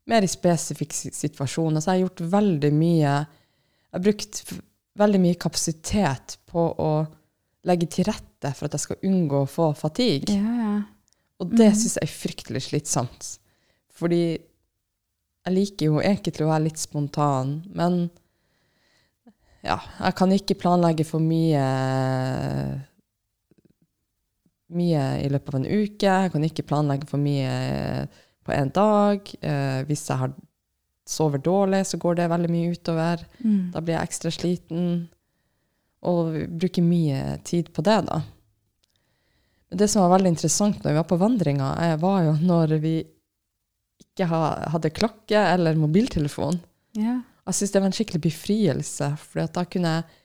mer 0.10 0.26
i 0.26 0.30
spesifikk 0.30 0.94
situasjoner. 0.94 1.20
situasjon. 1.20 1.76
Altså, 1.76 1.92
jeg 1.92 1.98
har 1.98 2.08
gjort 2.08 2.26
veldig 2.36 2.72
mye 2.74 3.14
Jeg 3.16 4.00
har 4.00 4.04
brukt 4.04 4.42
veldig 5.00 5.22
mye 5.24 5.38
kapasitet 5.40 6.38
på 6.52 6.66
å 6.80 6.92
legge 7.66 7.88
til 7.92 8.08
rette 8.08 8.52
for 8.56 8.68
at 8.68 8.76
jeg 8.76 8.84
skal 8.84 9.08
unngå 9.08 9.42
å 9.44 9.50
få 9.50 9.70
fatigue. 9.78 10.36
Ja, 10.36 10.56
ja. 10.60 10.76
Og 11.40 11.52
det 11.52 11.70
mm. 11.72 11.78
syns 11.80 11.96
jeg 11.98 12.08
er 12.08 12.12
fryktelig 12.12 12.62
slitsomt. 12.68 13.30
Fordi 13.96 14.22
jeg 14.36 15.54
liker 15.54 15.90
jo 15.90 16.02
egentlig 16.04 16.46
å 16.46 16.52
være 16.52 16.68
litt 16.68 16.82
spontan, 16.82 17.58
men 17.76 18.06
ja, 19.66 19.80
jeg 20.00 20.18
kan 20.18 20.34
ikke 20.34 20.58
planlegge 20.62 21.06
for 21.08 21.24
mye 21.24 21.64
mye 24.76 25.04
i 25.24 25.30
løpet 25.32 25.54
av 25.54 25.60
en 25.60 25.68
uke. 25.70 26.10
Jeg 26.10 26.34
kan 26.34 26.46
ikke 26.48 26.68
planlegge 26.68 27.08
for 27.10 27.22
mye 27.22 27.52
på 28.46 28.54
en 28.56 28.72
dag. 28.74 29.32
Eh, 29.42 29.82
hvis 29.90 30.06
jeg 30.10 30.22
har 30.22 30.36
sover 31.06 31.42
dårlig, 31.42 31.84
så 31.86 32.00
går 32.02 32.20
det 32.20 32.30
veldig 32.32 32.52
mye 32.54 32.72
utover. 32.74 33.26
Mm. 33.42 33.72
Da 33.74 33.82
blir 33.82 33.98
jeg 33.98 34.10
ekstra 34.10 34.32
sliten. 34.34 34.88
Og 36.06 36.38
bruker 36.62 36.86
mye 36.86 37.40
tid 37.46 37.72
på 37.74 37.84
det, 37.86 38.00
da. 38.10 38.22
Det 39.76 39.88
som 39.90 40.06
var 40.06 40.16
veldig 40.16 40.36
interessant 40.36 40.84
når 40.84 40.94
vi 40.94 41.00
var 41.00 41.08
på 41.10 41.20
vandringa, 41.20 41.72
eh, 41.84 41.96
var 42.02 42.22
jo 42.28 42.36
når 42.42 42.78
vi 42.84 42.98
ikke 44.06 44.28
hadde 44.30 44.94
klokke 44.96 45.40
eller 45.56 45.78
mobiltelefon. 45.80 46.62
Yeah. 46.96 47.24
Jeg 47.46 47.58
syns 47.58 47.74
det 47.74 47.82
var 47.82 47.90
en 47.90 47.96
skikkelig 47.98 48.22
befrielse, 48.24 49.10
for 49.22 49.46
da 49.54 49.66
kunne 49.70 49.98
jeg 49.98 50.22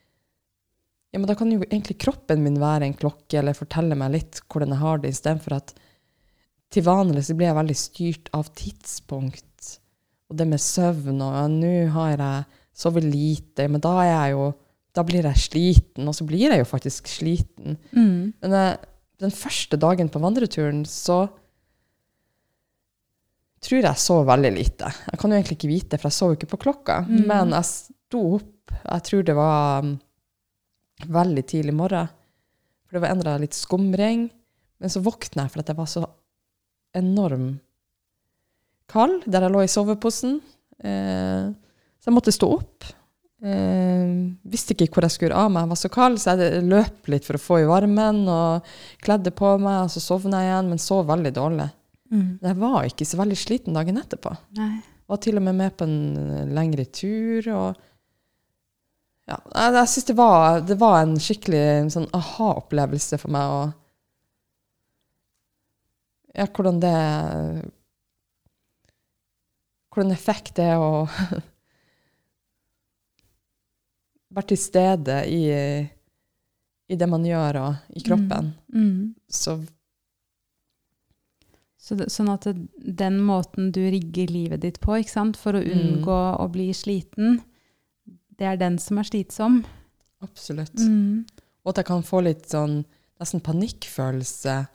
ja, 1.11 1.19
men 1.19 1.27
da 1.27 1.35
kan 1.35 1.51
jo 1.51 1.59
egentlig 1.65 1.97
kroppen 1.99 2.45
min 2.45 2.61
være 2.63 2.87
en 2.87 2.95
klokke, 2.95 3.41
eller 3.41 3.57
fortelle 3.59 3.97
meg 3.99 4.13
litt 4.15 4.41
hvordan 4.47 4.77
jeg 4.77 4.83
har 4.85 5.01
det, 5.03 5.11
istedenfor 5.11 5.57
at 5.57 5.73
til 6.71 6.87
vanlig 6.87 7.25
så 7.27 7.37
blir 7.37 7.51
jeg 7.51 7.59
veldig 7.59 7.79
styrt 7.79 8.31
av 8.37 8.51
tidspunkt. 8.59 9.77
Og 10.31 10.39
det 10.39 10.47
med 10.47 10.63
søvn, 10.63 11.23
og 11.25 11.35
ja, 11.35 11.47
nå 11.51 11.75
har 11.97 12.13
jeg 12.15 12.45
sovet 12.81 13.07
lite, 13.07 13.67
men 13.69 13.83
da 13.83 13.97
er 14.05 14.11
jeg 14.11 14.37
jo 14.37 14.51
da 14.97 15.05
blir 15.07 15.27
jeg 15.27 15.39
sliten, 15.39 16.09
og 16.11 16.17
så 16.17 16.27
blir 16.27 16.51
jeg 16.51 16.63
jo 16.63 16.67
faktisk 16.67 17.11
sliten. 17.11 17.77
Mm. 17.95 18.33
Men 18.43 18.57
eh, 18.59 18.73
den 19.23 19.35
første 19.35 19.79
dagen 19.79 20.11
på 20.11 20.23
vandreturen 20.23 20.83
så 20.89 21.23
tror 23.61 23.85
jeg 23.85 24.03
sov 24.03 24.25
veldig 24.29 24.53
lite. 24.57 24.91
Jeg 25.13 25.21
kan 25.21 25.31
jo 25.31 25.39
egentlig 25.39 25.59
ikke 25.59 25.71
vite, 25.71 26.01
for 26.01 26.09
jeg 26.09 26.17
sov 26.17 26.35
ikke 26.35 26.51
på 26.55 26.63
klokka. 26.65 27.03
Mm. 27.07 27.21
Men 27.29 27.55
jeg 27.55 27.69
sto 27.71 28.23
opp, 28.39 28.75
jeg 28.81 29.07
tror 29.07 29.27
det 29.27 29.37
var 29.37 29.85
um, 29.85 29.93
veldig 31.07 31.45
tidlig 31.53 31.75
morgen, 31.77 32.11
for 32.87 32.97
det 32.97 33.05
var 33.05 33.15
endra 33.15 33.37
litt 33.43 33.57
skumring. 33.57 34.27
Men 34.81 34.93
så 34.93 35.03
våkna 35.05 35.45
jeg 35.45 35.55
for 35.55 35.63
at 35.63 35.71
jeg 35.71 35.79
var 35.79 35.91
så 35.93 36.07
enorm 36.97 37.53
kald 38.91 39.27
der 39.31 39.47
jeg 39.47 39.55
lå 39.55 39.65
i 39.65 39.71
soveposen. 39.71 40.41
Eh, 40.83 41.51
så 42.01 42.11
jeg 42.11 42.17
måtte 42.17 42.35
stå 42.35 42.49
opp. 42.57 42.89
Eh, 43.41 44.09
visste 44.53 44.75
ikke 44.75 44.91
hvor 44.95 45.07
jeg 45.07 45.17
skulle 45.17 45.39
av 45.39 45.51
meg. 45.53 45.65
Jeg 45.65 45.73
var 45.73 45.81
så 45.83 45.93
kald, 45.93 46.21
så 46.21 46.37
jeg 46.37 46.65
løp 46.69 47.11
litt 47.13 47.27
for 47.29 47.39
å 47.39 47.43
få 47.43 47.61
i 47.63 47.69
varmen 47.69 48.25
og 48.29 48.73
kledde 49.05 49.33
på 49.37 49.55
meg, 49.63 49.87
og 49.87 49.93
så 49.95 50.03
sovna 50.05 50.43
jeg 50.45 50.53
igjen, 50.53 50.73
men 50.73 50.83
sov 50.83 51.07
veldig 51.11 51.35
dårlig. 51.37 51.69
Mm. 52.11 52.31
Jeg 52.43 52.59
var 52.59 52.89
ikke 52.89 53.07
så 53.07 53.21
veldig 53.21 53.39
sliten 53.39 53.77
dagen 53.77 54.01
etterpå. 54.01 54.35
Nei. 54.59 54.73
Var 55.11 55.23
til 55.23 55.39
og 55.41 55.47
med 55.47 55.57
med 55.59 55.77
på 55.79 55.87
en 55.87 56.51
lengre 56.55 56.85
tur. 56.87 57.47
og 57.55 57.79
ja, 59.31 59.37
jeg, 59.39 59.75
jeg 59.77 59.91
synes 59.93 60.09
det 60.09 60.17
var, 60.19 60.61
det 60.67 60.77
var 60.79 60.97
en 61.01 61.17
skikkelig 61.23 61.65
sånn 61.95 62.09
aha-opplevelse 62.17 63.19
for 63.23 63.35
meg. 63.35 63.55
Og 63.57 63.80
ja, 66.35 66.47
hvordan 66.47 66.81
det 66.83 66.97
Hvordan 69.91 70.13
effekt 70.15 70.55
det 70.55 70.69
er 70.71 70.79
å 70.79 71.09
være 74.35 74.53
til 74.53 74.61
stede 74.63 75.17
i, 75.27 75.41
i 76.87 76.99
det 76.99 77.09
man 77.11 77.25
gjør, 77.27 77.59
og 77.65 77.97
i 77.99 78.03
kroppen. 78.07 78.53
Mm. 78.75 79.15
Så 79.27 79.59
Så 81.81 81.97
det, 81.97 82.11
sånn 82.13 82.29
at 82.31 82.45
det, 82.47 82.69
den 83.01 83.17
måten 83.25 83.71
du 83.75 83.81
rigger 83.91 84.31
livet 84.31 84.61
ditt 84.63 84.79
på 84.85 85.01
for 85.35 85.57
å 85.59 85.63
Mm. 85.65 85.71
unngå 85.75 86.19
å 86.39 86.47
bli 86.53 86.69
sliten, 86.77 87.41
det 88.39 88.47
er 88.47 88.57
den 88.57 88.79
som 88.79 88.99
er 88.99 89.05
slitsom. 89.09 89.65
absolutt. 90.23 90.77
Mm. 90.79 91.25
Og 91.65 91.71
at 91.71 91.77
jeg 91.79 91.87
kan 91.87 92.03
få 92.03 92.23
litt 92.23 92.47
sånn 92.47 92.85
nesten 93.19 93.41
panikkfølelse 93.41 94.69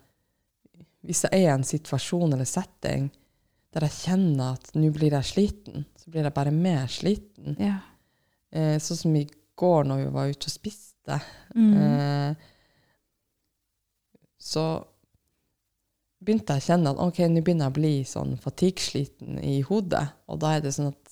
hvis 1.06 1.26
jeg 1.26 1.38
er 1.38 1.47
i 1.49 1.53
en 1.53 1.68
situasjon 1.68 2.34
eller 2.34 2.47
setting 2.49 3.10
der 3.76 3.86
jeg 3.88 3.97
kjenner 4.06 4.56
at 4.56 4.72
nå 4.78 4.89
blir 4.95 5.14
jeg 5.18 5.28
sliten, 5.28 5.84
så 5.99 6.12
blir 6.12 6.24
jeg 6.24 6.36
bare 6.36 6.53
mer 6.56 6.86
sliten. 6.91 7.58
Ja. 7.60 7.82
Eh, 8.56 8.78
sånn 8.80 9.01
som 9.01 9.16
i 9.20 9.26
går 9.60 9.88
når 9.89 10.06
vi 10.06 10.12
var 10.16 10.32
ute 10.32 10.47
og 10.47 10.53
spiste. 10.53 11.18
Mm. 11.56 11.74
Eh, 11.82 12.53
så 14.39 14.64
begynte 16.26 16.56
jeg 16.56 16.64
å 16.64 16.68
kjenne 16.70 16.93
at 16.93 17.01
ok, 17.03 17.20
nå 17.30 17.43
begynner 17.43 17.68
jeg 17.68 17.74
å 17.74 17.78
bli 17.80 17.93
sånn 18.08 18.34
fatigue-sliten 18.41 19.41
i 19.43 19.60
hodet. 19.68 20.06
Og 20.32 20.39
da 20.41 20.56
er 20.56 20.64
det 20.64 20.74
sånn 20.78 20.93
at 20.93 21.03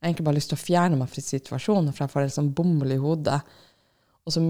jeg 0.00 0.08
egentlig 0.08 0.26
bare 0.26 0.34
har 0.34 0.40
lyst 0.40 0.52
til 0.52 0.60
å 0.60 0.66
fjerne 0.66 1.00
meg 1.00 1.10
fra 1.12 1.24
situasjonen, 1.24 1.92
for 1.92 2.04
jeg 2.04 2.12
får 2.12 2.26
en 2.26 2.36
sånn 2.36 2.54
bomull 2.56 2.92
i 2.94 3.00
hodet. 3.00 3.40
Og 4.24 4.32
så 4.32 4.40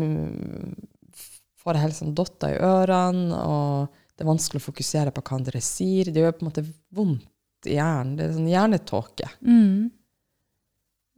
får 1.61 1.77
jeg 1.77 1.85
helt 1.85 1.99
sånn 1.99 2.15
dotter 2.19 2.55
i 2.55 2.61
ørene, 2.67 3.39
og 3.39 3.97
det 4.21 4.27
er 4.27 4.29
vanskelig 4.29 4.61
å 4.61 4.66
fokusere 4.66 5.12
på 5.16 5.23
hva 5.25 5.37
andre 5.39 5.61
sier. 5.64 6.11
Det 6.12 6.21
gjør 6.21 6.35
på 6.37 6.45
en 6.45 6.51
måte 6.51 6.64
vondt 6.93 7.68
i 7.71 7.79
hjernen. 7.79 8.18
Det 8.18 8.27
er 8.27 8.35
sånn 8.35 8.51
hjernetåke. 8.51 9.29
Mm. 9.41 9.87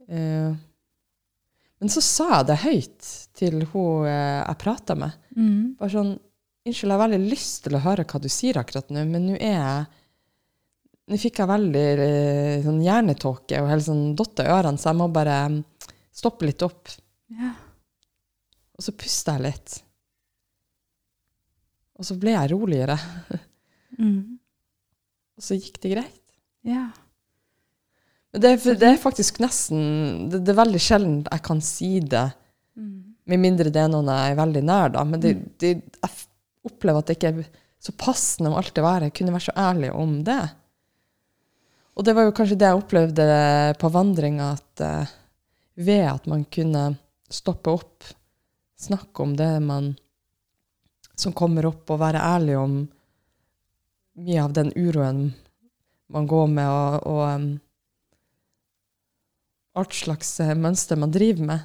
Uh, 0.07 0.53
men 1.83 1.91
så 1.91 1.99
sa 1.99 2.29
jeg 2.37 2.47
det 2.47 2.57
høyt 2.61 3.09
til 3.35 3.65
hun 3.73 4.05
eh, 4.07 4.39
jeg 4.39 4.59
prata 4.61 4.95
med. 4.95 5.17
Mm. 5.35 5.75
Bare 5.81 5.91
sånn 5.91 6.13
Unnskyld, 6.63 6.93
jeg 6.93 6.95
har 6.95 7.01
veldig 7.01 7.27
lyst 7.27 7.65
til 7.65 7.75
å 7.75 7.81
høre 7.83 8.05
hva 8.07 8.21
du 8.23 8.29
sier 8.31 8.55
akkurat 8.61 8.93
nå, 8.95 9.01
men 9.09 9.25
nå 9.27 9.33
er 9.35 9.57
jeg 9.57 9.81
Nå 11.11 11.17
fikk 11.19 11.41
jeg 11.41 11.49
veldig 11.49 11.81
eh, 12.05 12.61
sånn 12.63 12.77
hjernetåke 12.79 13.59
og 13.59 13.67
helt 13.67 13.83
sånn 13.83 14.13
dotter 14.15 14.47
i 14.47 14.53
ørene, 14.55 14.79
så 14.79 14.93
jeg 14.93 14.99
må 15.01 15.09
bare 15.11 15.41
stoppe 16.15 16.47
litt 16.47 16.63
opp. 16.63 16.93
Ja. 17.35 17.51
Og 18.79 18.85
så 18.87 18.95
puster 18.95 19.35
jeg 19.35 19.49
litt. 19.49 19.75
Og 21.99 22.07
så 22.07 22.15
ble 22.19 22.33
jeg 22.35 22.51
roligere. 22.53 22.97
Mm. 23.99 24.37
Og 25.37 25.41
så 25.45 25.57
gikk 25.57 25.79
det 25.81 25.95
greit. 25.95 26.19
ja. 26.67 26.89
Det, 28.33 28.55
det 28.65 28.87
er 28.87 28.95
faktisk 28.97 29.37
nesten 29.43 30.23
det, 30.31 30.39
det 30.41 30.49
er 30.55 30.57
veldig 30.57 30.79
sjelden 30.81 31.19
jeg 31.27 31.43
kan 31.45 31.59
si 31.61 31.99
det, 32.01 32.31
Mm. 32.73 33.13
med 33.29 33.37
mindre 33.37 33.69
det 33.69 33.77
er 33.83 33.89
noen 33.93 34.07
jeg 34.09 34.31
er 34.31 34.37
veldig 34.39 34.61
nær, 34.65 34.87
da. 34.95 35.03
Men 35.05 35.19
det, 35.21 35.35
Mm. 35.37 35.43
det, 35.61 35.69
jeg 36.01 36.09
opplever 36.65 36.97
at 37.03 37.05
det 37.11 37.15
ikke 37.19 37.29
er 37.29 37.43
så 37.77 37.91
passende 37.93 38.49
å 38.49 38.57
alltid 38.57 38.81
være, 38.81 39.11
kunne 39.13 39.35
være 39.35 39.45
så 39.45 39.53
ærlig 39.61 39.91
om 39.93 40.15
det. 40.25 40.39
Og 41.93 42.03
det 42.07 42.15
var 42.17 42.25
jo 42.25 42.31
kanskje 42.33 42.57
det 42.57 42.65
jeg 42.71 42.79
opplevde 42.81 43.27
på 43.77 43.91
vandringa, 43.93 44.47
at 44.57 44.81
uh, 44.81 45.13
ved 45.77 46.01
at 46.09 46.25
man 46.25 46.45
kunne 46.49 46.97
stoppe 47.29 47.69
opp, 47.69 48.09
snakke 48.81 49.21
om 49.21 49.35
det 49.37 49.51
man 49.61 49.93
som 51.15 51.33
kommer 51.33 51.65
opp, 51.69 51.89
og 51.93 51.99
være 52.01 52.21
ærlig 52.23 52.55
om 52.57 52.77
mye 54.17 54.43
av 54.43 54.53
den 54.53 54.71
uroen 54.77 55.33
man 56.13 56.27
går 56.29 56.47
med, 56.53 56.69
og, 56.69 57.07
og 57.09 57.21
um, 57.35 57.45
alt 59.79 59.93
slags 59.97 60.35
eh, 60.43 60.53
mønster 60.57 60.99
man 60.99 61.13
driver 61.13 61.47
med, 61.49 61.63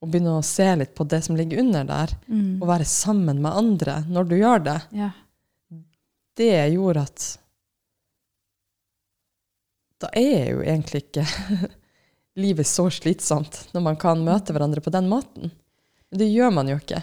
og 0.00 0.08
begynne 0.12 0.36
å 0.38 0.44
se 0.46 0.68
litt 0.78 0.94
på 0.96 1.04
det 1.10 1.18
som 1.26 1.36
ligger 1.36 1.60
under 1.64 1.84
der, 1.88 2.14
Mm. 2.30 2.60
og 2.62 2.68
være 2.70 2.86
sammen 2.88 3.40
med 3.42 3.52
andre 3.58 3.98
når 4.08 4.28
du 4.30 4.36
gjør 4.38 4.62
det, 4.64 4.78
Ja. 4.96 5.10
det 6.36 6.52
gjorde 6.72 7.02
at 7.02 7.26
da 10.00 10.08
er 10.16 10.52
jo 10.54 10.62
egentlig 10.64 11.02
ikke 11.04 11.24
livet 12.40 12.66
så 12.68 12.86
slitsomt 12.94 13.66
når 13.74 13.82
man 13.84 13.98
kan 14.00 14.22
møte 14.24 14.54
hverandre 14.54 14.80
på 14.80 14.92
den 14.94 15.10
måten. 15.10 15.50
Det 16.10 16.30
gjør 16.30 16.54
man 16.54 16.70
jo 16.72 16.78
ikke. 16.80 17.02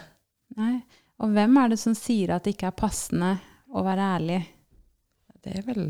Nei. 0.58 0.80
Og 1.18 1.32
hvem 1.34 1.56
er 1.58 1.72
det 1.72 1.78
som 1.82 1.94
sier 1.98 2.30
at 2.36 2.44
det 2.46 2.54
ikke 2.54 2.68
er 2.70 2.76
passende 2.78 3.32
å 3.74 3.82
være 3.86 4.10
ærlig? 4.18 4.40
Det 5.42 5.54
er 5.58 5.64
vel 5.66 5.82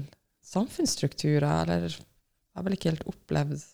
samfunnsstrukturer, 0.44 1.62
eller 1.64 1.88
jeg 1.88 2.56
har 2.56 2.64
vel 2.66 2.76
ikke 2.76 2.90
helt 2.92 3.06
opplevd 3.08 3.64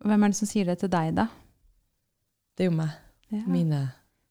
Hvem 0.00 0.22
er 0.24 0.32
det 0.32 0.36
som 0.38 0.48
sier 0.48 0.64
det 0.70 0.78
til 0.80 0.88
deg, 0.92 1.10
da? 1.18 1.26
Det 2.56 2.64
er 2.64 2.70
jo 2.70 2.76
meg. 2.78 2.92
Ja. 3.30 3.40
Mine 3.52 3.80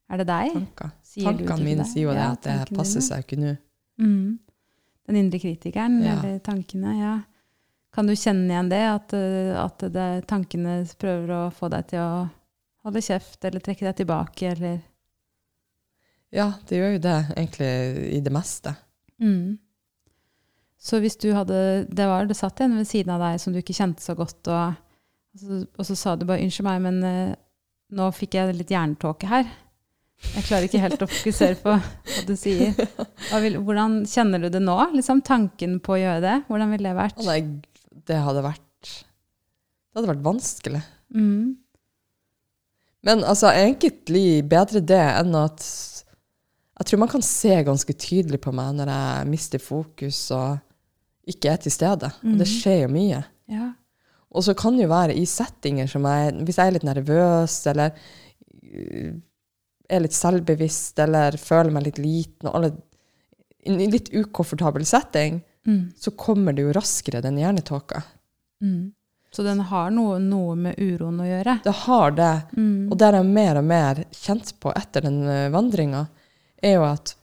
Er 0.10 0.18
det 0.22 0.26
deg? 0.30 0.54
tanker. 0.56 0.90
Sier 1.06 1.28
Tankene 1.30 1.66
mine 1.66 1.86
sier 1.86 2.08
jo 2.08 2.14
det 2.16 2.24
Ja, 2.24 2.32
at 2.34 2.48
det 2.48 2.78
passer 2.78 3.04
seg 3.06 3.22
ikke 3.26 3.38
nå. 3.38 3.52
Mm. 4.02 4.40
Den 5.10 5.20
indre 5.22 5.40
kritikeren, 5.42 6.00
Ja. 6.04 6.16
eller 6.18 6.40
tankene, 6.46 6.96
ja. 6.98 7.14
Kan 7.94 8.08
du 8.10 8.14
kjenne 8.18 8.50
igjen 8.50 8.70
det, 8.70 8.82
at, 8.90 9.14
eh, 9.14 9.54
at 9.58 9.78
det, 9.94 10.08
tankene 10.30 10.82
prøver 10.98 11.30
å 11.38 11.54
få 11.54 11.70
deg 11.70 11.88
til 11.94 12.00
å 12.00 12.30
holde 12.86 13.02
kjeft, 13.06 13.46
eller 13.46 13.60
trekke 13.66 13.86
deg 13.86 13.96
tilbake, 14.02 14.52
eller 14.56 14.82
Ja, 16.36 16.52
det 16.70 16.78
gjør 16.78 16.94
jo 16.96 17.02
det 17.04 17.18
egentlig 17.34 17.72
i 18.18 18.22
det 18.26 18.34
meste. 18.34 18.76
mm. 19.22 19.58
Så 20.80 21.02
hvis 21.04 21.18
du 21.20 21.34
hadde 21.36 21.88
Det 21.92 22.06
var 22.08 22.24
det 22.24 22.38
satt 22.40 22.62
en 22.64 22.78
ved 22.78 22.88
siden 22.88 23.12
av 23.12 23.20
deg 23.20 23.40
som 23.42 23.52
du 23.52 23.60
ikke 23.60 23.76
kjente 23.76 24.00
så 24.00 24.14
godt, 24.16 24.48
og, 24.48 24.78
og, 25.34 25.42
så, 25.42 25.58
og 25.76 25.88
så 25.90 25.96
sa 25.96 26.14
du 26.16 26.24
bare 26.26 26.40
'unnskyld 26.40 26.68
meg, 26.70 26.86
men 26.86 27.02
uh, 27.04 27.36
nå 27.92 28.12
fikk 28.16 28.38
jeg 28.40 28.56
litt 28.56 28.72
hjernetåke 28.72 29.28
her'. 29.28 29.50
Jeg 30.20 30.46
klarer 30.48 30.68
ikke 30.68 30.82
helt 30.84 31.04
å 31.04 31.08
fokusere 31.08 31.56
på 31.62 31.74
hva 31.74 32.24
du 32.28 32.34
sier. 32.36 32.76
Vil, 33.44 33.56
hvordan 33.64 34.02
kjenner 34.10 34.42
du 34.44 34.50
det 34.52 34.60
nå? 34.64 34.76
Liksom 34.96 35.22
Tanken 35.24 35.78
på 35.84 35.96
å 35.96 36.00
gjøre 36.00 36.24
det? 36.26 36.36
Hvordan 36.50 36.74
ville 36.74 36.92
det 36.92 36.98
vært? 36.98 37.22
Nei, 37.24 37.40
det 38.10 38.20
hadde 38.26 38.44
vært 38.44 38.90
Det 38.90 39.96
hadde 40.00 40.12
vært 40.12 40.26
vanskelig. 40.26 40.82
Mm. 41.16 41.56
Men 43.08 43.24
altså, 43.24 43.54
egentlig 43.56 44.44
bedre 44.52 44.84
det 44.84 45.00
enn 45.00 45.36
at 45.40 45.64
Jeg 46.80 46.88
tror 46.88 47.00
man 47.02 47.12
kan 47.12 47.22
se 47.26 47.52
ganske 47.68 47.94
tydelig 48.00 48.40
på 48.42 48.54
meg 48.56 48.76
når 48.78 48.92
jeg 48.94 49.28
mister 49.28 49.60
fokus 49.60 50.20
og 50.32 50.60
ikke 51.30 51.52
er 51.52 51.58
til 51.62 51.72
stede. 51.76 52.10
Og 52.24 52.38
det 52.40 52.48
Mhm. 52.48 52.54
skjer 52.56 52.82
jo 52.86 52.88
mye. 52.94 53.24
Ja. 53.52 53.74
Og 54.32 54.44
så 54.46 54.54
kan 54.56 54.78
det 54.78 54.84
jo 54.86 54.90
være 54.94 55.16
i 55.18 55.26
settinger 55.26 55.88
som 55.90 56.04
jeg 56.06 56.34
Hvis 56.46 56.56
jeg 56.58 56.68
er 56.68 56.72
litt 56.72 56.84
nervøs, 56.88 57.68
eller 57.68 57.92
øh, 58.74 59.14
er 59.90 60.00
litt 60.00 60.14
selvbevisst, 60.14 61.00
eller 61.00 61.32
føler 61.38 61.72
meg 61.74 61.84
litt 61.88 61.98
liten, 61.98 62.48
og 62.48 62.56
alle, 62.56 62.72
i 63.66 63.72
en 63.74 63.92
litt 63.92 64.10
ukomfortabel 64.14 64.86
setting, 64.86 65.42
Mm. 65.68 65.92
så 66.00 66.12
kommer 66.16 66.54
det 66.56 66.62
jo 66.64 66.72
raskere, 66.72 67.22
den 67.22 67.36
hjernetåka. 67.38 68.02
Mm. 68.64 68.94
Så 69.32 69.44
den 69.44 69.60
har 69.60 69.90
noe, 69.92 70.18
noe 70.20 70.56
med 70.56 70.78
uroen 70.80 71.20
å 71.20 71.26
gjøre? 71.28 71.62
Det 71.64 71.74
har 71.84 72.12
det. 72.12 72.42
Mm. 72.58 72.88
Og 72.92 72.98
det 72.98 73.12
jeg 73.14 73.26
mer 73.26 73.58
og 73.58 73.64
mer 73.66 73.96
kjent 74.12 74.54
på 74.60 74.72
etter 74.76 75.02
den 75.02 75.20
uh, 75.28 75.50
vandringa, 75.52 76.08
er 76.64 76.78
jo 76.78 76.86
at 76.88 77.16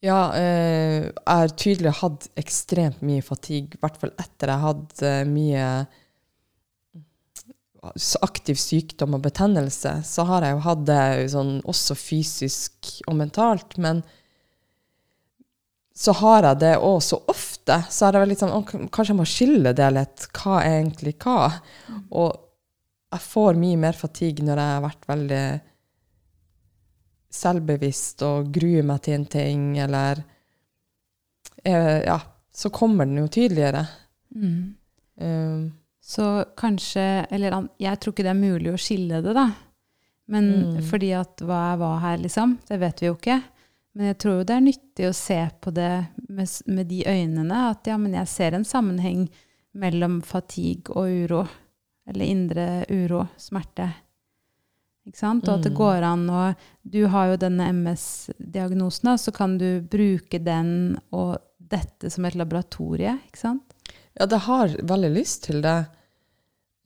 ja, 0.00 0.20
eh, 0.32 1.10
jeg 1.10 1.24
har 1.28 1.50
tydelig 1.60 1.96
hatt 1.98 2.28
ekstremt 2.40 3.02
mye 3.04 3.24
fatigue, 3.24 3.76
i 3.76 3.82
hvert 3.82 3.98
fall 4.00 4.14
etter 4.20 4.52
jeg 4.52 4.64
hadde 4.64 5.10
eh, 5.10 5.26
mye 5.28 5.66
aktiv 8.24 8.58
sykdom 8.60 9.16
og 9.16 9.24
betennelse, 9.24 9.92
så 10.04 10.24
har 10.28 10.44
jeg 10.44 10.56
jo 10.56 10.64
hatt 10.66 10.82
det 10.88 11.04
sånn, 11.32 11.52
også 11.68 11.96
fysisk 11.96 12.90
og 13.08 13.16
mentalt, 13.20 13.76
men 13.80 14.02
så 15.96 16.14
har 16.16 16.48
jeg 16.48 16.60
det 16.62 16.74
òg 16.80 17.00
så 17.04 17.18
ofte, 17.28 17.80
så 17.92 18.06
er 18.06 18.14
det 18.14 18.22
vel 18.22 18.30
litt 18.32 18.40
sånn, 18.40 18.56
å, 18.56 18.64
kanskje 18.64 19.12
jeg 19.12 19.20
må 19.20 19.28
skille 19.28 19.72
det 19.76 19.88
litt, 19.96 20.28
hva 20.36 20.60
er 20.64 20.78
egentlig 20.78 21.16
hva? 21.20 21.50
Og 22.16 22.30
jeg 23.10 23.26
får 23.26 23.58
mye 23.60 23.80
mer 23.80 23.96
fatigue 23.98 24.44
når 24.46 24.60
jeg 24.62 24.76
har 24.76 24.84
vært 24.86 25.08
veldig 25.10 25.44
selvbevisst 27.30 28.22
og 28.26 28.50
gruer 28.54 28.82
meg 28.86 29.02
til 29.06 29.14
en 29.20 29.26
ting, 29.30 29.64
eller 29.78 30.22
eh, 31.64 32.00
Ja, 32.06 32.18
så 32.52 32.70
kommer 32.70 33.06
den 33.06 33.18
jo 33.22 33.28
tydeligere. 33.28 33.86
Mm. 34.34 34.74
Um, 35.20 35.72
Så 36.00 36.44
kanskje 36.56 37.26
Eller 37.30 37.68
jeg 37.78 38.00
tror 38.00 38.12
ikke 38.14 38.22
det 38.24 38.30
er 38.32 38.38
mulig 38.40 38.70
å 38.72 38.78
skille 38.80 39.22
det, 39.22 39.34
da. 39.36 39.50
Men 40.30 40.76
Mm. 40.76 40.82
fordi 40.82 41.10
at 41.18 41.36
hva 41.42 41.72
er 41.72 41.76
hva 41.78 41.98
her, 42.00 42.16
liksom? 42.18 42.58
Det 42.68 42.78
vet 42.80 43.00
vi 43.00 43.06
jo 43.06 43.14
ikke. 43.16 43.42
Men 43.94 44.06
jeg 44.06 44.18
tror 44.18 44.38
jo 44.38 44.44
det 44.44 44.54
er 44.56 44.60
nyttig 44.60 45.08
å 45.08 45.14
se 45.14 45.50
på 45.60 45.72
det 45.74 46.06
med, 46.28 46.48
med 46.66 46.86
de 46.88 47.02
øynene. 47.04 47.70
At 47.70 47.86
ja, 47.86 47.96
men 47.98 48.12
jeg 48.14 48.28
ser 48.28 48.54
en 48.54 48.64
sammenheng 48.64 49.28
mellom 49.74 50.20
fatigue 50.22 50.94
og 50.94 51.08
uro. 51.10 51.48
Eller 52.06 52.24
indre 52.24 52.84
uro, 52.88 53.26
smerte. 53.36 53.88
Og 55.48 55.48
at 55.58 55.62
det 55.62 55.72
Mm. 55.72 55.76
går 55.76 56.02
an 56.06 56.26
å 56.30 56.56
Du 56.88 57.06
har 57.06 57.28
jo 57.28 57.36
denne 57.36 57.68
MS-diagnosen, 57.72 59.18
så 59.18 59.32
kan 59.32 59.58
du 59.58 59.80
bruke 59.80 60.38
den 60.42 60.98
og 61.12 61.38
dette 61.58 62.10
som 62.10 62.24
et 62.24 62.34
laboratorie, 62.34 63.18
ikke 63.28 63.38
sant? 63.38 63.74
ja, 64.18 64.26
det 64.26 64.38
har 64.38 64.68
veldig 64.68 65.10
lyst 65.14 65.44
til 65.44 65.62
det, 65.62 65.86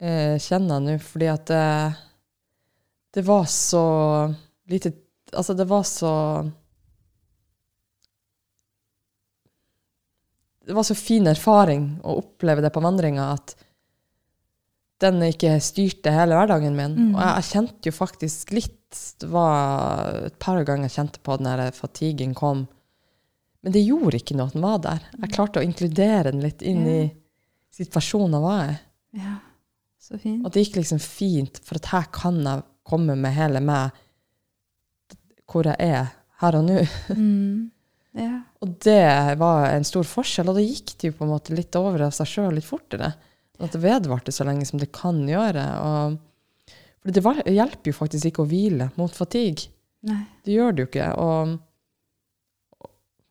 eh, 0.01 0.37
kjenner 0.39 0.81
jeg 0.81 0.83
nå, 0.85 1.01
fordi 1.01 1.27
at 1.33 1.47
det, 1.47 1.97
det 3.15 3.25
var 3.25 3.45
så 3.45 4.35
lite 4.69 4.93
Altså, 5.35 5.55
det 5.57 5.65
var 5.67 5.83
så 5.83 6.51
Det 10.67 10.73
var 10.73 10.83
så 10.83 10.95
fin 10.95 11.27
erfaring 11.27 12.01
å 12.05 12.19
oppleve 12.23 12.63
det 12.63 12.71
på 12.73 12.81
vandringa 12.81 13.33
at 13.35 13.55
den 15.03 15.19
ikke 15.27 15.57
styrte 15.65 16.13
hele 16.15 16.37
hverdagen 16.39 16.77
min. 16.79 16.95
Mm. 16.95 17.15
Og 17.17 17.21
jeg, 17.21 17.33
jeg 17.41 17.49
kjente 17.51 17.91
jo 17.91 17.95
faktisk 17.97 18.53
litt 18.55 18.81
Det 19.21 19.27
var 19.33 20.21
et 20.29 20.37
par 20.39 20.61
ganger 20.63 20.87
jeg 20.87 20.95
kjente 20.95 21.19
på 21.27 21.35
den 21.41 21.49
der 21.51 21.73
fatiguen 21.75 22.35
kom. 22.39 22.61
Men 23.65 23.73
det 23.75 23.83
gjorde 23.83 24.21
ikke 24.21 24.37
noe 24.39 24.47
at 24.47 24.55
den 24.55 24.63
var 24.63 24.79
der. 24.85 25.01
Jeg 25.19 25.33
klarte 25.35 25.59
å 25.59 25.65
inkludere 25.67 26.31
den 26.31 26.45
litt 26.45 26.63
inn 26.63 26.85
Ja. 26.87 26.95
i 27.01 27.11
situasjonen 27.75 28.37
jeg 28.39 28.45
var 28.45 28.69
i. 28.71 28.77
Ja, 29.19 29.35
så 29.99 30.19
fint. 30.21 30.45
Og 30.47 30.53
det 30.55 30.63
gikk 30.63 30.77
liksom 30.79 31.01
fint, 31.03 31.59
for 31.67 31.81
at 31.81 31.91
her 31.91 32.07
kan 32.15 32.39
jeg 32.45 32.63
komme 32.87 33.17
med 33.19 33.35
hele 33.35 33.59
meg 33.65 33.91
hvor 35.51 35.67
jeg 35.67 35.77
er 35.81 36.13
her 36.43 36.59
og 36.61 36.67
nå. 36.71 36.81
Mm. 37.19 37.71
Ja. 38.15 38.45
Og 38.63 38.77
det 38.87 39.39
var 39.41 39.73
en 39.73 39.83
stor 39.83 40.05
forskjell, 40.07 40.47
og 40.53 40.55
da 40.55 40.63
gikk 40.63 40.93
det 41.01 41.09
jo 41.11 41.17
på 41.19 41.25
en 41.27 41.33
måte 41.33 41.51
litt 41.57 41.75
over 41.75 42.05
av 42.07 42.13
seg 42.15 42.29
sjøl 42.31 42.55
litt 42.55 42.69
fortere. 42.69 43.09
At 43.63 43.75
det 43.75 43.83
vedvarte 43.85 44.33
så 44.35 44.47
lenge 44.47 44.67
som 44.67 44.81
det 44.81 44.91
kan 44.95 45.21
gjøre. 45.29 45.65
Og, 45.85 46.73
for 47.03 47.15
det 47.15 47.23
var, 47.25 47.43
hjelper 47.47 47.93
jo 47.93 47.97
faktisk 47.97 48.31
ikke 48.31 48.43
å 48.45 48.51
hvile 48.51 48.91
mot 48.99 49.15
fatigue. 49.15 49.71
Nei. 50.05 50.25
Det 50.45 50.57
gjør 50.57 50.75
det 50.75 50.85
jo 50.85 50.89
ikke. 50.91 51.11
Og 51.23 51.55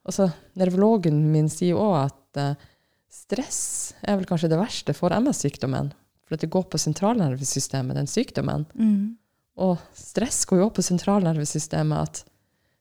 altså, 0.07 0.29
nevrologen 0.59 1.19
min 1.33 1.49
sier 1.51 1.79
òg 1.79 1.97
at 2.05 2.39
uh, 2.41 2.69
stress 3.13 3.93
er 4.01 4.17
vel 4.17 4.29
kanskje 4.29 4.49
det 4.53 4.61
verste 4.61 4.95
for 4.97 5.13
MS-sykdommen. 5.13 5.91
For 6.23 6.39
det 6.39 6.49
går 6.53 6.65
på 6.71 6.79
sentralnervesystemet, 6.81 7.97
den 7.99 8.09
sykdommen. 8.09 8.65
Mm. 8.73 9.19
Og 9.61 9.77
stress 9.97 10.45
går 10.49 10.61
jo 10.61 10.69
opp 10.69 10.79
på 10.79 10.85
sentralnervesystemet. 10.87 12.07
At, 12.07 12.23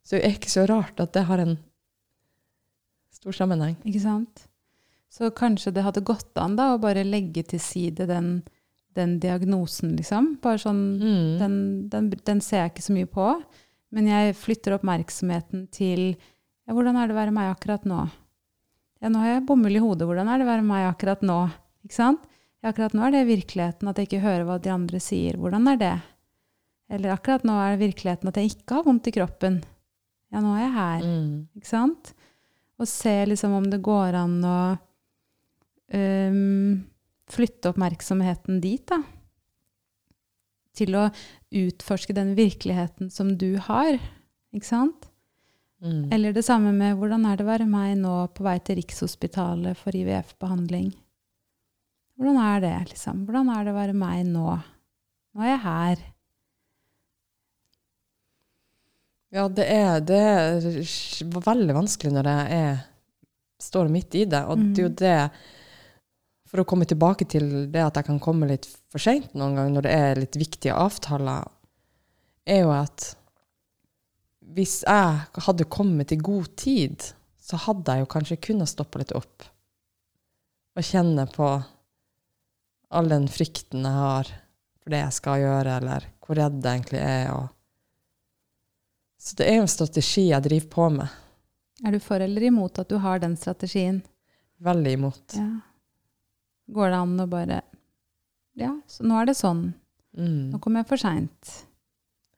så 0.06 0.16
det 0.16 0.24
er 0.24 0.38
ikke 0.38 0.54
så 0.54 0.64
rart 0.70 1.02
at 1.02 1.12
det 1.16 1.26
har 1.28 1.42
en 1.42 1.58
stor 3.12 3.36
sammenheng. 3.36 3.76
Ikke 3.84 4.02
sant? 4.02 4.46
Så 5.12 5.28
kanskje 5.36 5.74
det 5.76 5.82
hadde 5.84 6.00
gått 6.08 6.38
an 6.40 6.54
da 6.56 6.70
å 6.74 6.80
bare 6.80 7.02
legge 7.04 7.42
til 7.50 7.60
side 7.60 8.06
den, 8.08 8.30
den 8.96 9.18
diagnosen, 9.20 9.92
liksom. 9.98 10.36
Bare 10.42 10.60
sånn 10.62 10.80
Mm. 11.02 11.38
den, 11.38 11.56
den, 11.92 12.08
den 12.24 12.40
ser 12.40 12.62
jeg 12.64 12.72
ikke 12.72 12.86
så 12.86 12.94
mye 12.96 13.10
på. 13.12 13.26
Men 13.92 14.08
jeg 14.08 14.36
flytter 14.40 14.78
oppmerksomheten 14.78 15.66
til 15.70 16.14
ja, 16.14 16.72
hvordan 16.72 16.96
er 16.96 17.08
det 17.10 17.16
å 17.16 17.20
være 17.20 17.34
meg 17.36 17.50
akkurat 17.52 17.84
nå? 17.84 18.06
Ja, 19.02 19.10
nå 19.12 19.18
har 19.20 19.34
jeg 19.34 19.46
bomull 19.50 19.76
i 19.76 19.82
hodet. 19.82 20.06
Hvordan 20.08 20.30
er 20.32 20.38
det 20.40 20.46
å 20.46 20.52
være 20.52 20.64
meg 20.64 20.86
akkurat 20.88 21.20
nå? 21.26 21.36
Ikke 21.84 21.98
sant? 21.98 22.24
Ja, 22.62 22.70
akkurat 22.70 22.94
nå 22.96 23.02
er 23.04 23.10
det 23.16 23.26
virkeligheten 23.28 23.88
at 23.90 23.98
jeg 23.98 24.08
ikke 24.08 24.22
hører 24.24 24.44
hva 24.48 24.56
de 24.62 24.70
andre 24.72 25.00
sier. 25.02 25.36
Hvordan 25.36 25.66
er 25.74 25.80
det? 25.80 25.92
Eller 26.92 27.12
akkurat 27.12 27.44
nå 27.44 27.56
er 27.58 27.74
det 27.76 27.82
virkeligheten 27.90 28.30
at 28.30 28.38
jeg 28.40 28.52
ikke 28.54 28.78
har 28.78 28.86
vondt 28.86 29.10
i 29.10 29.14
kroppen. 29.18 29.58
Ja, 30.32 30.40
nå 30.40 30.54
er 30.56 30.62
jeg 30.62 30.72
her. 30.78 31.02
Mm. 31.04 31.34
Ikke 31.58 31.68
sant? 31.68 32.14
Og 32.80 32.88
se 32.88 33.12
liksom 33.28 33.52
om 33.58 33.66
det 33.68 33.82
går 33.84 34.16
an 34.22 34.38
å 34.46 34.56
øhm, 35.94 36.82
flytte 37.32 37.70
oppmerksomheten 37.72 38.60
dit, 38.64 38.84
da. 38.90 39.02
Til 40.76 40.96
å 40.96 41.06
utforske 41.52 42.14
den 42.16 42.34
virkeligheten 42.38 43.10
som 43.12 43.34
du 43.36 43.56
har. 43.68 43.98
Ikke 44.52 44.68
sant? 44.68 45.08
Mm. 45.82 46.12
Eller 46.14 46.32
det 46.32 46.44
samme 46.46 46.70
med 46.72 46.96
hvordan 46.96 47.24
er 47.26 47.36
det 47.36 47.44
å 47.44 47.50
være 47.50 47.66
meg 47.68 47.96
nå 47.98 48.14
på 48.36 48.44
vei 48.46 48.58
til 48.62 48.78
Rikshospitalet 48.78 49.76
for 49.76 49.96
IVF-behandling? 49.98 50.92
Hvordan 52.16 52.38
er 52.38 52.60
det, 52.62 52.74
liksom? 52.92 53.24
Hvordan 53.26 53.50
er 53.50 53.64
det 53.66 53.72
å 53.72 53.78
være 53.80 53.96
meg 53.98 54.24
nå? 54.28 54.52
Nå 55.32 55.42
er 55.42 55.50
jeg 55.54 55.62
her. 55.64 56.02
Ja, 59.32 59.46
det 59.48 59.64
er, 59.72 60.00
det 60.04 60.18
er 60.20 61.40
veldig 61.40 61.74
vanskelig 61.78 62.12
når 62.12 62.28
jeg 62.28 62.58
er, 62.68 62.82
står 63.64 63.88
midt 63.92 64.14
i 64.20 64.26
det. 64.28 64.42
Og 64.44 64.58
Mm. 64.60 64.74
det 64.74 64.82
er 64.82 64.86
jo 64.88 64.94
det 65.00 65.30
For 66.52 66.60
å 66.60 66.68
komme 66.68 66.84
tilbake 66.84 67.24
til 67.32 67.48
det 67.72 67.80
at 67.80 67.96
jeg 67.96 68.10
kan 68.10 68.20
komme 68.20 68.50
litt 68.50 68.68
for 68.92 69.00
seint 69.00 69.32
noen 69.32 69.56
gang 69.56 69.72
når 69.72 69.86
det 69.86 69.92
er 69.96 70.20
litt 70.20 70.36
viktige 70.36 70.76
avtaler, 70.76 71.48
er 72.44 72.66
jo 72.66 72.74
at 72.76 73.06
hvis 74.52 74.82
jeg 74.84 75.44
hadde 75.46 75.70
kommet 75.72 76.12
i 76.12 76.20
god 76.20 76.50
tid, 76.60 77.00
så 77.40 77.56
hadde 77.64 77.94
jeg 77.94 78.04
jo 78.04 78.10
kanskje 78.12 78.40
kunnet 78.44 78.68
stoppe 78.68 79.00
litt 79.00 79.14
opp 79.16 79.48
og 80.76 80.84
kjenne 80.84 81.24
på 81.32 81.48
all 82.92 83.08
den 83.08 83.26
frykten 83.32 83.88
jeg 83.88 83.96
har 83.96 84.28
for 84.82 84.92
det 84.92 85.00
jeg 85.00 85.16
skal 85.16 85.40
gjøre, 85.40 85.74
eller 85.80 86.06
hvor 86.20 86.36
redd 86.36 86.60
jeg 86.60 86.80
egentlig 86.80 87.00
er. 87.00 87.32
og 87.32 87.48
så 89.22 89.36
det 89.38 89.46
er 89.48 89.60
jo 89.60 89.66
en 89.66 89.70
strategi 89.70 90.24
jeg 90.32 90.42
driver 90.42 90.70
på 90.72 90.88
med. 90.96 91.18
Er 91.86 91.94
du 91.94 92.00
for 92.02 92.20
eller 92.20 92.42
imot 92.48 92.80
at 92.82 92.90
du 92.90 92.96
har 92.98 93.20
den 93.22 93.36
strategien? 93.38 94.00
Veldig 94.62 94.94
imot. 94.98 95.36
Ja. 95.38 95.71
Går 96.70 96.90
det 96.90 96.98
an 97.02 97.18
å 97.20 97.26
bare 97.28 97.62
Ja, 98.56 98.74
så 98.86 99.02
nå 99.08 99.16
er 99.20 99.26
det 99.26 99.34
sånn. 99.36 99.72
Mm. 100.16 100.50
Nå 100.52 100.60
kommer 100.60 100.80
jeg 100.82 100.88
for 100.92 100.96
seint. 101.00 101.52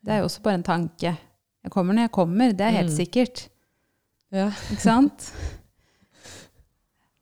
Det 0.05 0.13
er 0.15 0.19
jo 0.23 0.29
også 0.29 0.43
bare 0.45 0.55
en 0.61 0.63
tanke. 0.63 1.17
Jeg 1.65 1.73
kommer 1.73 1.95
når 1.97 2.07
jeg 2.07 2.13
kommer, 2.13 2.53
det 2.53 2.61
er 2.69 2.71
helt 2.79 2.91
Mm. 2.93 2.97
sikkert. 2.97 3.49
Ja. 4.31 4.51
Ikke 4.71 4.81
sant? 4.85 5.33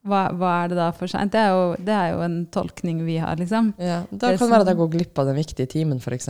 Hva, 0.03 0.25
hva 0.35 0.51
er 0.65 0.67
det 0.73 0.77
da 0.77 0.89
for 0.91 1.07
seint? 1.07 1.31
Det, 1.31 1.43
det 1.87 1.93
er 1.95 2.09
jo 2.11 2.21
en 2.25 2.45
tolkning 2.51 3.05
vi 3.07 3.17
har, 3.23 3.37
liksom. 3.39 3.73
ja. 3.79 4.01
Da 4.11 4.33
Det 4.33 4.39
kan 4.39 4.49
det 4.49 4.53
være 4.57 4.65
at 4.67 4.71
jeg 4.73 4.77
går 4.81 4.89
glipp 4.97 5.19
av 5.23 5.29
den 5.29 5.37
viktige 5.39 5.67
timen, 5.71 6.01
f.eks. 6.03 6.27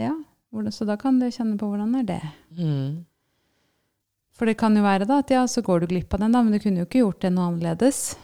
Ja, 0.00 0.14
så 0.72 0.86
da 0.88 0.96
kan 0.96 1.18
du 1.20 1.26
kjenne 1.28 1.58
på 1.60 1.68
hvordan 1.68 1.94
er 2.00 2.06
det. 2.08 2.22
Mm. 2.56 3.04
For 4.32 4.48
det 4.48 4.56
kan 4.56 4.74
jo 4.76 4.82
være 4.82 5.06
da 5.06 5.18
at 5.20 5.30
ja, 5.30 5.42
så 5.46 5.60
går 5.62 5.80
du 5.84 5.86
glipp 5.92 6.14
av 6.16 6.20
den, 6.24 6.32
da, 6.32 6.40
men 6.42 6.52
du 6.56 6.58
kunne 6.58 6.80
jo 6.82 6.86
ikke 6.88 7.02
gjort 7.04 7.20
det 7.20 7.32
noe 7.36 7.50
annerledes. 7.52 8.16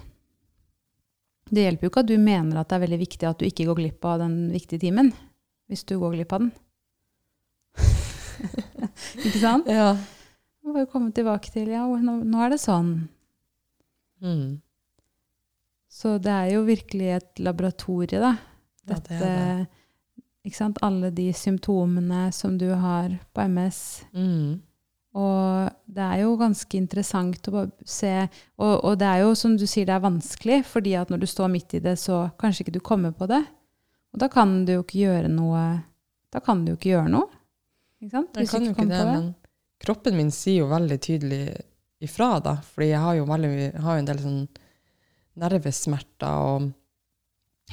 Det 1.48 1.64
hjelper 1.64 1.86
jo 1.86 1.92
ikke 1.92 2.04
at 2.04 2.10
du 2.10 2.16
mener 2.20 2.60
at 2.60 2.68
det 2.68 2.76
er 2.76 2.84
veldig 2.84 3.00
viktig 3.00 3.28
at 3.28 3.40
du 3.40 3.46
ikke 3.48 3.66
går 3.70 3.80
glipp 3.80 4.08
av 4.08 4.22
den 4.22 4.36
viktige 4.52 4.82
timen, 4.82 5.10
hvis 5.68 5.84
du 5.88 5.96
går 6.00 6.16
glipp 6.18 6.34
av 6.36 6.44
den. 6.44 6.52
ikke 9.26 9.40
sant? 9.40 9.68
Ja. 9.70 9.92
Må 10.64 10.76
vi 10.76 10.88
komme 10.92 11.14
tilbake 11.16 11.52
til 11.52 11.70
ja, 11.72 11.86
nå, 11.86 12.18
nå 12.28 12.44
er 12.44 12.52
det 12.52 12.60
sånn. 12.60 12.92
Mm. 14.20 14.58
Så 15.88 16.18
det 16.20 16.34
er 16.34 16.52
jo 16.52 16.66
virkelig 16.68 17.10
et 17.16 17.42
laboratorie, 17.42 18.20
da. 18.20 18.34
Ja, 18.88 18.98
det 19.08 19.20
det. 19.22 19.66
Ikke 20.48 20.60
sant? 20.60 20.80
Alle 20.84 21.10
de 21.12 21.30
symptomene 21.36 22.28
som 22.32 22.58
du 22.60 22.68
har 22.76 23.16
på 23.34 23.44
MS. 23.48 23.80
Mm. 24.12 24.60
Og 25.18 25.70
det 25.90 26.04
er 26.04 26.20
jo 26.22 26.36
ganske 26.38 26.78
interessant 26.78 27.48
å 27.50 27.54
bare 27.54 27.88
se 27.88 28.12
og, 28.22 28.74
og 28.86 28.92
det 29.00 29.08
er 29.08 29.24
jo, 29.24 29.32
som 29.38 29.56
du 29.58 29.64
sier, 29.66 29.88
det 29.88 29.96
er 29.96 30.04
vanskelig, 30.04 30.60
fordi 30.68 30.94
at 31.00 31.10
når 31.10 31.24
du 31.24 31.28
står 31.30 31.50
midt 31.50 31.74
i 31.74 31.82
det, 31.82 31.96
så 31.98 32.28
kanskje 32.38 32.66
ikke 32.66 32.76
du 32.76 32.84
kommer 32.84 33.14
på 33.16 33.26
det. 33.30 33.40
Og 34.14 34.22
da 34.22 34.28
kan 34.32 34.60
du 34.68 34.76
jo 34.76 34.84
ikke 34.84 35.02
gjøre 35.02 35.28
noe 35.32 35.64
Da 36.32 36.40
kan 36.44 36.62
du 36.64 36.72
jo 36.72 36.78
ikke 36.78 36.92
gjøre 36.92 37.10
noe. 37.12 37.28
Ikke 37.98 38.14
sant? 38.14 38.36
Jeg 38.36 38.46
Hvis 38.46 38.54
kan 38.54 38.66
jo 38.66 38.72
ikke 38.74 38.88
det, 38.88 38.98
det, 39.00 39.12
men 39.16 39.28
kroppen 39.82 40.16
min 40.18 40.32
sier 40.34 40.62
jo 40.62 40.70
veldig 40.70 40.98
tydelig 41.02 41.42
ifra, 42.04 42.34
da. 42.44 42.58
Fordi 42.62 42.90
jeg 42.92 43.00
har 43.02 43.16
jo, 43.18 43.24
veldig, 43.28 43.70
har 43.82 43.96
jo 43.96 44.02
en 44.02 44.10
del 44.10 44.20
sånn 44.22 44.42
nervesmerter 45.38 46.44
og 46.52 46.68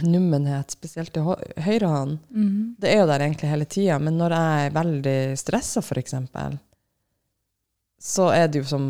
nummenhet, 0.04 0.74
spesielt 0.76 1.16
i 1.16 1.24
høyrehånden. 1.24 1.64
høyre 1.66 1.90
hånd. 1.92 2.18
Mhm. 2.30 2.76
Det 2.80 2.90
er 2.92 3.00
jo 3.00 3.08
der 3.08 3.20
egentlig 3.20 3.50
hele 3.50 3.66
tida, 3.66 4.00
men 4.00 4.18
når 4.18 4.36
jeg 4.36 4.66
er 4.66 4.76
veldig 4.76 5.20
stressa, 5.40 5.82
f.eks., 5.82 6.16
så 8.06 8.28
er 8.36 8.48
det 8.52 8.62
jo 8.62 8.68
som 8.70 8.86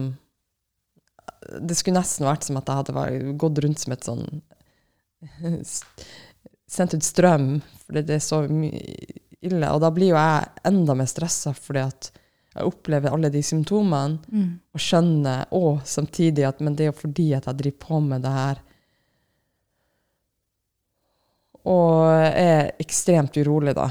Det 1.61 1.77
skulle 1.77 2.01
nesten 2.01 2.25
vært 2.27 2.43
som 2.47 2.57
at 2.59 2.67
jeg 2.67 2.81
hadde 2.81 3.33
gått 3.39 3.61
rundt 3.63 3.79
som 3.79 3.93
et 3.95 4.07
sånn 4.07 4.25
Sendt 6.75 6.95
ut 6.97 7.05
strøm, 7.05 7.49
fordi 7.85 8.01
det 8.09 8.15
er 8.17 8.23
så 8.25 8.39
ille. 8.49 9.67
Og 9.69 9.79
da 9.83 9.91
blir 9.93 10.09
jo 10.11 10.17
jeg 10.17 10.49
enda 10.67 10.95
mer 10.97 11.07
stressa 11.07 11.53
fordi 11.55 11.83
at 11.85 12.09
jeg 12.55 12.67
opplever 12.69 13.13
alle 13.13 13.29
de 13.31 13.41
symptomene 13.45 14.17
Mm. 14.31 14.49
og 14.73 14.81
skjønner 14.81 15.45
òg 15.55 15.83
samtidig 15.87 16.45
at 16.47 16.61
men 16.63 16.75
det 16.75 16.85
er 16.85 16.91
jo 16.91 16.99
fordi 17.03 17.27
at 17.37 17.45
jeg 17.49 17.59
driver 17.61 17.79
på 17.85 17.99
med 18.03 18.23
det 18.25 18.31
her 18.33 18.61
og 21.65 22.11
er 22.13 22.71
ekstremt 22.81 23.37
urolig, 23.41 23.73
da. 23.75 23.87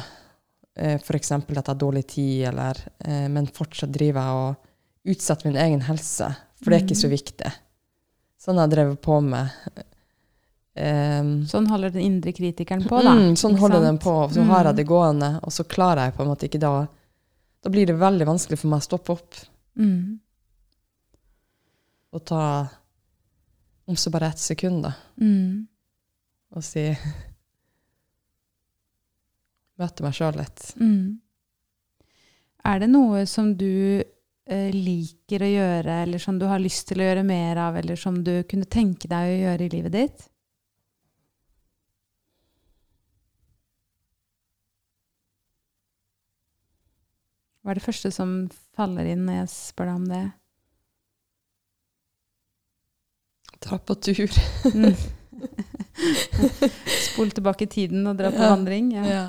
Eh, 0.77 0.95
F.eks. 1.01 1.33
at 1.33 1.49
jeg 1.51 1.65
har 1.67 1.75
dårlig 1.79 2.05
tid, 2.07 2.45
eller 2.53 2.79
eh, 3.05 3.27
Men 3.29 3.49
fortsatt 3.51 3.91
driver 3.95 4.21
jeg 4.21 4.45
og 4.45 4.71
utsetter 5.05 5.47
min 5.51 5.57
egen 5.61 5.81
helse, 5.87 6.31
for 6.63 6.71
det 6.71 6.79
er 6.81 6.85
ikke 6.87 6.97
så 7.03 7.11
viktig. 7.13 7.53
Sånn 8.41 8.57
har 8.61 8.67
jeg 8.69 8.75
drevet 8.77 9.01
på 9.05 9.19
med. 9.25 9.51
Um, 10.75 11.29
Sånn 11.47 11.69
holder 11.71 11.93
den 11.95 12.03
indre 12.03 12.33
kritikeren 12.35 12.83
på, 12.89 12.99
da. 13.05 13.13
Mm, 13.15 13.37
sånn 13.39 13.55
holder 13.61 13.79
sant? 13.79 13.87
den 13.87 13.99
på, 14.03 14.15
så 14.35 14.43
har 14.49 14.65
jeg 14.65 14.73
Mm. 14.73 14.77
det 14.77 14.87
gående, 14.89 15.29
og 15.45 15.53
så 15.53 15.65
klarer 15.65 16.05
jeg 16.09 16.15
på 16.17 16.23
en 16.25 16.29
måte 16.33 16.49
ikke 16.49 16.61
da 16.61 16.87
Da 17.65 17.71
blir 17.71 17.87
det 17.87 17.95
veldig 17.97 18.27
vanskelig 18.27 18.59
for 18.59 18.69
meg 18.69 18.81
å 18.81 18.85
stoppe 18.85 19.13
opp 19.13 19.35
Mm. 19.79 20.19
og 22.13 22.25
ta 22.27 22.69
om 23.89 23.95
så 23.97 24.11
bare 24.11 24.27
ett 24.29 24.39
sekund, 24.39 24.83
da, 24.83 24.93
Mm. 25.19 25.67
og 26.57 26.63
si 26.65 26.95
Møte 29.79 30.03
meg 30.03 30.13
sjøl 30.15 30.37
litt. 30.39 30.75
Mm. 30.79 31.19
Er 32.65 32.79
det 32.79 32.89
noe 32.91 33.25
som 33.27 33.55
du 33.59 34.03
liker 34.47 35.41
å 35.43 35.49
gjøre, 35.49 35.95
eller 36.05 36.19
som 36.21 36.37
du 36.39 36.45
har 36.51 36.61
lyst 36.61 36.89
til 36.91 37.01
å 37.01 37.07
gjøre 37.07 37.25
mer 37.25 37.57
av, 37.57 37.77
eller 37.81 37.97
som 37.97 38.19
du 38.25 38.43
kunne 38.51 38.69
tenke 38.69 39.09
deg 39.09 39.31
å 39.31 39.39
gjøre 39.47 39.65
i 39.65 39.73
livet 39.73 39.93
ditt? 39.97 40.27
Hva 47.65 47.73
er 47.73 47.79
det 47.79 47.85
første 47.87 48.11
som 48.13 48.33
faller 48.77 49.07
inn 49.15 49.23
når 49.25 49.39
jeg 49.43 49.53
spør 49.55 49.89
deg 49.89 50.01
om 50.03 50.09
det? 50.11 50.25
Dra 53.65 53.79
på 53.81 53.97
tur. 54.05 54.35
Mm. 54.75 54.93
Spol 57.07 57.33
tilbake 57.33 57.65
i 57.65 57.71
tiden 57.73 58.05
og 58.11 58.19
dra 58.21 58.29
på 58.35 58.43
Ja. 58.43 58.51
vandring? 58.53 58.91
Ja. 58.93 59.05
Ja. 59.09 59.25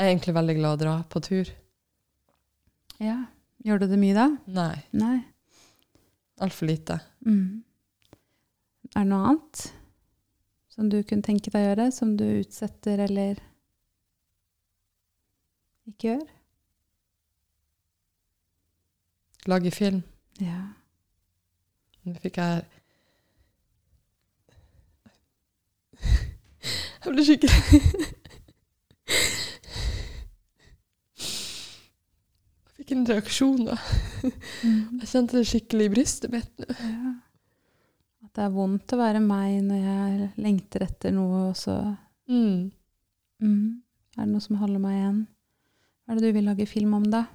Jeg 0.00 0.06
er 0.06 0.14
egentlig 0.14 0.34
veldig 0.38 0.56
glad 0.56 0.72
i 0.72 0.72
å 0.72 0.80
dra 0.86 0.94
på 1.12 1.20
tur. 1.28 1.52
ja. 3.02 3.18
Gjør 3.62 3.78
du 3.82 3.86
det 3.92 3.98
mye 4.00 4.14
da? 4.16 4.26
Nei, 4.50 4.74
Nei. 4.98 5.18
altfor 6.42 6.66
lite. 6.66 6.96
Mm. 7.26 7.62
Er 8.96 9.00
det 9.04 9.08
noe 9.12 9.28
annet 9.30 9.62
som 10.72 10.88
du 10.90 10.98
kunne 11.06 11.22
tenke 11.22 11.50
deg 11.52 11.60
å 11.62 11.68
gjøre, 11.68 11.86
som 11.94 12.16
du 12.18 12.24
utsetter 12.40 12.98
eller 13.06 13.38
ikke 15.88 16.08
gjør? 16.14 16.24
Lage 19.50 19.70
film. 19.74 20.02
Ja. 20.42 20.58
Nå 22.06 22.14
fikk 22.22 22.36
jeg 22.42 22.64
Jeg 27.02 27.10
ble 27.14 27.24
skikkelig 27.26 28.10
fikk 32.82 32.96
en 32.96 33.04
reaksjon, 33.06 33.66
da. 33.68 33.76
Mm. 34.62 35.02
Jeg 35.02 35.10
kjente 35.10 35.38
det 35.38 35.46
skikkelig 35.46 35.84
i 35.86 35.92
brystet 35.92 36.32
mitt 36.34 36.64
ja. 36.66 37.12
At 38.22 38.38
det 38.38 38.46
er 38.46 38.54
vondt 38.54 38.94
å 38.94 38.98
være 38.98 39.20
meg 39.22 39.60
når 39.66 39.84
jeg 39.84 40.28
lengter 40.42 40.86
etter 40.86 41.14
noe, 41.14 41.50
og 41.50 41.58
så 41.58 41.96
Mm. 42.30 42.70
mm. 43.42 43.82
Er 44.16 44.24
det 44.24 44.30
noe 44.30 44.40
som 44.40 44.56
holder 44.56 44.80
meg 44.80 44.94
igjen? 44.94 45.16
Hva 46.06 46.14
er 46.14 46.20
det 46.20 46.30
du 46.30 46.36
vil 46.36 46.46
lage 46.46 46.66
film 46.70 46.94
om, 46.94 47.04
da? 47.10 47.26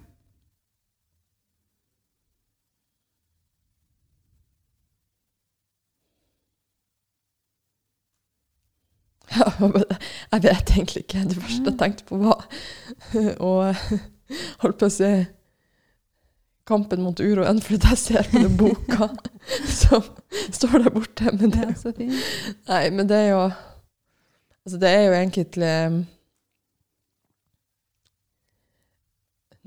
Jeg 10.32 10.44
vet 10.48 10.72
egentlig 10.72 11.04
ikke. 11.04 11.28
Det 11.28 11.38
første 11.44 11.70
jeg 11.70 11.80
tenkte 11.84 12.08
på, 12.08 12.18
var 12.24 12.48
å 13.44 13.52
holdt 14.62 14.80
på 14.80 14.88
å 14.88 14.94
si 14.94 15.10
Kampen 16.68 17.00
mot 17.06 17.20
uroen, 17.24 17.62
fordi 17.64 17.94
jeg 17.94 18.00
ser 18.02 18.28
på 18.32 18.42
den 18.44 18.58
boka 18.60 19.08
som 19.80 20.04
står 20.52 20.84
der 20.84 20.94
borte. 20.98 21.32
Men 21.32 21.54
det, 21.56 21.64
Ja, 21.64 21.76
så 21.80 21.94
fint. 21.96 22.20
nei, 22.68 22.84
men 22.92 23.08
det 23.10 23.24
er 23.24 23.30
jo 23.32 23.42
Altså, 24.68 24.78
det 24.84 24.90
er 24.92 25.04
jo 25.06 25.14
egentlig 25.16 25.70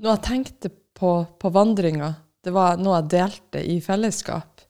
Noe 0.01 0.13
jeg 0.15 0.23
tenkte 0.27 0.69
på 0.97 1.13
på 1.41 1.49
vandringa, 1.53 2.11
det 2.45 2.53
var 2.53 2.77
noe 2.77 2.99
jeg 2.99 3.09
delte 3.15 3.61
i 3.65 3.79
fellesskap. 3.81 4.61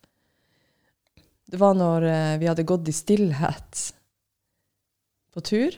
Det 1.52 1.60
var 1.60 1.76
når 1.76 2.06
eh, 2.08 2.36
vi 2.40 2.48
hadde 2.48 2.64
gått 2.68 2.88
i 2.88 2.94
stillhet 2.96 3.82
på 5.36 5.44
tur. 5.44 5.76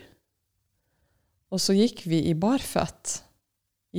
Og 1.50 1.58
så 1.62 1.74
gikk 1.74 2.04
vi 2.06 2.20
i 2.30 2.36
barføtt 2.38 3.16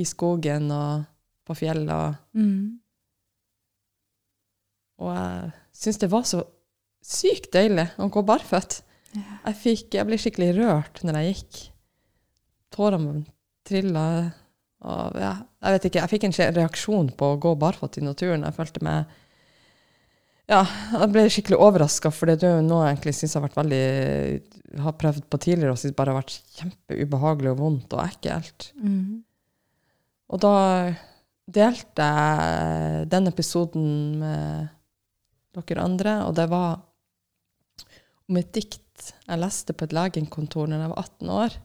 i 0.00 0.04
skogen 0.08 0.70
og 0.72 1.04
på 1.46 1.56
fjellet. 1.58 2.18
Mm. 2.36 2.76
Og 5.02 5.12
jeg 5.12 5.52
syns 5.76 6.00
det 6.02 6.10
var 6.12 6.26
så 6.28 6.42
sykt 7.06 7.52
deilig 7.54 7.88
å 8.02 8.08
gå 8.12 8.22
barføtt. 8.26 8.80
Ja. 9.16 9.38
Jeg, 9.48 9.58
fikk, 9.62 9.86
jeg 9.94 10.08
ble 10.08 10.18
skikkelig 10.20 10.50
rørt 10.58 11.02
når 11.06 11.20
jeg 11.20 11.34
gikk. 11.34 11.60
Tårene 12.74 13.22
trilla. 13.66 14.06
Og 14.86 15.20
ja, 15.20 15.36
jeg 15.64 15.76
vet 15.76 15.86
ikke, 15.88 16.02
jeg 16.02 16.12
fikk 16.12 16.26
en 16.28 16.36
reaksjon 16.60 17.12
på 17.18 17.30
å 17.32 17.38
gå 17.42 17.54
barføtt 17.58 18.00
i 18.00 18.04
naturen. 18.06 18.44
Jeg 18.46 18.58
følte 18.58 18.84
meg 18.86 19.14
Ja, 20.46 20.60
jeg 20.92 21.10
ble 21.10 21.24
skikkelig 21.32 21.58
overraska, 21.58 22.12
for 22.14 22.30
det 22.30 22.46
er 22.46 22.60
noe 22.62 22.84
jeg 22.84 22.94
egentlig 22.94 23.16
syns 23.18 23.34
har 23.34 23.42
vært 23.48 23.56
veldig 23.58 23.86
har 24.84 24.94
prøvd 25.00 25.24
på 25.30 25.40
tidligere 25.42 25.74
og 25.74 25.80
syns 25.80 25.96
bare 25.96 26.12
har 26.12 26.20
vært 26.20 26.36
kjempeubehagelig 26.58 27.52
og 27.52 27.62
vondt 27.62 27.96
og 27.96 28.02
ekkelt. 28.04 28.70
Mm. 28.78 29.24
Og 30.30 30.42
da 30.42 30.54
delte 31.46 32.06
jeg 32.06 33.06
den 33.12 33.30
episoden 33.30 33.86
med 34.20 34.72
dere 35.56 35.84
andre, 35.84 36.16
og 36.26 36.34
det 36.36 36.48
var 36.52 36.82
om 38.26 38.40
et 38.40 38.50
dikt 38.52 38.82
jeg 39.06 39.38
leste 39.38 39.74
på 39.76 39.86
et 39.86 39.94
legekontor 39.94 40.68
da 40.68 40.80
jeg 40.80 40.92
var 40.92 41.04
18 41.04 41.30
år. 41.30 41.56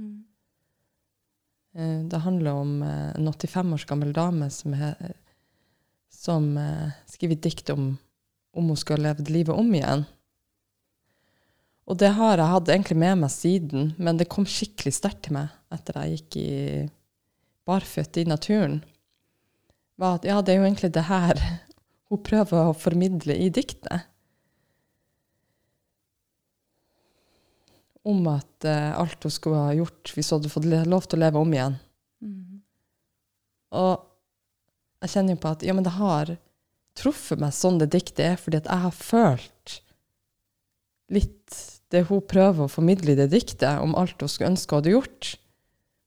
Mm. 0.00 0.16
Eh, 1.76 2.00
Det 2.10 2.22
handler 2.24 2.52
om 2.52 2.82
eh, 2.82 3.12
en 3.18 3.32
85 3.32 3.72
års 3.74 3.86
gammel 3.86 4.12
dame 4.16 4.50
som, 4.50 4.72
he, 4.72 4.92
som 6.10 6.56
eh, 6.58 6.94
skriver 7.10 7.42
dikt 7.42 7.70
om 7.74 7.96
om 8.56 8.68
hun 8.72 8.76
skulle 8.76 9.04
ha 9.04 9.12
levd 9.12 9.30
livet 9.30 9.52
om 9.52 9.74
igjen. 9.74 10.06
Og 11.86 11.98
det 12.00 12.14
har 12.16 12.40
jeg 12.40 12.50
hatt 12.50 12.70
egentlig 12.72 12.96
med 12.98 13.20
meg 13.20 13.30
siden, 13.30 13.90
men 14.00 14.18
det 14.18 14.30
kom 14.32 14.46
skikkelig 14.48 14.94
sterkt 14.96 15.26
til 15.26 15.36
meg 15.36 15.52
etter 15.74 15.98
jeg 16.00 16.16
gikk 16.16 16.38
i 16.40 16.52
barføtt 17.68 18.16
i 18.22 18.24
naturen. 18.26 18.80
Var 19.96 20.18
at 20.18 20.26
ja, 20.28 20.40
det 20.44 20.52
er 20.52 20.60
jo 20.60 20.66
egentlig 20.68 20.92
det 20.94 21.06
her 21.08 21.40
hun 22.10 22.22
prøver 22.24 22.70
å 22.70 22.76
formidle 22.76 23.36
i 23.36 23.48
diktet. 23.52 24.06
Om 28.06 28.26
at 28.30 28.68
uh, 28.68 28.92
alt 29.00 29.26
hun 29.26 29.34
skulle 29.34 29.62
ha 29.68 29.72
gjort 29.74 30.12
hvis 30.14 30.30
hun 30.30 30.38
hadde 30.38 30.52
fått 30.52 30.68
lov 30.70 31.08
til 31.08 31.18
å 31.18 31.24
leve 31.24 31.42
om 31.42 31.54
igjen. 31.56 31.78
Mm. 32.22 32.60
Og 33.76 33.94
jeg 35.02 35.12
kjenner 35.14 35.34
jo 35.34 35.42
på 35.42 35.54
at 35.56 35.64
ja, 35.66 35.74
men 35.76 35.86
det 35.86 35.96
har 35.96 36.36
truffet 36.96 37.40
meg 37.42 37.56
sånn 37.56 37.80
det 37.80 37.90
diktet 37.92 38.22
er, 38.24 38.38
fordi 38.40 38.60
at 38.62 38.70
jeg 38.70 38.84
har 38.86 38.94
følt 38.94 39.74
litt 41.12 41.58
det 41.94 42.06
hun 42.08 42.22
prøver 42.26 42.64
å 42.64 42.70
formidle 42.70 43.14
i 43.14 43.18
det 43.18 43.28
diktet, 43.34 43.78
om 43.82 43.94
alt 43.98 44.22
hun 44.22 44.30
skulle 44.30 44.52
ønske 44.54 44.74
hun 44.74 44.80
hadde 44.80 44.94
gjort. 44.94 45.34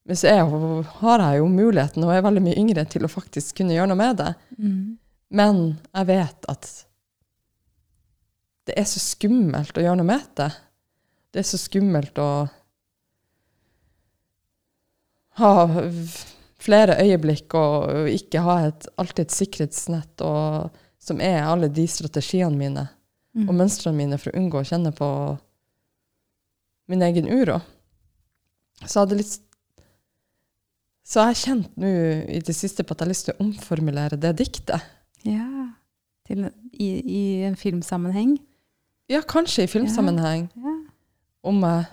Men 0.08 0.18
så 0.18 0.34
hun, 0.50 0.84
har 1.02 1.24
jeg 1.24 1.42
jo 1.42 1.48
muligheten, 1.52 2.04
og 2.06 2.14
er 2.14 2.26
veldig 2.26 2.44
mye 2.46 2.60
yngre, 2.60 2.86
til 2.90 3.06
å 3.06 3.12
faktisk 3.12 3.60
kunne 3.60 3.76
gjøre 3.76 3.92
noe 3.92 4.00
med 4.00 4.22
det. 4.22 4.30
Mm. 4.58 4.84
Men 5.40 5.60
jeg 5.94 6.10
vet 6.10 6.50
at 6.50 6.70
det 8.70 8.78
er 8.78 8.88
så 8.90 9.02
skummelt 9.02 9.78
å 9.78 9.84
gjøre 9.84 10.00
noe 10.00 10.10
med 10.10 10.26
det. 10.38 10.50
Det 11.34 11.42
er 11.42 11.50
så 11.50 11.60
skummelt 11.62 12.18
å 12.22 12.30
ha 15.40 15.54
flere 16.60 16.98
øyeblikk 17.00 17.54
og 17.56 18.10
ikke 18.12 18.44
ha 18.44 18.60
et, 18.68 18.88
alltid 19.00 19.28
et 19.28 19.36
sikkerhetsnett, 19.36 20.26
og, 20.26 20.80
som 21.00 21.22
er 21.24 21.46
alle 21.46 21.70
de 21.72 21.86
strategiene 21.90 22.58
mine 22.58 22.90
Mm. 23.36 23.46
og 23.46 23.58
mønstrene 23.60 23.98
mine 23.98 24.18
for 24.18 24.34
å 24.34 24.40
unngå 24.40 24.62
å 24.62 24.68
kjenne 24.68 24.92
på 24.96 25.10
min 26.90 27.06
egen 27.06 27.30
uro. 27.30 27.60
Så 28.82 28.96
jeg 28.96 29.04
hadde 29.04 29.20
litt 29.20 29.36
Så 31.10 31.24
jeg 31.24 31.32
har 31.32 31.40
kjent 31.40 31.78
nå 31.82 31.90
i 32.30 32.40
det 32.46 32.54
siste 32.54 32.84
på 32.86 32.94
at 32.94 33.00
jeg 33.02 33.08
har 33.08 33.10
lyst 33.10 33.26
til 33.26 33.34
å 33.34 33.46
omformulere 33.48 34.18
det 34.22 34.36
diktet. 34.38 34.84
Ja. 35.26 35.48
Til, 36.30 36.46
i, 36.78 36.90
I 37.02 37.22
en 37.48 37.58
filmsammenheng. 37.58 38.36
Ja, 39.10 39.24
kanskje 39.26 39.66
i 39.66 39.72
filmsammenheng. 39.72 40.52
Ja. 40.54 40.76
Om 41.50 41.64
jeg 41.64 41.88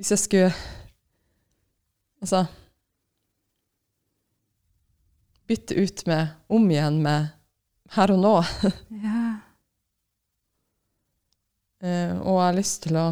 Hvis 0.00 0.10
jeg 0.10 0.18
skulle 0.18 0.52
Altså 2.22 2.46
Bytte 5.46 5.76
ut 5.76 6.06
med 6.06 6.26
om 6.48 6.70
igjen 6.70 6.98
med 7.02 7.28
her 7.92 8.12
og 8.14 8.18
nå. 8.22 8.34
ja. 9.04 9.22
Uh, 11.82 12.14
og 12.22 12.38
jeg 12.38 12.46
har 12.46 12.56
lyst 12.56 12.82
til 12.86 12.96
å 12.96 13.06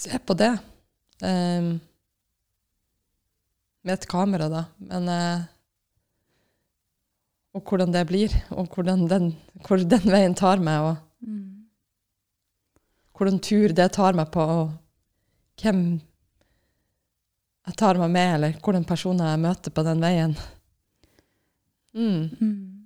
se 0.00 0.22
på 0.24 0.38
det. 0.38 0.54
Eh, 1.22 1.70
med 3.84 3.94
et 3.96 4.06
kamera, 4.10 4.48
da. 4.52 4.64
Men 4.90 5.08
uh, 5.08 5.46
Og 7.56 7.64
hvordan 7.66 7.90
det 7.90 8.04
blir, 8.06 8.30
og 8.54 8.68
hvordan 8.70 9.08
den, 9.10 9.24
hvor 9.66 9.80
den 9.82 10.04
veien 10.12 10.36
tar 10.38 10.60
meg, 10.62 10.80
og 10.92 10.96
Mm. 11.20 11.66
hvordan 13.12 13.40
tur 13.44 13.72
det 13.76 13.92
tar 13.92 14.14
meg 14.16 14.30
på, 14.32 14.40
og 14.40 14.70
hvem 15.60 16.00
jeg 17.66 17.76
tar 17.76 17.98
meg 17.98 18.10
med, 18.14 18.34
eller 18.34 18.52
hvordan 18.62 18.86
personer 18.88 19.32
jeg 19.32 19.42
møter 19.42 19.70
på 19.74 19.82
den 19.84 20.00
veien. 20.00 20.36
Mm, 21.92 22.30
Mm. 22.40 22.76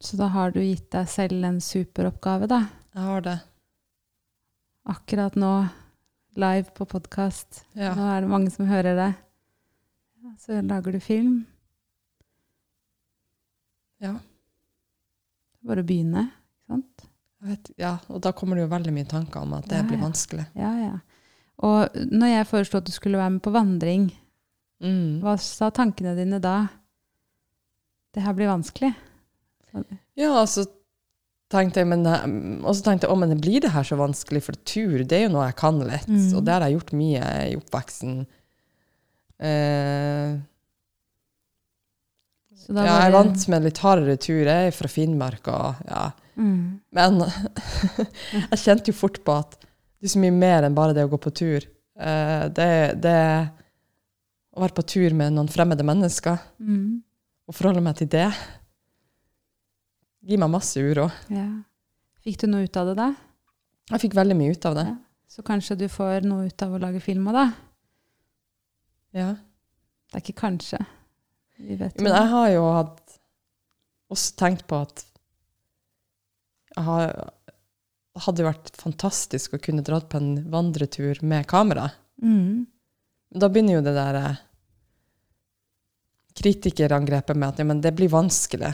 Så 0.00 0.16
da 0.16 0.26
har 0.28 0.50
du 0.50 0.58
gitt 0.60 0.90
deg 0.90 1.06
selv 1.08 1.44
en 1.44 1.60
superoppgave, 1.60 2.48
da. 2.48 2.62
jeg 2.94 3.02
har 3.02 3.20
det. 3.20 3.38
Akkurat 4.86 5.36
nå, 5.36 5.52
live 6.36 6.70
på 6.74 6.86
podkast. 6.88 7.64
Ja. 7.78 7.92
Nå 7.94 8.06
er 8.16 8.24
det 8.24 8.30
mange 8.30 8.50
som 8.54 8.66
hører 8.68 8.96
det. 8.98 9.10
Så 10.40 10.56
lager 10.64 10.92
du 10.96 11.00
film. 11.00 11.34
Ja. 14.02 14.14
Bare 15.64 15.84
å 15.84 15.86
begynne, 15.88 16.26
ikke 16.28 16.74
sant? 16.74 17.04
Vet, 17.44 17.70
ja, 17.80 17.94
og 18.08 18.22
da 18.24 18.32
kommer 18.36 18.56
det 18.56 18.64
jo 18.64 18.70
veldig 18.72 18.92
mye 18.96 19.08
tanker 19.08 19.42
om 19.44 19.52
at 19.58 19.66
det 19.68 19.82
Ja, 19.82 19.86
blir 19.88 20.00
vanskelig. 20.00 20.46
Ja, 20.56 20.70
ja. 20.80 20.94
Og 21.64 21.94
når 22.10 22.32
jeg 22.32 22.46
foreslo 22.50 22.78
at 22.80 22.86
du 22.88 22.92
skulle 22.92 23.20
være 23.20 23.34
med 23.36 23.42
på 23.44 23.52
vandring, 23.54 24.10
Mm. 24.82 25.20
hva 25.22 25.38
sa 25.40 25.70
tankene 25.70 26.16
dine 26.16 26.40
da? 26.40 26.66
Det 28.12 28.22
her 28.22 28.32
blir 28.34 28.48
vanskelig. 28.48 28.94
Så- 29.70 29.84
Ja, 30.16 30.32
og 30.40 30.48
så 30.48 30.66
tenkte 31.52 31.82
jeg, 31.82 31.88
men, 31.90 32.06
eh, 32.06 32.24
og 32.64 32.74
så 32.74 32.82
tenkte 32.86 33.06
jeg, 33.06 33.12
å, 33.14 33.18
men 33.20 33.36
blir 33.40 33.60
det 33.64 33.70
her 33.74 33.84
så 33.86 33.96
vanskelig? 34.00 34.42
For 34.46 34.56
tur, 34.66 35.04
det 35.04 35.12
er 35.18 35.26
jo 35.28 35.34
noe 35.36 35.46
jeg 35.50 35.56
kan 35.60 35.78
litt, 35.84 36.08
Mm. 36.08 36.32
og 36.38 36.44
det 36.46 36.52
har 36.54 36.64
jeg 36.66 36.76
gjort 36.78 36.92
mye 36.98 37.28
i 37.50 37.54
oppveksten. 37.58 38.26
Eh, 39.44 40.34
ja, 42.68 42.84
jeg 42.86 43.08
er 43.08 43.12
vant 43.12 43.48
med 43.52 43.66
litt 43.66 43.80
hardere 43.84 44.16
tur, 44.20 44.44
jeg 44.46 44.68
er 44.70 44.74
fra 44.74 44.88
Finnmark, 44.88 45.48
og 45.52 45.82
ja. 45.88 46.04
Mm. 46.40 46.80
Men 46.96 47.20
jeg 48.50 48.58
kjente 48.62 48.90
jo 48.90 48.96
fort 48.96 49.20
på 49.26 49.34
at 49.36 49.58
det 49.60 50.08
er 50.08 50.14
så 50.14 50.22
mye 50.22 50.34
mer 50.34 50.66
enn 50.66 50.74
bare 50.76 50.94
det 50.96 51.04
å 51.06 51.10
gå 51.12 51.18
på 51.22 51.32
tur. 51.36 51.66
Eh, 52.00 52.44
det, 52.56 52.70
det 53.04 53.18
å 54.54 54.62
være 54.64 54.76
på 54.76 54.84
tur 54.94 55.14
med 55.18 55.34
noen 55.36 55.50
fremmede 55.52 55.84
mennesker, 55.86 56.38
Mm. 56.62 57.02
og 57.48 57.54
forholde 57.58 57.82
meg 57.84 57.98
til 58.00 58.08
det, 58.08 58.28
gir 60.24 60.40
meg 60.40 60.52
masse 60.52 60.80
uro. 60.80 61.08
Ja. 61.32 61.46
Fikk 62.24 62.40
du 62.42 62.48
noe 62.50 62.64
ut 62.64 62.76
av 62.80 62.90
det 62.90 62.96
da? 62.98 63.10
Jeg 63.92 64.02
fikk 64.06 64.16
veldig 64.16 64.36
mye 64.38 64.54
ut 64.56 64.68
av 64.68 64.78
det. 64.78 64.86
Ja. 64.88 64.96
Så 65.34 65.42
kanskje 65.44 65.76
du 65.80 65.88
får 65.90 66.24
noe 66.28 66.48
ut 66.48 66.62
av 66.64 66.76
å 66.76 66.80
lage 66.80 67.02
film 67.02 67.26
òg, 67.28 67.36
da? 67.36 67.46
Ja. 69.14 69.30
Det 70.10 70.20
er 70.20 70.22
ikke 70.22 70.40
kanskje. 70.44 70.80
Vi 71.58 71.76
vet 71.78 71.96
jo 71.98 72.04
Men 72.06 72.14
jeg 72.14 72.30
har 72.30 72.48
jo 72.54 72.62
hatt, 72.76 73.16
også 74.14 74.36
tenkt 74.38 74.66
på 74.70 74.78
at 74.84 75.04
jeg 76.74 76.86
har, 76.86 77.12
hadde 78.26 78.46
vært 78.46 78.72
fantastisk 78.78 79.54
å 79.54 79.62
kunne 79.62 79.84
dratt 79.86 80.08
på 80.10 80.18
en 80.22 80.32
vandretur 80.50 81.20
med 81.22 81.46
kamera. 81.50 81.90
mm. 82.22 82.70
Da 83.34 83.48
begynner 83.50 83.80
jo 83.80 83.82
det 83.82 83.96
der 83.96 84.16
eh, 84.20 84.42
kritikerangrepet 86.38 87.34
med 87.34 87.48
at 87.48 87.58
ja, 87.58 87.64
men 87.66 87.80
det 87.82 87.90
blir 87.98 88.12
vanskelig. 88.12 88.70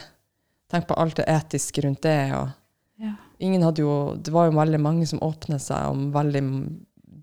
Tenk 0.70 0.86
på 0.86 0.96
alt 1.02 1.18
det 1.18 1.26
etiske 1.30 1.82
rundt 1.86 2.02
det. 2.06 2.16
Ja. 2.30 3.14
ingen 3.38 3.62
hadde 3.62 3.82
jo, 3.82 4.14
Det 4.16 4.30
var 4.30 4.46
jo 4.46 4.58
veldig 4.58 4.80
mange 4.80 5.06
som 5.06 5.22
åpnet 5.24 5.62
seg 5.62 5.88
om 5.90 6.10
veldig 6.14 6.42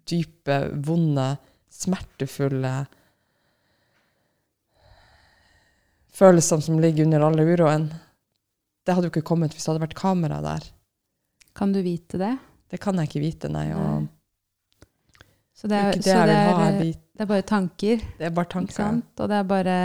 dype, 0.08 0.62
vonde, 0.88 1.36
smertefulle 1.72 2.88
følelsene 6.18 6.66
som 6.66 6.82
ligger 6.82 7.06
under 7.06 7.26
alle 7.28 7.46
uroen. 7.46 7.88
Det 8.86 8.96
hadde 8.96 9.10
jo 9.10 9.14
ikke 9.14 9.28
kommet 9.28 9.54
hvis 9.54 9.66
det 9.66 9.74
hadde 9.74 9.86
vært 9.86 9.98
kamera 10.00 10.40
der. 10.44 10.70
Kan 11.58 11.74
du 11.76 11.82
vite 11.86 12.20
det? 12.22 12.36
Det 12.72 12.80
kan 12.84 12.98
jeg 13.00 13.10
ikke 13.10 13.24
vite, 13.24 13.52
nei. 13.52 13.68
Nei. 13.72 14.06
Så 15.58 15.70
det 15.70 15.78
er 15.78 15.96
det 15.96 16.06
så 16.06 16.26
det 16.30 16.38
er, 16.38 16.50
ha. 16.54 16.66
det 16.78 17.24
er 17.24 17.30
bare 17.30 17.46
tanker, 17.50 18.02
Det 18.20 18.28
er 18.28 18.34
bare 18.34 18.50
tanker. 18.52 19.00
Og 19.18 19.30
det 19.32 19.38
er 19.40 19.48
bare 19.50 19.78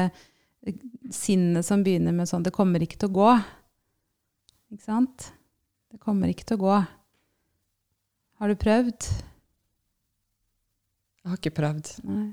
sinnet 1.14 1.66
som 1.66 1.82
begynner 1.84 2.14
med 2.16 2.28
sånn 2.30 2.44
Det 2.44 2.54
kommer 2.54 2.82
ikke 2.82 2.98
til 3.00 3.12
å 3.12 3.16
gå. 3.16 3.32
Ikke 4.72 4.84
sant? 4.84 5.32
Det 5.92 6.00
kommer 6.02 6.32
ikke 6.32 6.46
til 6.48 6.60
å 6.60 6.64
gå. 6.64 6.76
Har 8.42 8.50
du 8.50 8.58
prøvd? 8.58 9.08
Jeg 11.22 11.30
har 11.30 11.38
ikke 11.38 11.54
prøvd. 11.54 11.90
Nei. 12.08 12.30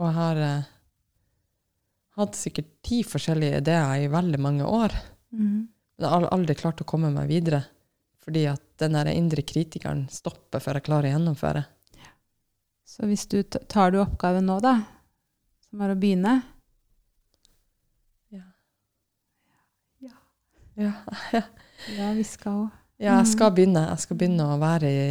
Og 0.00 0.06
jeg 0.06 0.16
har 0.16 0.38
eh, 0.46 0.70
hatt 2.20 2.38
sikkert 2.38 2.70
ti 2.86 3.02
forskjellige 3.04 3.60
ideer 3.60 4.06
i 4.06 4.12
veldig 4.12 4.40
mange 4.40 4.64
år. 4.64 4.94
Mm. 5.34 5.66
Men 5.66 6.06
jeg 6.06 6.14
har 6.14 6.30
aldri 6.32 6.56
klart 6.56 6.80
å 6.80 6.88
komme 6.88 7.12
meg 7.12 7.28
videre. 7.28 7.64
Fordi 8.24 8.46
at 8.48 8.64
den 8.80 8.96
der 8.96 9.10
indre 9.12 9.44
kritikeren 9.44 10.06
stopper 10.12 10.62
før 10.62 10.78
jeg 10.78 10.88
klarer 10.88 11.10
å 11.10 11.14
gjennomføre. 11.16 11.66
Så 12.90 13.06
hvis 13.06 13.26
du 13.30 13.42
tar 13.44 13.92
du 13.94 14.00
oppgaven 14.02 14.48
nå, 14.50 14.56
da, 14.64 14.80
som 15.68 15.82
er 15.84 15.92
å 15.92 15.98
begynne 15.98 16.40
Ja. 18.34 18.42
Ja. 20.02 20.16
Ja, 20.80 20.92
Ja, 21.98 22.10
vi 22.16 22.24
skal 22.24 22.68
ja 23.00 23.14
jeg 23.18 23.30
skal 23.30 23.52
begynne. 23.56 23.86
Jeg 23.88 24.02
skal 24.02 24.16
begynne 24.20 24.48
å 24.52 24.58
være 24.60 24.88
i 24.92 25.04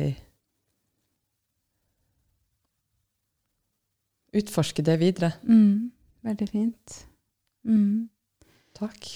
Utforske 4.38 4.84
det 4.86 5.00
videre. 5.02 5.32
mm, 5.44 5.92
Veldig 6.22 6.48
fint. 6.50 7.08
Mm. 7.66 8.10
Takk. 8.78 9.08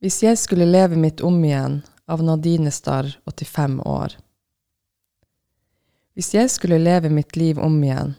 Hvis 0.00 0.22
jeg 0.22 0.38
skulle 0.38 0.64
leve 0.66 0.96
mitt 0.96 1.20
om 1.20 1.36
igjen 1.44 1.82
av 2.08 2.22
Nadine 2.24 2.70
Starr, 2.72 3.12
85 3.28 3.76
år. 3.86 4.16
Hvis 6.16 6.32
jeg 6.34 6.50
skulle 6.50 6.80
leve 6.80 7.10
mitt 7.12 7.36
liv 7.36 7.58
om 7.58 7.76
igjen, 7.84 8.14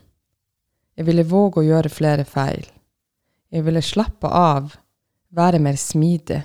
jeg 0.96 1.06
ville 1.10 1.26
våge 1.26 1.60
å 1.62 1.66
gjøre 1.66 1.90
flere 1.90 2.26
feil. 2.26 2.64
Jeg 3.54 3.66
ville 3.66 3.82
slappe 3.82 4.30
av, 4.30 4.78
være 5.34 5.60
mer 5.60 5.78
smidig. 5.80 6.42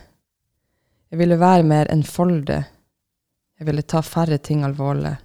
Jeg 1.10 1.18
ville 1.20 1.38
være 1.40 1.64
mer 1.64 1.90
enfoldig. 1.92 2.62
Jeg 3.58 3.66
ville 3.66 3.82
ta 3.82 4.00
færre 4.04 4.38
ting 4.38 4.64
alvorlig. 4.64 5.16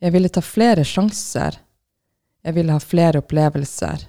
Jeg 0.00 0.12
ville 0.12 0.30
ta 0.32 0.42
flere 0.44 0.84
sjanser. 0.84 1.58
Jeg 2.44 2.56
ville 2.56 2.72
ha 2.72 2.80
flere 2.80 3.20
opplevelser. 3.20 4.06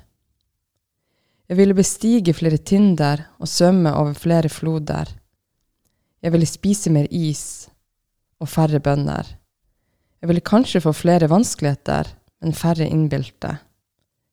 Jeg 1.51 1.57
ville 1.57 1.76
bestige 1.76 2.34
flere 2.34 2.57
tinder 2.57 3.26
og 3.39 3.49
svømme 3.51 3.91
over 3.93 4.13
flere 4.15 4.49
floder. 4.49 5.09
Jeg 6.22 6.32
ville 6.32 6.47
spise 6.47 6.91
mer 6.93 7.09
is 7.11 7.67
og 8.39 8.47
færre 8.49 8.80
bønner. 8.80 9.26
Jeg 10.22 10.30
ville 10.30 10.45
kanskje 10.45 10.82
få 10.82 10.93
flere 10.93 11.30
vanskeligheter, 11.30 12.07
men 12.41 12.53
færre 12.53 12.88
innbilte. 12.88 13.57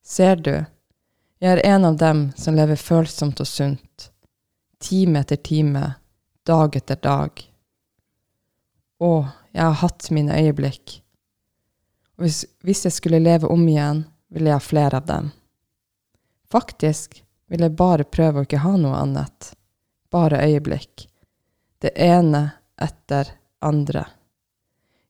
Ser 0.05 0.37
du, 0.37 0.65
jeg 1.39 1.53
er 1.53 1.67
en 1.67 1.85
av 1.85 1.97
dem 1.97 2.23
som 2.37 2.57
lever 2.59 2.77
følsomt 2.77 3.41
og 3.41 3.47
sunt, 3.47 4.11
time 4.83 5.23
etter 5.23 5.39
time, 5.43 5.85
dag 6.47 6.77
etter 6.77 6.99
dag. 7.03 7.43
Å, 8.99 9.13
jeg 9.53 9.63
har 9.63 9.79
hatt 9.83 10.11
mine 10.11 10.35
øyeblikk. 10.35 10.99
Og 12.19 12.27
hvis, 12.27 12.43
hvis 12.67 12.85
jeg 12.89 12.97
skulle 12.97 13.23
leve 13.23 13.51
om 13.51 13.63
igjen, 13.69 14.03
ville 14.35 14.51
jeg 14.51 14.59
ha 14.59 14.65
flere 14.65 14.99
av 14.99 15.07
dem. 15.07 15.31
Faktisk 16.51 17.21
vil 17.49 17.63
jeg 17.65 17.77
bare 17.79 18.09
prøve 18.09 18.43
å 18.43 18.49
ikke 18.49 18.65
ha 18.65 18.75
noe 18.81 18.99
annet. 18.99 19.53
Bare 20.11 20.43
øyeblikk. 20.43 21.07
Det 21.79 21.93
ene 21.95 22.49
etter 22.81 23.31
andre. 23.63 24.05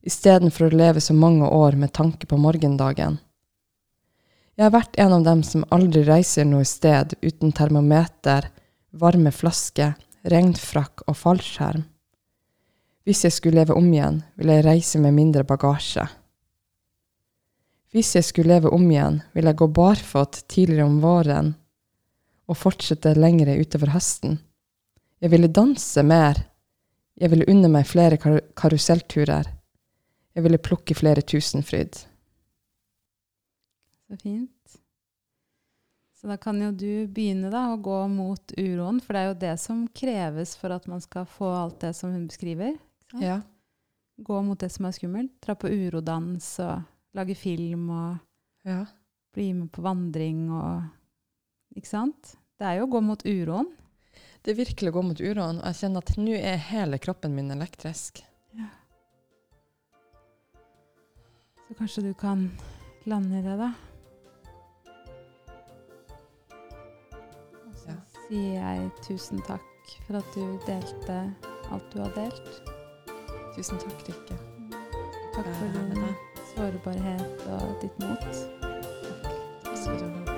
Istedenfor 0.05 0.69
å 0.69 0.77
leve 0.77 1.01
så 1.01 1.15
mange 1.17 1.47
år 1.49 1.75
med 1.79 1.93
tanke 1.97 2.29
på 2.29 2.37
morgendagen. 2.37 3.17
Jeg 4.59 4.65
har 4.65 4.73
vært 4.75 4.97
en 4.99 5.13
av 5.15 5.21
dem 5.23 5.39
som 5.47 5.61
aldri 5.71 6.01
reiser 6.03 6.43
noe 6.43 6.65
sted 6.67 7.13
uten 7.23 7.53
termometer, 7.55 8.49
varme 8.91 9.31
flaske, 9.31 9.93
regnfrakk 10.27 11.05
og 11.05 11.15
fallskjerm. 11.15 11.85
Hvis 13.07 13.23
jeg 13.23 13.37
skulle 13.37 13.61
leve 13.61 13.77
om 13.79 13.87
igjen, 13.87 14.17
ville 14.35 14.57
jeg 14.57 14.65
reise 14.65 14.99
med 14.99 15.15
mindre 15.15 15.45
bagasje. 15.47 16.03
Hvis 17.95 18.11
jeg 18.17 18.27
skulle 18.27 18.51
leve 18.51 18.73
om 18.75 18.83
igjen, 18.91 19.21
ville 19.31 19.55
jeg 19.55 19.61
gå 19.63 19.69
barfot 19.79 20.41
tidligere 20.51 20.89
om 20.91 20.99
våren 21.07 21.55
og 22.51 22.59
fortsette 22.59 23.15
lengre 23.15 23.55
utover 23.63 23.95
høsten. 23.95 24.41
Jeg 25.23 25.31
ville 25.31 25.53
danse 25.55 26.03
mer. 26.03 26.35
Jeg 27.15 27.31
ville 27.31 27.47
unne 27.47 27.71
meg 27.71 27.87
flere 27.87 28.19
kar 28.19 28.41
karusellturer. 28.59 29.53
Jeg 30.35 30.43
ville 30.43 30.59
plukke 30.59 30.99
flere 30.99 31.23
tusenfryd. 31.23 32.08
Så 34.09 34.17
fint. 34.17 34.79
Så 36.19 36.27
da 36.27 36.35
kan 36.37 36.57
jo 36.59 36.71
du 36.75 37.07
begynne 37.07 37.47
da, 37.53 37.69
å 37.71 37.79
gå 37.79 37.99
mot 38.11 38.51
uroen, 38.57 38.97
for 38.99 39.15
det 39.15 39.19
er 39.21 39.29
jo 39.29 39.35
det 39.39 39.53
som 39.61 39.85
kreves 39.95 40.57
for 40.59 40.73
at 40.75 40.87
man 40.91 40.99
skal 40.99 41.27
få 41.29 41.47
alt 41.61 41.77
det 41.85 41.93
som 41.95 42.11
hun 42.11 42.25
beskriver. 42.27 42.73
sant? 43.11 43.23
Ja. 43.23 43.37
Gå 44.19 44.41
mot 44.43 44.59
det 44.59 44.67
som 44.73 44.89
er 44.89 44.97
skummelt. 44.97 45.37
Dra 45.39 45.55
på 45.55 45.71
urodans 45.71 46.49
og 46.59 46.81
lage 47.15 47.37
film 47.39 47.87
og 47.95 48.67
ja. 48.67 48.81
bli 49.31 49.53
med 49.61 49.71
på 49.71 49.85
vandring 49.85 50.49
og 50.51 51.77
Ikke 51.77 51.87
sant? 51.87 52.33
Det 52.59 52.65
er 52.65 52.79
jo 52.79 52.87
å 52.89 52.91
gå 52.91 52.99
mot 53.05 53.21
uroen. 53.23 53.69
Det 54.43 54.51
er 54.51 54.57
virkelig 54.57 54.91
å 54.91 54.95
gå 54.97 55.03
mot 55.05 55.19
uroen, 55.21 55.59
og 55.61 55.67
jeg 55.69 55.77
kjenner 55.83 56.03
at 56.03 56.17
nå 56.17 56.33
er 56.35 56.63
hele 56.71 56.97
kroppen 56.99 57.35
min 57.37 57.53
elektrisk. 57.53 58.23
Ja. 58.57 58.67
Så 61.67 61.77
kanskje 61.77 62.09
du 62.09 62.15
kan 62.17 62.49
lande 63.07 63.39
i 63.39 63.45
det, 63.45 63.55
da. 63.61 63.69
Sier 68.29 68.61
jeg 68.61 68.89
tusen 69.01 69.41
takk 69.47 69.93
for 70.05 70.19
at 70.19 70.35
du 70.35 70.43
delte 70.67 71.17
alt 71.73 71.93
du 71.93 72.01
har 72.03 72.13
delt. 72.13 72.61
Tusen 73.57 73.81
takk, 73.81 74.05
Rikke. 74.07 74.37
Takk 75.33 75.49
for 75.57 75.67
din 75.73 76.05
sårbarhet 76.53 77.47
og 77.57 77.77
ditt 77.81 78.03
mot. 78.05 78.25
Takk 79.65 79.77
skal 79.77 79.99
du 79.99 80.05
ha. 80.05 80.28